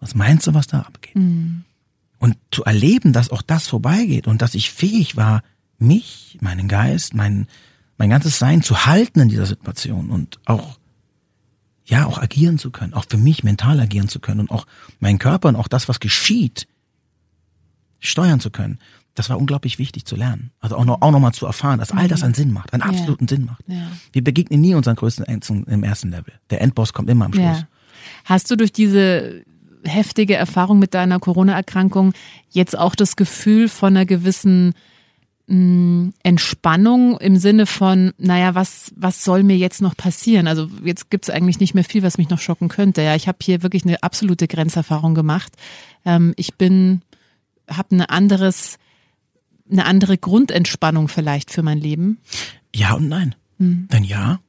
Was 0.00 0.14
meinst 0.14 0.46
du, 0.46 0.54
was 0.54 0.66
da 0.66 0.80
abgeht? 0.80 1.14
Und 2.18 2.36
zu 2.50 2.64
erleben, 2.64 3.12
dass 3.12 3.30
auch 3.30 3.42
das 3.42 3.68
vorbeigeht 3.68 4.26
und 4.26 4.42
dass 4.42 4.54
ich 4.54 4.70
fähig 4.70 5.16
war, 5.16 5.42
mich, 5.78 6.38
meinen 6.40 6.68
Geist, 6.68 7.14
mein, 7.14 7.46
mein 7.98 8.10
ganzes 8.10 8.38
Sein 8.38 8.62
zu 8.62 8.86
halten 8.86 9.20
in 9.20 9.28
dieser 9.28 9.46
Situation 9.46 10.10
und 10.10 10.40
auch, 10.46 10.78
ja, 11.84 12.06
auch 12.06 12.18
agieren 12.18 12.58
zu 12.58 12.70
können, 12.70 12.94
auch 12.94 13.06
für 13.08 13.16
mich 13.16 13.44
mental 13.44 13.78
agieren 13.80 14.08
zu 14.08 14.20
können 14.20 14.40
und 14.40 14.50
auch 14.50 14.66
meinen 14.98 15.18
Körper 15.18 15.48
und 15.48 15.56
auch 15.56 15.68
das, 15.68 15.88
was 15.88 16.00
geschieht, 16.00 16.66
steuern 18.00 18.40
zu 18.40 18.50
können. 18.50 18.78
Das 19.14 19.28
war 19.28 19.38
unglaublich 19.38 19.78
wichtig 19.78 20.04
zu 20.04 20.16
lernen. 20.16 20.50
Also 20.60 20.76
auch 20.76 20.84
noch, 20.84 21.02
auch 21.02 21.10
noch 21.10 21.20
mal 21.20 21.32
zu 21.32 21.46
erfahren, 21.46 21.78
dass 21.78 21.90
all 21.90 22.08
das 22.08 22.22
einen 22.22 22.34
Sinn 22.34 22.52
macht, 22.52 22.72
einen 22.72 22.82
absoluten 22.82 23.28
Sinn 23.28 23.44
macht. 23.44 23.64
Wir 24.12 24.24
begegnen 24.24 24.60
nie 24.60 24.74
unseren 24.74 24.96
größten 24.96 25.24
Ängsten 25.24 25.64
im 25.64 25.82
ersten 25.82 26.10
Level. 26.10 26.32
Der 26.50 26.60
Endboss 26.60 26.92
kommt 26.92 27.10
immer 27.10 27.26
am 27.26 27.34
Schluss. 27.34 27.64
Hast 28.24 28.50
du 28.50 28.56
durch 28.56 28.72
diese 28.72 29.42
heftige 29.84 30.36
Erfahrung 30.36 30.78
mit 30.78 30.94
deiner 30.94 31.18
Corona-Erkrankung 31.18 32.12
jetzt 32.50 32.78
auch 32.78 32.94
das 32.94 33.16
Gefühl 33.16 33.68
von 33.68 33.96
einer 33.96 34.06
gewissen 34.06 34.74
mh, 35.46 36.12
Entspannung 36.22 37.18
im 37.18 37.36
Sinne 37.36 37.66
von, 37.66 38.12
naja, 38.18 38.54
was, 38.54 38.92
was 38.96 39.24
soll 39.24 39.42
mir 39.42 39.56
jetzt 39.56 39.82
noch 39.82 39.96
passieren? 39.96 40.46
Also 40.46 40.68
jetzt 40.84 41.10
gibt's 41.10 41.30
eigentlich 41.30 41.60
nicht 41.60 41.74
mehr 41.74 41.84
viel, 41.84 42.02
was 42.02 42.18
mich 42.18 42.30
noch 42.30 42.38
schocken 42.38 42.68
könnte. 42.68 43.02
Ja, 43.02 43.14
ich 43.14 43.28
habe 43.28 43.38
hier 43.42 43.62
wirklich 43.62 43.84
eine 43.84 44.02
absolute 44.02 44.48
Grenzerfahrung 44.48 45.14
gemacht. 45.14 45.52
Ähm, 46.04 46.32
ich 46.36 46.54
bin, 46.54 47.02
habe 47.68 47.92
eine 47.92 48.10
anderes, 48.10 48.78
eine 49.70 49.84
andere 49.84 50.18
Grundentspannung 50.18 51.08
vielleicht 51.08 51.50
für 51.50 51.62
mein 51.62 51.78
Leben. 51.78 52.18
Ja 52.74 52.94
und 52.94 53.08
nein. 53.08 53.34
Denn 53.58 54.04
ja, 54.04 54.40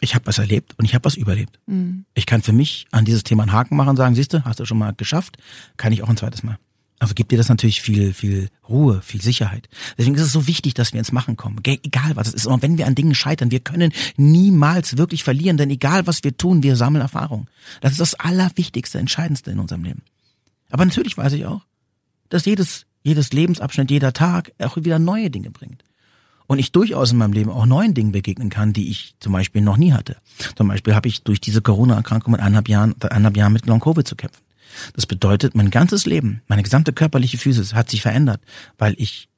ich 0.00 0.14
habe 0.14 0.26
was 0.26 0.38
erlebt 0.38 0.74
und 0.78 0.84
ich 0.84 0.94
habe 0.94 1.04
was 1.04 1.14
überlebt. 1.14 1.60
Ich 2.14 2.26
kann 2.26 2.42
für 2.42 2.52
mich 2.52 2.86
an 2.90 3.04
dieses 3.04 3.22
Thema 3.22 3.44
einen 3.44 3.52
Haken 3.52 3.76
machen 3.76 3.90
und 3.90 3.96
sagen, 3.96 4.14
siehste, 4.14 4.44
hast 4.44 4.58
du 4.58 4.64
schon 4.64 4.78
mal 4.78 4.94
geschafft, 4.94 5.36
kann 5.76 5.92
ich 5.92 6.02
auch 6.02 6.08
ein 6.08 6.16
zweites 6.16 6.42
Mal. 6.42 6.58
Also 6.98 7.14
gibt 7.14 7.32
dir 7.32 7.38
das 7.38 7.48
natürlich 7.48 7.80
viel, 7.80 8.12
viel 8.12 8.50
Ruhe, 8.68 9.00
viel 9.00 9.22
Sicherheit. 9.22 9.70
Deswegen 9.96 10.16
ist 10.16 10.22
es 10.22 10.32
so 10.32 10.46
wichtig, 10.46 10.74
dass 10.74 10.92
wir 10.92 10.98
ins 10.98 11.12
Machen 11.12 11.36
kommen. 11.36 11.58
Egal 11.64 12.14
was 12.14 12.28
es 12.28 12.34
ist. 12.34 12.46
Und 12.46 12.62
wenn 12.62 12.76
wir 12.76 12.86
an 12.86 12.94
Dingen 12.94 13.14
scheitern, 13.14 13.50
wir 13.50 13.60
können 13.60 13.92
niemals 14.18 14.98
wirklich 14.98 15.24
verlieren, 15.24 15.56
denn 15.56 15.70
egal 15.70 16.06
was 16.06 16.24
wir 16.24 16.36
tun, 16.36 16.62
wir 16.62 16.76
sammeln 16.76 17.00
Erfahrung. 17.00 17.48
Das 17.80 17.92
ist 17.92 18.00
das 18.00 18.14
Allerwichtigste, 18.14 18.98
Entscheidendste 18.98 19.50
in 19.50 19.60
unserem 19.60 19.82
Leben. 19.82 20.02
Aber 20.70 20.84
natürlich 20.84 21.16
weiß 21.16 21.32
ich 21.32 21.46
auch, 21.46 21.62
dass 22.28 22.44
jedes, 22.44 22.84
jedes 23.02 23.32
Lebensabschnitt, 23.32 23.90
jeder 23.90 24.12
Tag 24.12 24.52
auch 24.58 24.76
wieder 24.76 24.98
neue 24.98 25.30
Dinge 25.30 25.50
bringt. 25.50 25.84
Und 26.46 26.58
ich 26.58 26.72
durchaus 26.72 27.12
in 27.12 27.18
meinem 27.18 27.32
Leben 27.32 27.50
auch 27.50 27.64
neuen 27.64 27.94
Dingen 27.94 28.10
begegnen 28.10 28.50
kann, 28.50 28.72
die 28.72 28.90
ich 28.90 29.14
zum 29.20 29.32
Beispiel 29.32 29.62
noch 29.62 29.76
nie 29.76 29.92
hatte. 29.92 30.16
Zum 30.56 30.66
Beispiel 30.66 30.96
habe 30.96 31.06
ich 31.06 31.22
durch 31.22 31.40
diese 31.40 31.62
Corona-Erkrankung 31.62 32.32
mit 32.32 32.40
eineinhalb 32.40 32.68
Jahren, 32.68 32.94
eineinhalb 33.00 33.36
Jahren 33.36 33.52
mit 33.52 33.66
Long-Covid 33.66 34.06
zu 34.06 34.16
kämpfen. 34.16 34.42
Das 34.94 35.06
bedeutet, 35.06 35.54
mein 35.54 35.70
ganzes 35.70 36.06
Leben, 36.06 36.42
meine 36.48 36.62
gesamte 36.62 36.92
körperliche 36.92 37.38
Physis 37.38 37.74
hat 37.74 37.88
sich 37.88 38.02
verändert, 38.02 38.40
weil 38.78 38.94
ich 38.98 39.28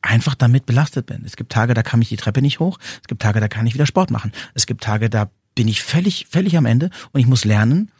einfach 0.00 0.34
damit 0.34 0.66
belastet 0.66 1.06
bin. 1.06 1.22
Es 1.24 1.36
gibt 1.36 1.52
Tage, 1.52 1.74
da 1.74 1.82
kann 1.82 2.02
ich 2.02 2.08
die 2.08 2.16
Treppe 2.16 2.42
nicht 2.42 2.58
hoch. 2.58 2.78
Es 3.00 3.08
gibt 3.08 3.22
Tage, 3.22 3.40
da 3.40 3.48
kann 3.48 3.66
ich 3.66 3.74
wieder 3.74 3.86
Sport 3.86 4.10
machen. 4.10 4.32
Es 4.54 4.66
gibt 4.66 4.82
Tage, 4.82 5.08
da 5.08 5.30
bin 5.54 5.68
ich 5.68 5.82
völlig, 5.82 6.26
völlig 6.30 6.56
am 6.56 6.66
Ende 6.66 6.90
und 7.12 7.20
ich 7.20 7.26
muss 7.26 7.44
lernen, 7.44 7.90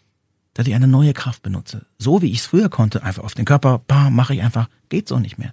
dass 0.54 0.66
ich 0.66 0.74
eine 0.74 0.88
neue 0.88 1.12
Kraft 1.12 1.42
benutze. 1.42 1.86
So 1.98 2.22
wie 2.22 2.30
ich 2.30 2.40
es 2.40 2.46
früher 2.46 2.68
konnte, 2.68 3.02
einfach 3.02 3.24
auf 3.24 3.34
den 3.34 3.44
Körper, 3.44 3.80
bam, 3.86 4.14
mache 4.14 4.34
ich 4.34 4.42
einfach, 4.42 4.68
geht 4.88 5.08
so 5.08 5.18
nicht 5.18 5.38
mehr. 5.38 5.52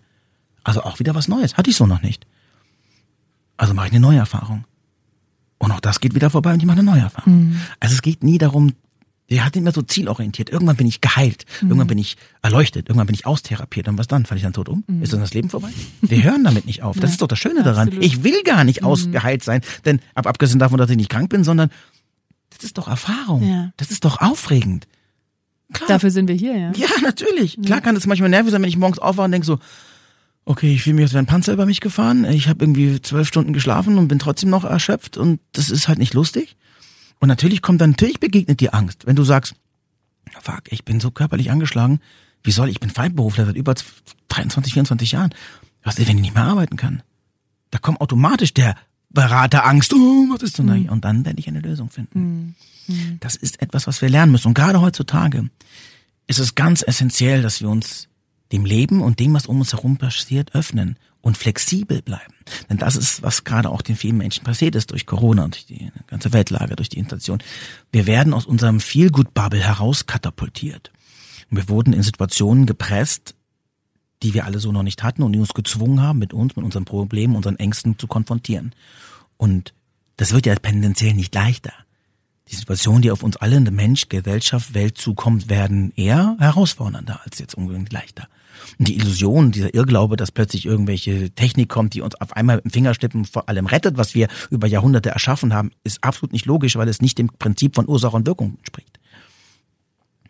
Also 0.63 0.83
auch 0.83 0.99
wieder 0.99 1.15
was 1.15 1.27
Neues. 1.27 1.57
Hatte 1.57 1.69
ich 1.69 1.75
so 1.75 1.85
noch 1.85 2.01
nicht. 2.01 2.27
Also 3.57 3.73
mache 3.73 3.87
ich 3.87 3.93
eine 3.93 4.01
neue 4.01 4.17
Erfahrung. 4.17 4.65
Und 5.57 5.71
auch 5.71 5.79
das 5.79 5.99
geht 5.99 6.15
wieder 6.15 6.29
vorbei 6.29 6.53
und 6.53 6.59
ich 6.59 6.65
mache 6.65 6.79
eine 6.79 6.89
neue 6.89 7.01
Erfahrung. 7.01 7.55
Also 7.79 7.95
es 7.95 8.01
geht 8.01 8.23
nie 8.23 8.37
darum, 8.37 8.73
der 9.29 9.45
hat 9.45 9.55
immer 9.55 9.71
so 9.71 9.81
zielorientiert. 9.81 10.49
Irgendwann 10.49 10.75
bin 10.75 10.87
ich 10.87 11.01
geheilt. 11.01 11.45
Irgendwann 11.61 11.87
bin 11.87 11.97
ich 11.97 12.17
erleuchtet. 12.41 12.89
Irgendwann 12.89 13.07
bin 13.07 13.13
ich 13.13 13.25
austherapiert. 13.25 13.87
Und 13.87 13.97
was 13.97 14.07
dann? 14.07 14.25
Falle 14.25 14.37
ich 14.37 14.43
dann 14.43 14.53
tot 14.53 14.69
um? 14.69 14.83
Ist 15.01 15.13
dann 15.13 15.19
das 15.19 15.33
Leben 15.33 15.49
vorbei? 15.49 15.69
Wir 16.01 16.23
hören 16.23 16.43
damit 16.43 16.65
nicht 16.65 16.81
auf. 16.81 16.99
Das 16.99 17.11
ist 17.11 17.21
doch 17.21 17.27
das 17.27 17.37
Schöne 17.37 17.61
daran. 17.61 17.89
Absolut. 17.89 18.05
Ich 18.05 18.23
will 18.23 18.41
gar 18.43 18.63
nicht 18.63 18.83
ausgeheilt 18.83 19.43
sein. 19.43 19.61
Denn 19.85 19.99
ab, 20.15 20.25
abgesehen 20.25 20.57
davon, 20.59 20.79
dass 20.79 20.89
ich 20.89 20.97
nicht 20.97 21.09
krank 21.09 21.29
bin, 21.29 21.43
sondern 21.43 21.69
das 22.59 22.67
ist 22.67 22.77
doch 22.77 22.87
Erfahrung. 22.87 23.43
Ja. 23.43 23.71
Das 23.77 23.91
ist 23.91 24.05
doch 24.05 24.21
aufregend. 24.21 24.87
Klar. 25.73 25.87
Dafür 25.87 26.11
sind 26.11 26.27
wir 26.27 26.35
hier, 26.35 26.57
ja. 26.57 26.71
Ja, 26.75 26.87
natürlich. 27.01 27.61
Klar 27.61 27.81
kann 27.81 27.95
es 27.95 28.05
manchmal 28.05 28.29
nervig 28.29 28.51
sein, 28.51 28.61
wenn 28.61 28.69
ich 28.69 28.77
morgens 28.77 28.99
aufwache 28.99 29.25
und 29.25 29.31
denke 29.31 29.45
so, 29.45 29.59
okay, 30.45 30.73
ich 30.73 30.83
fühle 30.83 30.95
mich, 30.95 31.03
als 31.03 31.13
wäre 31.13 31.23
ein 31.23 31.27
Panzer 31.27 31.53
über 31.53 31.65
mich 31.65 31.79
gefahren. 31.79 32.25
Ich 32.25 32.47
habe 32.47 32.63
irgendwie 32.63 33.01
zwölf 33.01 33.27
Stunden 33.27 33.53
geschlafen 33.53 33.97
und 33.97 34.07
bin 34.07 34.19
trotzdem 34.19 34.49
noch 34.49 34.63
erschöpft 34.63 35.15
und 35.17 35.39
das 35.51 35.69
ist 35.69 35.87
halt 35.87 35.99
nicht 35.99 36.13
lustig. 36.13 36.57
Und 37.19 37.27
natürlich 37.27 37.61
kommt 37.61 37.81
dann, 37.81 37.91
natürlich 37.91 38.19
begegnet 38.19 38.59
dir 38.59 38.73
Angst, 38.73 39.05
wenn 39.05 39.15
du 39.15 39.23
sagst, 39.23 39.53
fuck, 40.41 40.63
ich 40.69 40.85
bin 40.85 40.99
so 40.99 41.11
körperlich 41.11 41.51
angeschlagen, 41.51 41.99
wie 42.43 42.51
soll 42.51 42.69
ich, 42.69 42.75
ich 42.75 42.79
bin 42.79 42.89
Freiberufler 42.89 43.45
seit 43.45 43.55
über 43.55 43.75
23, 44.29 44.73
24 44.73 45.11
Jahren. 45.11 45.33
Was 45.83 45.99
ist, 45.99 46.07
wenn 46.07 46.17
ich 46.17 46.23
nicht 46.23 46.35
mehr 46.35 46.45
arbeiten 46.45 46.77
kann? 46.77 47.03
Da 47.71 47.77
kommt 47.77 48.01
automatisch 48.01 48.53
der 48.53 48.75
Berater 49.09 49.65
Angst, 49.65 49.93
oh, 49.93 50.27
was 50.29 50.43
ist 50.43 50.57
denn 50.59 50.67
da 50.67 50.73
hier? 50.73 50.91
Und 50.91 51.03
dann 51.05 51.25
werde 51.25 51.39
ich 51.39 51.47
eine 51.47 51.61
Lösung 51.61 51.89
finden. 51.89 52.55
Das 53.19 53.35
ist 53.35 53.61
etwas, 53.61 53.87
was 53.87 54.01
wir 54.01 54.09
lernen 54.09 54.31
müssen. 54.31 54.47
Und 54.47 54.53
gerade 54.53 54.81
heutzutage 54.81 55.49
ist 56.27 56.39
es 56.39 56.55
ganz 56.55 56.83
essentiell, 56.85 57.41
dass 57.41 57.61
wir 57.61 57.69
uns 57.69 58.07
dem 58.51 58.65
Leben 58.65 59.01
und 59.01 59.19
dem, 59.19 59.33
was 59.33 59.45
um 59.45 59.59
uns 59.59 59.73
herum 59.73 59.97
passiert, 59.97 60.55
öffnen 60.55 60.97
und 61.21 61.37
flexibel 61.37 62.01
bleiben. 62.01 62.33
Denn 62.69 62.77
das 62.77 62.95
ist, 62.95 63.21
was 63.21 63.43
gerade 63.43 63.69
auch 63.69 63.81
den 63.81 63.95
vielen 63.95 64.17
Menschen 64.17 64.43
passiert 64.43 64.75
ist 64.75 64.91
durch 64.91 65.05
Corona 65.05 65.43
und 65.43 65.55
durch 65.55 65.65
die 65.65 65.91
ganze 66.07 66.33
Weltlage, 66.33 66.75
durch 66.75 66.89
die 66.89 66.97
Inflation. 66.97 67.39
Wir 67.91 68.07
werden 68.07 68.33
aus 68.33 68.45
unserem 68.45 68.79
Feelgood-Bubble 68.79 69.59
heraus 69.59 70.05
katapultiert. 70.05 70.91
Und 71.51 71.57
wir 71.57 71.69
wurden 71.69 71.93
in 71.93 72.03
Situationen 72.03 72.65
gepresst, 72.65 73.35
die 74.23 74.33
wir 74.33 74.45
alle 74.45 74.59
so 74.59 74.71
noch 74.71 74.83
nicht 74.83 75.03
hatten 75.03 75.23
und 75.23 75.33
die 75.33 75.39
uns 75.39 75.53
gezwungen 75.53 76.01
haben, 76.01 76.19
mit 76.19 76.33
uns, 76.33 76.55
mit 76.55 76.65
unseren 76.65 76.85
Problemen, 76.85 77.35
unseren 77.35 77.57
Ängsten 77.57 77.97
zu 77.97 78.07
konfrontieren. 78.07 78.73
Und 79.37 79.73
das 80.17 80.33
wird 80.33 80.45
ja 80.45 80.55
tendenziell 80.55 81.13
nicht 81.13 81.33
leichter. 81.33 81.73
Die 82.49 82.55
Situationen, 82.55 83.01
die 83.01 83.11
auf 83.11 83.23
uns 83.23 83.37
alle, 83.37 83.59
Mensch, 83.59 84.09
Gesellschaft, 84.09 84.73
Welt 84.73 84.97
zukommt, 84.97 85.49
werden 85.49 85.93
eher 85.95 86.35
herausfordernder 86.39 87.21
als 87.23 87.39
jetzt 87.39 87.55
unbedingt 87.55 87.93
leichter. 87.93 88.27
Und 88.77 88.87
die 88.87 88.97
Illusion, 88.97 89.51
dieser 89.51 89.73
Irrglaube, 89.73 90.17
dass 90.17 90.31
plötzlich 90.31 90.65
irgendwelche 90.65 91.29
Technik 91.31 91.69
kommt, 91.69 91.93
die 91.93 92.01
uns 92.01 92.15
auf 92.15 92.33
einmal 92.33 92.57
mit 92.57 92.65
dem 92.65 92.71
Fingerschnippen 92.71 93.25
vor 93.25 93.47
allem 93.47 93.67
rettet, 93.67 93.97
was 93.97 94.15
wir 94.15 94.27
über 94.49 94.67
Jahrhunderte 94.67 95.09
erschaffen 95.09 95.53
haben, 95.53 95.71
ist 95.83 96.03
absolut 96.03 96.33
nicht 96.33 96.45
logisch, 96.45 96.75
weil 96.75 96.89
es 96.89 97.01
nicht 97.01 97.17
dem 97.17 97.29
Prinzip 97.29 97.75
von 97.75 97.87
Ursache 97.87 98.15
und 98.15 98.27
Wirkung 98.27 98.57
entspricht. 98.57 98.99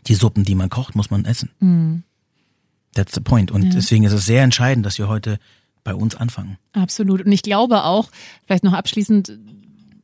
Die 0.08 0.16
Suppen, 0.16 0.44
die 0.44 0.56
man 0.56 0.70
kocht, 0.70 0.96
muss 0.96 1.10
man 1.10 1.26
essen. 1.26 1.50
Mhm. 1.60 2.04
That's 2.94 3.14
the 3.14 3.22
point. 3.22 3.52
Und 3.52 3.64
ja. 3.64 3.70
deswegen 3.70 4.04
ist 4.04 4.14
es 4.14 4.26
sehr 4.26 4.44
entscheidend, 4.44 4.86
dass 4.86 4.98
wir 4.98 5.08
heute 5.08 5.40
bei 5.84 5.94
uns 5.94 6.16
anfangen. 6.16 6.58
Absolut. 6.74 7.26
Und 7.26 7.32
ich 7.32 7.42
glaube 7.42 7.84
auch, 7.84 8.10
vielleicht 8.46 8.64
noch 8.64 8.74
abschließend, 8.74 9.38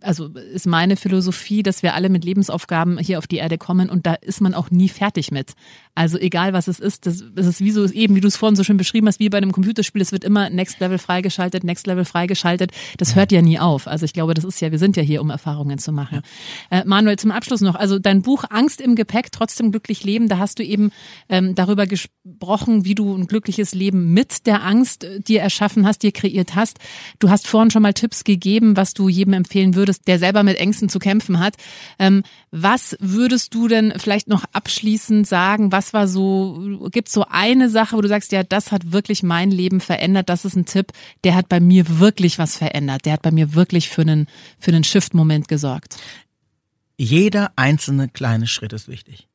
also 0.06 0.28
ist 0.28 0.68
meine 0.68 0.96
Philosophie, 0.96 1.64
dass 1.64 1.84
wir 1.84 1.96
alle 1.96 2.10
mit 2.10 2.24
Lebensaufgaben 2.24 2.98
hier 2.98 3.18
auf 3.18 3.28
die 3.28 3.38
Erde 3.38 3.58
kommen 3.58 3.90
und 3.90 4.06
da 4.06 4.14
ist 4.14 4.42
man 4.42 4.54
auch 4.54 4.72
nie 4.72 4.90
fertig 4.90 5.32
mit. 5.32 5.54
Also 5.96 6.18
egal 6.18 6.54
was 6.54 6.68
es 6.68 6.80
ist, 6.80 7.06
das, 7.06 7.24
das 7.34 7.46
ist 7.48 7.62
wie 7.62 7.72
so 7.72 7.86
eben, 7.86 8.16
wie 8.16 8.22
du 8.22 8.28
es 8.28 8.36
vorhin 8.36 8.56
so 8.56 8.64
schön 8.64 8.78
beschrieben 8.78 9.08
hast, 9.08 9.20
wie 9.20 9.30
bei 9.30 9.38
einem 9.38 9.52
Computerspiel, 9.52 10.02
es 10.02 10.12
wird 10.12 10.24
immer 10.24 10.50
Next 10.50 10.80
Level 10.80 10.98
freigeschaltet, 10.98 11.64
Next 11.64 11.88
Level 11.88 12.06
freigeschaltet. 12.06 12.72
Das 12.98 13.16
hört 13.16 13.32
ja 13.32 13.42
nie 13.42 13.60
auf. 13.60 13.88
Also 13.88 14.06
ich 14.06 14.14
glaube, 14.14 14.34
das 14.34 14.44
ist 14.44 14.60
ja, 14.60 14.72
wir 14.72 14.80
sind 14.80 14.98
ja 14.98 15.04
hier, 15.04 15.22
um 15.22 15.30
Erfahrungen 15.30 15.78
zu 15.78 15.92
machen. 15.92 16.22
Äh, 16.70 16.84
Manuel, 16.86 17.18
zum 17.18 17.32
Abschluss 17.32 17.62
noch, 17.62 17.76
also 17.76 17.98
dein 17.98 18.22
Buch 18.22 18.44
Angst 18.50 18.82
im 18.82 18.96
Gepäck, 18.96 19.32
trotzdem 19.32 19.72
glücklich 19.72 20.04
leben, 20.04 20.28
da 20.28 20.38
hast 20.38 20.60
du 20.60 20.64
eben 20.64 20.92
ähm, 21.30 21.56
darüber 21.56 21.88
gesprochen, 21.88 22.84
wie 22.86 22.96
du 22.96 23.16
ein 23.16 23.28
glückliches 23.28 23.74
Leben 23.74 24.14
mit 24.14 24.46
der 24.46 24.64
Angst 24.64 25.06
äh, 25.06 25.22
dir 25.22 25.42
erschaffen 25.42 25.88
hast, 25.88 26.04
dir 26.04 26.12
kreiert 26.12 26.56
hast. 26.56 26.80
Du 27.20 27.30
hast 27.30 27.48
vorhin 27.48 27.72
schon 27.72 27.82
mal 27.82 27.94
Tipps 27.94 28.24
gegeben, 28.26 28.76
was 28.76 28.94
du 28.94 29.08
jedem 29.08 29.34
empfehlen 29.34 29.76
würdest, 29.76 29.95
der 30.02 30.20
selber 30.20 30.44
mit 30.44 30.58
Ängsten 30.58 30.90
zu 30.90 31.00
kämpfen 31.00 31.40
hat. 31.40 31.56
Ähm, 32.00 32.24
was 32.52 32.98
würdest 33.00 33.54
du 33.54 33.68
denn 33.68 33.94
vielleicht 33.98 34.28
noch 34.28 34.44
abschließend 34.52 35.26
sagen, 35.26 35.72
was 35.72 35.86
was 35.86 35.94
war 35.94 36.08
so, 36.08 36.88
gibt 36.92 37.10
so 37.10 37.26
eine 37.30 37.70
Sache, 37.70 37.96
wo 37.96 38.02
du 38.02 38.08
sagst, 38.08 38.32
ja, 38.32 38.44
das 38.44 38.72
hat 38.72 38.92
wirklich 38.92 39.22
mein 39.24 39.52
Leben 39.52 39.82
verändert, 39.82 40.30
das 40.30 40.46
ist 40.46 40.56
ein 40.56 40.66
Tipp, 40.66 40.92
der 41.24 41.36
hat 41.36 41.48
bei 41.50 41.60
mir 41.60 42.00
wirklich 42.00 42.40
was 42.40 42.58
verändert, 42.58 43.06
der 43.06 43.14
hat 43.14 43.22
bei 43.22 43.32
mir 43.32 43.54
wirklich 43.54 43.90
für 43.90 44.02
einen, 44.02 44.28
für 44.60 44.72
einen 44.72 44.84
Shift-Moment 44.84 45.48
gesorgt? 45.48 45.98
Jeder 46.98 47.52
einzelne 47.56 48.10
kleine 48.10 48.48
Schritt 48.48 48.74
ist 48.74 48.88
wichtig. 48.88 49.28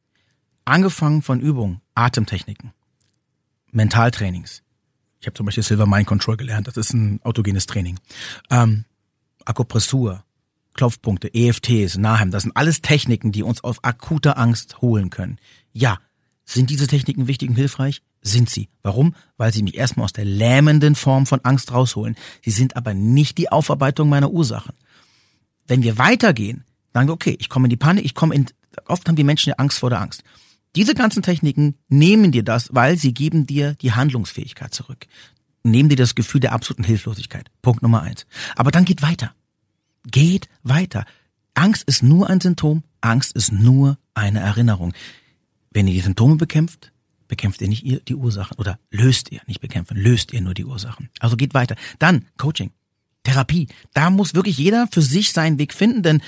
Angefangen 0.65 1.23
von 1.23 1.41
Übungen, 1.41 1.81
Atemtechniken, 1.95 2.73
Mentaltrainings. 3.71 4.63
Ich 5.21 5.27
habe 5.27 5.35
zum 5.35 5.47
Beispiel 5.47 5.63
Silver 5.63 5.87
Mind 5.87 6.07
Control 6.07 6.37
gelernt, 6.37 6.67
das 6.67 6.77
ist 6.77 6.93
ein 6.95 7.21
autogenes 7.23 7.67
Training. 7.67 7.99
Ähm, 8.51 8.85
Akupressur, 9.45 10.25
Klopfpunkte, 10.81 11.35
EFTs, 11.35 11.99
Nahem, 11.99 12.31
das 12.31 12.45
sind 12.45 12.57
alles 12.57 12.81
Techniken, 12.81 13.33
die 13.33 13.43
uns 13.43 13.63
auf 13.63 13.85
akute 13.85 14.39
Angst 14.39 14.81
holen 14.81 15.11
können. 15.11 15.37
Ja, 15.75 15.99
sind 16.47 16.71
diese 16.71 16.87
Techniken 16.87 17.27
wichtig 17.29 17.51
und 17.51 17.57
hilfreich? 17.57 18.01
Sind 18.23 18.49
sie. 18.49 18.71
Warum? 18.83 19.15
Weil 19.37 19.53
sie 19.53 19.63
mich 19.63 19.75
erstmal 19.75 20.05
aus 20.05 20.15
der 20.15 20.25
lähmenden 20.25 20.95
Form 20.95 21.27
von 21.27 21.41
Angst 21.43 21.71
rausholen. 21.73 22.17
Sie 22.43 22.51
sind 22.51 22.77
aber 22.77 22.95
nicht 22.95 23.37
die 23.37 23.53
Aufarbeitung 23.53 24.09
meiner 24.09 24.31
Ursachen. 24.31 24.75
Wenn 25.67 25.83
wir 25.83 25.99
weitergehen, 25.99 26.65
sagen 26.95 27.09
wir, 27.09 27.13
okay, 27.13 27.37
ich 27.39 27.51
komme 27.51 27.67
in 27.67 27.71
die 27.71 27.77
Panik, 27.77 28.07
ich 28.07 28.15
komme 28.15 28.35
in, 28.35 28.47
oft 28.87 29.07
haben 29.07 29.17
die 29.17 29.23
Menschen 29.23 29.51
ja 29.51 29.57
Angst 29.57 29.81
vor 29.81 29.91
der 29.91 30.01
Angst. 30.01 30.23
Diese 30.77 30.95
ganzen 30.95 31.23
Techniken 31.23 31.75
nehmen 31.91 32.33
dir 32.33 32.43
das, 32.43 32.71
weil 32.73 32.97
sie 32.97 33.13
geben 33.13 33.47
dir 33.47 33.75
die 33.75 33.93
Handlungsfähigkeit 33.93 34.73
zurück. 34.73 35.07
Nehmen 35.63 35.91
dir 35.91 35.97
das 35.97 36.15
Gefühl 36.15 36.41
der 36.41 36.53
absoluten 36.53 36.85
Hilflosigkeit. 36.85 37.51
Punkt 37.61 37.83
Nummer 37.83 38.01
eins. 38.01 38.25
Aber 38.57 38.71
dann 38.71 38.87
geht 38.87 39.03
weiter. 39.03 39.35
Geht 40.05 40.49
weiter. 40.63 41.05
Angst 41.55 41.85
ist 41.87 42.03
nur 42.03 42.31
ein 42.31 42.41
Symptom. 42.41 42.83
Angst 43.01 43.33
ist 43.33 43.53
nur 43.53 43.99
eine 44.15 44.41
Erinnerung. 44.41 44.93
Wenn 45.71 45.87
ihr 45.87 45.95
die 45.95 46.01
Symptome 46.01 46.37
bekämpft, 46.37 46.93
bekämpft 47.29 47.63
ihr 47.63 47.69
nicht 47.69 48.09
die 48.09 48.15
Ursachen 48.15 48.57
oder 48.59 48.79
löst 48.91 49.31
ihr, 49.31 49.41
nicht 49.47 49.61
bekämpfen, 49.61 49.97
löst 49.97 50.33
ihr 50.33 50.41
nur 50.41 50.55
die 50.55 50.65
Ursachen. 50.65 51.09
Also 51.21 51.37
geht 51.37 51.55
weiter. 51.55 51.77
Dann 51.99 52.27
Coaching, 52.37 52.73
Therapie. 53.23 53.69
Da 53.95 54.11
muss 54.11 54.35
wirklich 54.35 54.59
jeder 54.59 54.89
für 54.91 55.03
sich 55.03 55.33
seinen 55.33 55.59
Weg 55.59 55.73
finden, 55.73 56.03
denn 56.03 56.23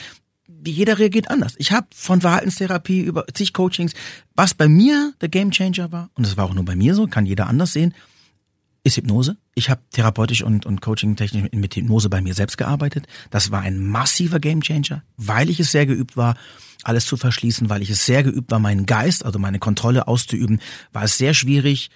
jeder 0.64 0.98
reagiert 0.98 1.30
anders. 1.30 1.54
Ich 1.58 1.72
habe 1.72 1.88
von 1.94 2.20
Verhaltenstherapie 2.20 3.00
über 3.00 3.26
zig 3.34 3.52
Coachings, 3.52 3.94
was 4.34 4.54
bei 4.54 4.68
mir 4.68 5.12
der 5.20 5.28
Gamechanger 5.28 5.90
war, 5.90 6.10
und 6.14 6.24
das 6.26 6.36
war 6.36 6.44
auch 6.44 6.54
nur 6.54 6.64
bei 6.64 6.76
mir 6.76 6.94
so, 6.94 7.06
kann 7.06 7.26
jeder 7.26 7.48
anders 7.48 7.72
sehen, 7.72 7.94
ist 8.84 8.96
Hypnose. 8.96 9.36
Ich 9.54 9.70
habe 9.70 9.80
therapeutisch 9.92 10.42
und, 10.42 10.66
und 10.66 10.80
coaching-technisch 10.80 11.52
mit 11.52 11.74
Hypnose 11.74 12.08
bei 12.08 12.20
mir 12.20 12.34
selbst 12.34 12.58
gearbeitet. 12.58 13.06
Das 13.30 13.50
war 13.50 13.60
ein 13.60 13.78
massiver 13.78 14.40
Gamechanger, 14.40 15.04
weil 15.16 15.50
ich 15.50 15.60
es 15.60 15.70
sehr 15.70 15.86
geübt 15.86 16.16
war 16.16 16.36
alles 16.84 17.06
zu 17.06 17.16
verschließen, 17.16 17.70
weil 17.70 17.82
ich 17.82 17.90
es 17.90 18.04
sehr 18.04 18.22
geübt 18.22 18.50
war, 18.50 18.58
meinen 18.58 18.86
Geist, 18.86 19.24
also 19.24 19.38
meine 19.38 19.58
Kontrolle 19.58 20.08
auszuüben, 20.08 20.60
war 20.92 21.04
es 21.04 21.18
sehr 21.18 21.34
schwierig, 21.34 21.90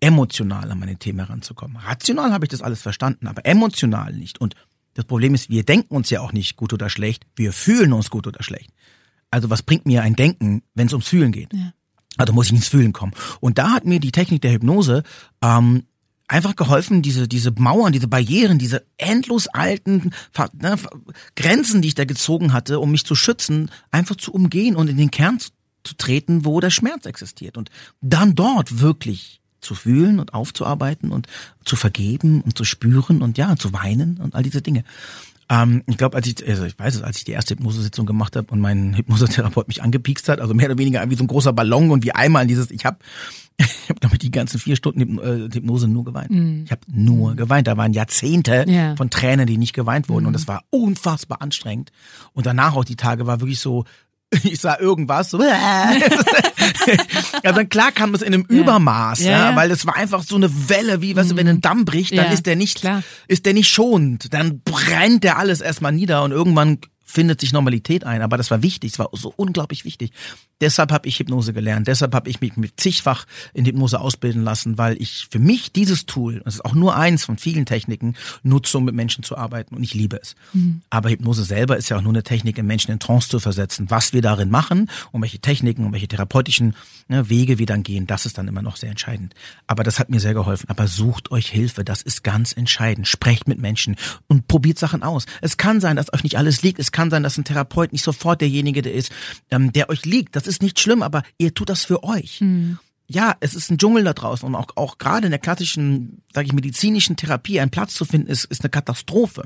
emotional 0.00 0.70
an 0.70 0.78
meine 0.78 0.96
Themen 0.96 1.20
heranzukommen. 1.20 1.76
Rational 1.76 2.32
habe 2.32 2.44
ich 2.44 2.50
das 2.50 2.62
alles 2.62 2.82
verstanden, 2.82 3.28
aber 3.28 3.46
emotional 3.46 4.12
nicht. 4.12 4.40
Und 4.40 4.56
das 4.94 5.04
Problem 5.04 5.34
ist, 5.34 5.48
wir 5.48 5.62
denken 5.62 5.94
uns 5.94 6.10
ja 6.10 6.20
auch 6.20 6.32
nicht 6.32 6.56
gut 6.56 6.72
oder 6.72 6.90
schlecht, 6.90 7.26
wir 7.36 7.52
fühlen 7.52 7.92
uns 7.92 8.10
gut 8.10 8.26
oder 8.26 8.42
schlecht. 8.42 8.70
Also 9.30 9.48
was 9.48 9.62
bringt 9.62 9.86
mir 9.86 10.02
ein 10.02 10.16
Denken, 10.16 10.62
wenn 10.74 10.88
es 10.88 10.92
ums 10.92 11.08
Fühlen 11.08 11.32
geht? 11.32 11.52
Ja. 11.54 11.72
Also 12.18 12.32
muss 12.32 12.46
ich 12.46 12.52
ins 12.52 12.68
Fühlen 12.68 12.92
kommen. 12.92 13.12
Und 13.40 13.56
da 13.56 13.70
hat 13.70 13.86
mir 13.86 14.00
die 14.00 14.12
Technik 14.12 14.42
der 14.42 14.52
Hypnose 14.52 15.02
ähm, 15.40 15.84
einfach 16.32 16.56
geholfen, 16.56 17.02
diese, 17.02 17.28
diese 17.28 17.52
Mauern, 17.52 17.92
diese 17.92 18.08
Barrieren, 18.08 18.58
diese 18.58 18.84
endlos 18.96 19.48
alten 19.48 20.12
ne, 20.54 20.76
Grenzen, 21.36 21.82
die 21.82 21.88
ich 21.88 21.94
da 21.94 22.04
gezogen 22.04 22.52
hatte, 22.52 22.80
um 22.80 22.90
mich 22.90 23.04
zu 23.04 23.14
schützen, 23.14 23.70
einfach 23.90 24.16
zu 24.16 24.32
umgehen 24.32 24.74
und 24.74 24.88
in 24.88 24.96
den 24.96 25.10
Kern 25.10 25.38
zu, 25.38 25.50
zu 25.84 25.94
treten, 25.94 26.44
wo 26.44 26.60
der 26.60 26.70
Schmerz 26.70 27.06
existiert. 27.06 27.58
Und 27.58 27.70
dann 28.00 28.34
dort 28.34 28.80
wirklich 28.80 29.40
zu 29.60 29.74
fühlen 29.74 30.18
und 30.18 30.32
aufzuarbeiten 30.34 31.12
und 31.12 31.26
zu 31.64 31.76
vergeben 31.76 32.40
und 32.40 32.56
zu 32.56 32.64
spüren 32.64 33.22
und 33.22 33.36
ja, 33.36 33.54
zu 33.56 33.72
weinen 33.72 34.18
und 34.18 34.34
all 34.34 34.42
diese 34.42 34.62
Dinge. 34.62 34.84
Ähm, 35.52 35.82
ich 35.86 35.98
glaube, 35.98 36.16
als 36.16 36.26
ich, 36.26 36.48
also 36.48 36.64
ich 36.64 36.78
weiß 36.78 36.94
es, 36.94 37.02
als 37.02 37.18
ich 37.18 37.24
die 37.24 37.32
erste 37.32 37.54
Hypnosesitzung 37.54 38.06
gemacht 38.06 38.36
habe 38.36 38.50
und 38.50 38.60
mein 38.60 38.96
Hypnosetherapeut 38.96 39.68
mich 39.68 39.82
angepiekst 39.82 40.30
hat, 40.30 40.40
also 40.40 40.54
mehr 40.54 40.66
oder 40.66 40.78
weniger 40.78 41.08
wie 41.10 41.14
so 41.14 41.24
ein 41.24 41.26
großer 41.26 41.52
Ballon 41.52 41.90
und 41.90 42.04
wie 42.04 42.12
einmal 42.12 42.42
in 42.42 42.48
dieses, 42.48 42.70
ich 42.70 42.86
habe 42.86 42.98
ich 43.58 43.90
habe 43.90 44.00
damit 44.00 44.22
die 44.22 44.30
ganzen 44.30 44.58
vier 44.58 44.76
Stunden 44.76 45.18
äh, 45.18 45.54
Hypnose 45.54 45.86
nur 45.86 46.04
geweint. 46.04 46.30
Mm. 46.30 46.62
Ich 46.64 46.70
habe 46.70 46.80
nur 46.88 47.36
geweint. 47.36 47.66
Da 47.66 47.76
waren 47.76 47.92
Jahrzehnte 47.92 48.64
ja. 48.66 48.96
von 48.96 49.10
Tränen, 49.10 49.46
die 49.46 49.58
nicht 49.58 49.74
geweint 49.74 50.08
wurden. 50.08 50.24
Mm. 50.24 50.28
Und 50.28 50.32
das 50.32 50.48
war 50.48 50.64
unfassbar 50.70 51.42
anstrengend. 51.42 51.92
Und 52.32 52.46
danach 52.46 52.74
auch 52.74 52.86
die 52.86 52.96
Tage 52.96 53.26
war 53.26 53.42
wirklich 53.42 53.60
so, 53.60 53.84
ich 54.44 54.60
sah 54.60 54.78
irgendwas, 54.78 55.30
so, 55.30 55.42
ja, 55.42 55.92
dann 57.42 57.68
klar 57.68 57.92
kam 57.92 58.14
es 58.14 58.22
in 58.22 58.34
einem 58.34 58.46
ja. 58.48 58.56
Übermaß, 58.56 59.20
ja, 59.20 59.50
ja, 59.50 59.56
weil 59.56 59.70
es 59.70 59.86
war 59.86 59.96
einfach 59.96 60.22
so 60.22 60.36
eine 60.36 60.68
Welle, 60.68 61.02
wie, 61.02 61.14
weißt 61.14 61.32
du, 61.32 61.36
wenn 61.36 61.48
ein 61.48 61.56
mhm. 61.56 61.60
Damm 61.60 61.84
bricht, 61.84 62.16
dann 62.16 62.32
ist 62.32 62.46
der 62.46 62.56
nicht, 62.56 62.80
klar. 62.80 63.02
ist 63.28 63.46
der 63.46 63.54
nicht 63.54 63.68
schonend, 63.68 64.32
dann 64.32 64.60
brennt 64.64 65.24
der 65.24 65.38
alles 65.38 65.60
erstmal 65.60 65.92
nieder 65.92 66.22
und 66.22 66.32
irgendwann 66.32 66.78
findet 67.12 67.40
sich 67.40 67.52
Normalität 67.52 68.04
ein. 68.04 68.22
Aber 68.22 68.36
das 68.36 68.50
war 68.50 68.62
wichtig, 68.62 68.92
es 68.92 68.98
war 68.98 69.10
so 69.12 69.32
unglaublich 69.36 69.84
wichtig. 69.84 70.12
Deshalb 70.62 70.92
habe 70.92 71.08
ich 71.08 71.18
Hypnose 71.18 71.52
gelernt. 71.52 71.88
Deshalb 71.88 72.14
habe 72.14 72.30
ich 72.30 72.40
mich 72.40 72.56
mit 72.56 72.78
zigfach 72.78 73.26
in 73.52 73.64
Hypnose 73.64 74.00
ausbilden 74.00 74.44
lassen, 74.44 74.78
weil 74.78 75.00
ich 75.02 75.26
für 75.28 75.40
mich 75.40 75.72
dieses 75.72 76.06
Tool, 76.06 76.40
das 76.44 76.54
ist 76.54 76.64
auch 76.64 76.74
nur 76.74 76.96
eins 76.96 77.24
von 77.24 77.36
vielen 77.36 77.66
Techniken, 77.66 78.14
nutze, 78.44 78.78
um 78.78 78.84
mit 78.84 78.94
Menschen 78.94 79.24
zu 79.24 79.36
arbeiten. 79.36 79.74
Und 79.74 79.82
ich 79.82 79.92
liebe 79.92 80.20
es. 80.22 80.36
Mhm. 80.52 80.82
Aber 80.88 81.10
Hypnose 81.10 81.42
selber 81.42 81.76
ist 81.76 81.88
ja 81.88 81.96
auch 81.96 82.02
nur 82.02 82.12
eine 82.12 82.22
Technik, 82.22 82.54
den 82.54 82.66
Menschen 82.66 82.92
in 82.92 83.00
Trance 83.00 83.28
zu 83.28 83.40
versetzen. 83.40 83.90
Was 83.90 84.12
wir 84.12 84.22
darin 84.22 84.50
machen 84.50 84.88
und 85.10 85.20
welche 85.20 85.40
Techniken 85.40 85.84
und 85.84 85.92
welche 85.92 86.08
therapeutischen 86.08 86.76
ne, 87.08 87.28
Wege 87.28 87.58
wir 87.58 87.66
dann 87.66 87.82
gehen, 87.82 88.06
das 88.06 88.24
ist 88.24 88.38
dann 88.38 88.46
immer 88.46 88.62
noch 88.62 88.76
sehr 88.76 88.90
entscheidend. 88.90 89.34
Aber 89.66 89.82
das 89.82 89.98
hat 89.98 90.10
mir 90.10 90.20
sehr 90.20 90.34
geholfen. 90.34 90.70
Aber 90.70 90.86
sucht 90.86 91.32
euch 91.32 91.48
Hilfe, 91.48 91.84
das 91.84 92.02
ist 92.02 92.22
ganz 92.22 92.52
entscheidend. 92.52 93.08
Sprecht 93.08 93.48
mit 93.48 93.58
Menschen 93.58 93.96
und 94.28 94.46
probiert 94.46 94.78
Sachen 94.78 95.02
aus. 95.02 95.26
Es 95.40 95.56
kann 95.56 95.80
sein, 95.80 95.96
dass 95.96 96.12
euch 96.12 96.22
nicht 96.22 96.38
alles 96.38 96.62
liegt. 96.62 96.78
Es 96.78 96.92
kann 96.92 97.01
sein, 97.10 97.22
dass 97.22 97.38
ein 97.38 97.44
Therapeut 97.44 97.92
nicht 97.92 98.04
sofort 98.04 98.40
derjenige 98.40 98.82
der 98.82 98.94
ist, 98.94 99.12
ähm, 99.50 99.72
der 99.72 99.88
euch 99.90 100.04
liegt. 100.04 100.36
Das 100.36 100.46
ist 100.46 100.62
nicht 100.62 100.80
schlimm, 100.80 101.02
aber 101.02 101.22
ihr 101.38 101.54
tut 101.54 101.68
das 101.68 101.84
für 101.84 102.04
euch. 102.04 102.40
Mhm. 102.40 102.78
Ja, 103.08 103.36
es 103.40 103.54
ist 103.54 103.70
ein 103.70 103.78
Dschungel 103.78 104.04
da 104.04 104.14
draußen 104.14 104.46
und 104.46 104.54
auch, 104.54 104.68
auch 104.76 104.96
gerade 104.98 105.26
in 105.26 105.32
der 105.32 105.40
klassischen, 105.40 106.22
sage 106.32 106.46
ich, 106.46 106.52
medizinischen 106.52 107.16
Therapie 107.16 107.60
einen 107.60 107.70
Platz 107.70 107.94
zu 107.94 108.04
finden, 108.04 108.28
ist, 108.28 108.44
ist 108.46 108.62
eine 108.62 108.70
Katastrophe. 108.70 109.44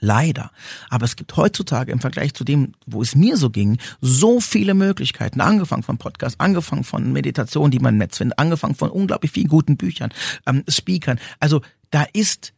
Leider. 0.00 0.50
Aber 0.88 1.04
es 1.04 1.16
gibt 1.16 1.36
heutzutage 1.36 1.92
im 1.92 2.00
Vergleich 2.00 2.34
zu 2.34 2.44
dem, 2.44 2.72
wo 2.86 3.02
es 3.02 3.14
mir 3.14 3.36
so 3.36 3.50
ging, 3.50 3.78
so 4.00 4.40
viele 4.40 4.74
Möglichkeiten. 4.74 5.40
Angefangen 5.40 5.82
von 5.82 5.98
Podcasts, 5.98 6.38
angefangen 6.38 6.84
von 6.84 7.12
Meditation, 7.12 7.70
die 7.70 7.78
man 7.78 7.94
im 7.94 7.98
Netz 7.98 8.18
findet, 8.18 8.38
angefangen 8.38 8.74
von 8.74 8.90
unglaublich 8.90 9.32
vielen 9.32 9.48
guten 9.48 9.76
Büchern, 9.76 10.12
ähm, 10.46 10.64
Speakern. 10.68 11.18
Also 11.40 11.62
Da 11.90 12.04
ist 12.12 12.52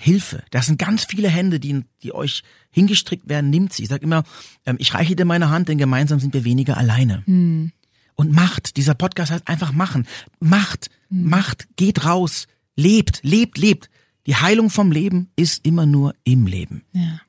Hilfe. 0.00 0.44
Das 0.52 0.66
sind 0.66 0.78
ganz 0.78 1.04
viele 1.04 1.28
Hände, 1.28 1.58
die, 1.58 1.82
die 2.04 2.14
euch 2.14 2.44
hingestrickt 2.70 3.28
werden. 3.28 3.50
Nimmt 3.50 3.72
sie. 3.72 3.82
Ich 3.82 3.88
sage 3.88 4.04
immer, 4.04 4.22
ähm, 4.64 4.76
ich 4.78 4.94
reiche 4.94 5.16
dir 5.16 5.24
meine 5.24 5.50
Hand, 5.50 5.68
denn 5.68 5.76
gemeinsam 5.76 6.20
sind 6.20 6.34
wir 6.34 6.44
weniger 6.44 6.76
alleine. 6.76 7.24
Hm. 7.26 7.72
Und 8.14 8.32
macht. 8.32 8.76
Dieser 8.76 8.94
Podcast 8.94 9.32
heißt 9.32 9.48
einfach 9.48 9.72
machen. 9.72 10.06
Macht. 10.38 10.88
Hm. 11.10 11.24
Macht. 11.28 11.66
Geht 11.74 12.04
raus. 12.04 12.46
Lebt. 12.76 13.20
Lebt. 13.24 13.58
Lebt. 13.58 13.90
Die 14.26 14.36
Heilung 14.36 14.70
vom 14.70 14.92
Leben 14.92 15.30
ist 15.34 15.66
immer 15.66 15.84
nur 15.84 16.14
im 16.22 16.46
Leben. 16.46 16.84
Ja. 16.92 17.20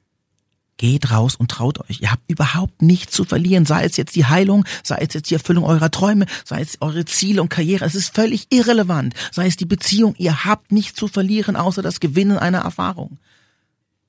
Geht 0.80 1.12
raus 1.12 1.36
und 1.36 1.52
traut 1.52 1.78
euch. 1.90 2.00
Ihr 2.00 2.10
habt 2.10 2.24
überhaupt 2.30 2.82
nichts 2.82 3.12
zu 3.12 3.26
verlieren. 3.26 3.66
Sei 3.66 3.84
es 3.84 3.98
jetzt 3.98 4.16
die 4.16 4.24
Heilung, 4.24 4.64
sei 4.82 4.96
es 5.02 5.14
jetzt 5.14 5.30
die 5.30 5.34
Erfüllung 5.34 5.66
eurer 5.66 5.92
Träume, 5.92 6.26
sei 6.46 6.62
es 6.62 6.78
eure 6.80 7.04
Ziele 7.04 7.42
und 7.42 7.50
Karriere. 7.50 7.84
Es 7.84 7.96
ist 7.96 8.16
völlig 8.16 8.48
irrelevant. 8.50 9.14
Sei 9.34 9.46
es 9.46 9.58
die 9.58 9.66
Beziehung. 9.66 10.16
Ihr 10.18 10.46
habt 10.46 10.72
nichts 10.72 10.98
zu 10.98 11.10
verlieren, 11.10 11.58
außer 11.58 11.82
das 11.82 12.00
Gewinnen 12.00 12.38
einer 12.38 12.60
Erfahrung. 12.60 13.20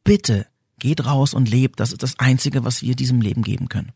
Bitte 0.05 0.47
geht 0.79 1.05
raus 1.05 1.35
und 1.35 1.51
lebt. 1.51 1.81
Das 1.81 1.91
ist 1.91 2.05
das 2.05 2.21
Einzige, 2.21 2.65
was 2.65 2.83
wir 2.83 2.95
diesem 2.95 3.21
Leben 3.21 3.43
geben 3.43 3.69
können. 3.69 3.91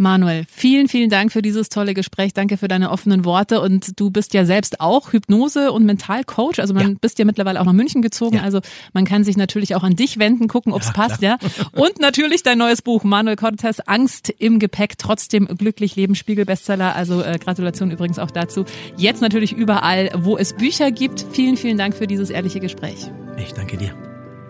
Manuel, 0.00 0.44
vielen, 0.50 0.88
vielen 0.88 1.10
Dank 1.10 1.30
für 1.30 1.42
dieses 1.42 1.68
tolle 1.68 1.94
Gespräch. 1.94 2.32
Danke 2.32 2.56
für 2.56 2.68
deine 2.68 2.90
offenen 2.90 3.24
Worte. 3.24 3.60
Und 3.60 4.00
du 4.00 4.10
bist 4.10 4.34
ja 4.34 4.44
selbst 4.44 4.80
auch 4.80 5.12
Hypnose- 5.12 5.70
und 5.72 5.84
Mentalcoach. 5.84 6.58
Also 6.58 6.74
man 6.74 6.88
Ja. 6.92 6.96
bist 7.00 7.18
ja 7.18 7.24
mittlerweile 7.24 7.60
auch 7.60 7.66
nach 7.66 7.72
München 7.72 8.02
gezogen. 8.02 8.36
Ja. 8.36 8.42
Also 8.42 8.60
man 8.94 9.04
kann 9.04 9.24
sich 9.24 9.36
natürlich 9.36 9.74
auch 9.74 9.82
an 9.82 9.96
dich 9.96 10.18
wenden, 10.18 10.48
gucken, 10.48 10.72
ob's 10.72 10.86
Ja, 10.86 10.92
passt, 10.92 11.22
ja. 11.22 11.36
Und 11.72 12.00
natürlich 12.00 12.42
dein 12.42 12.58
neues 12.58 12.82
Buch, 12.82 13.04
Manuel 13.04 13.36
Cortes, 13.36 13.80
Angst 13.86 14.30
im 14.38 14.58
Gepäck, 14.58 14.98
trotzdem 14.98 15.46
glücklich 15.46 15.96
leben, 15.96 16.14
Spiegel-Bestseller. 16.14 16.96
Also 16.96 17.22
äh, 17.22 17.38
Gratulation 17.38 17.90
übrigens 17.90 18.18
auch 18.18 18.30
dazu. 18.30 18.64
Jetzt 18.96 19.20
natürlich 19.20 19.52
überall, 19.52 20.10
wo 20.16 20.38
es 20.38 20.54
Bücher 20.54 20.90
gibt. 20.90 21.26
Vielen, 21.32 21.56
vielen 21.56 21.76
Dank 21.76 21.94
für 21.94 22.06
dieses 22.06 22.30
ehrliche 22.30 22.60
Gespräch. 22.60 23.10
Ich 23.36 23.52
danke 23.52 23.76
dir. 23.76 24.09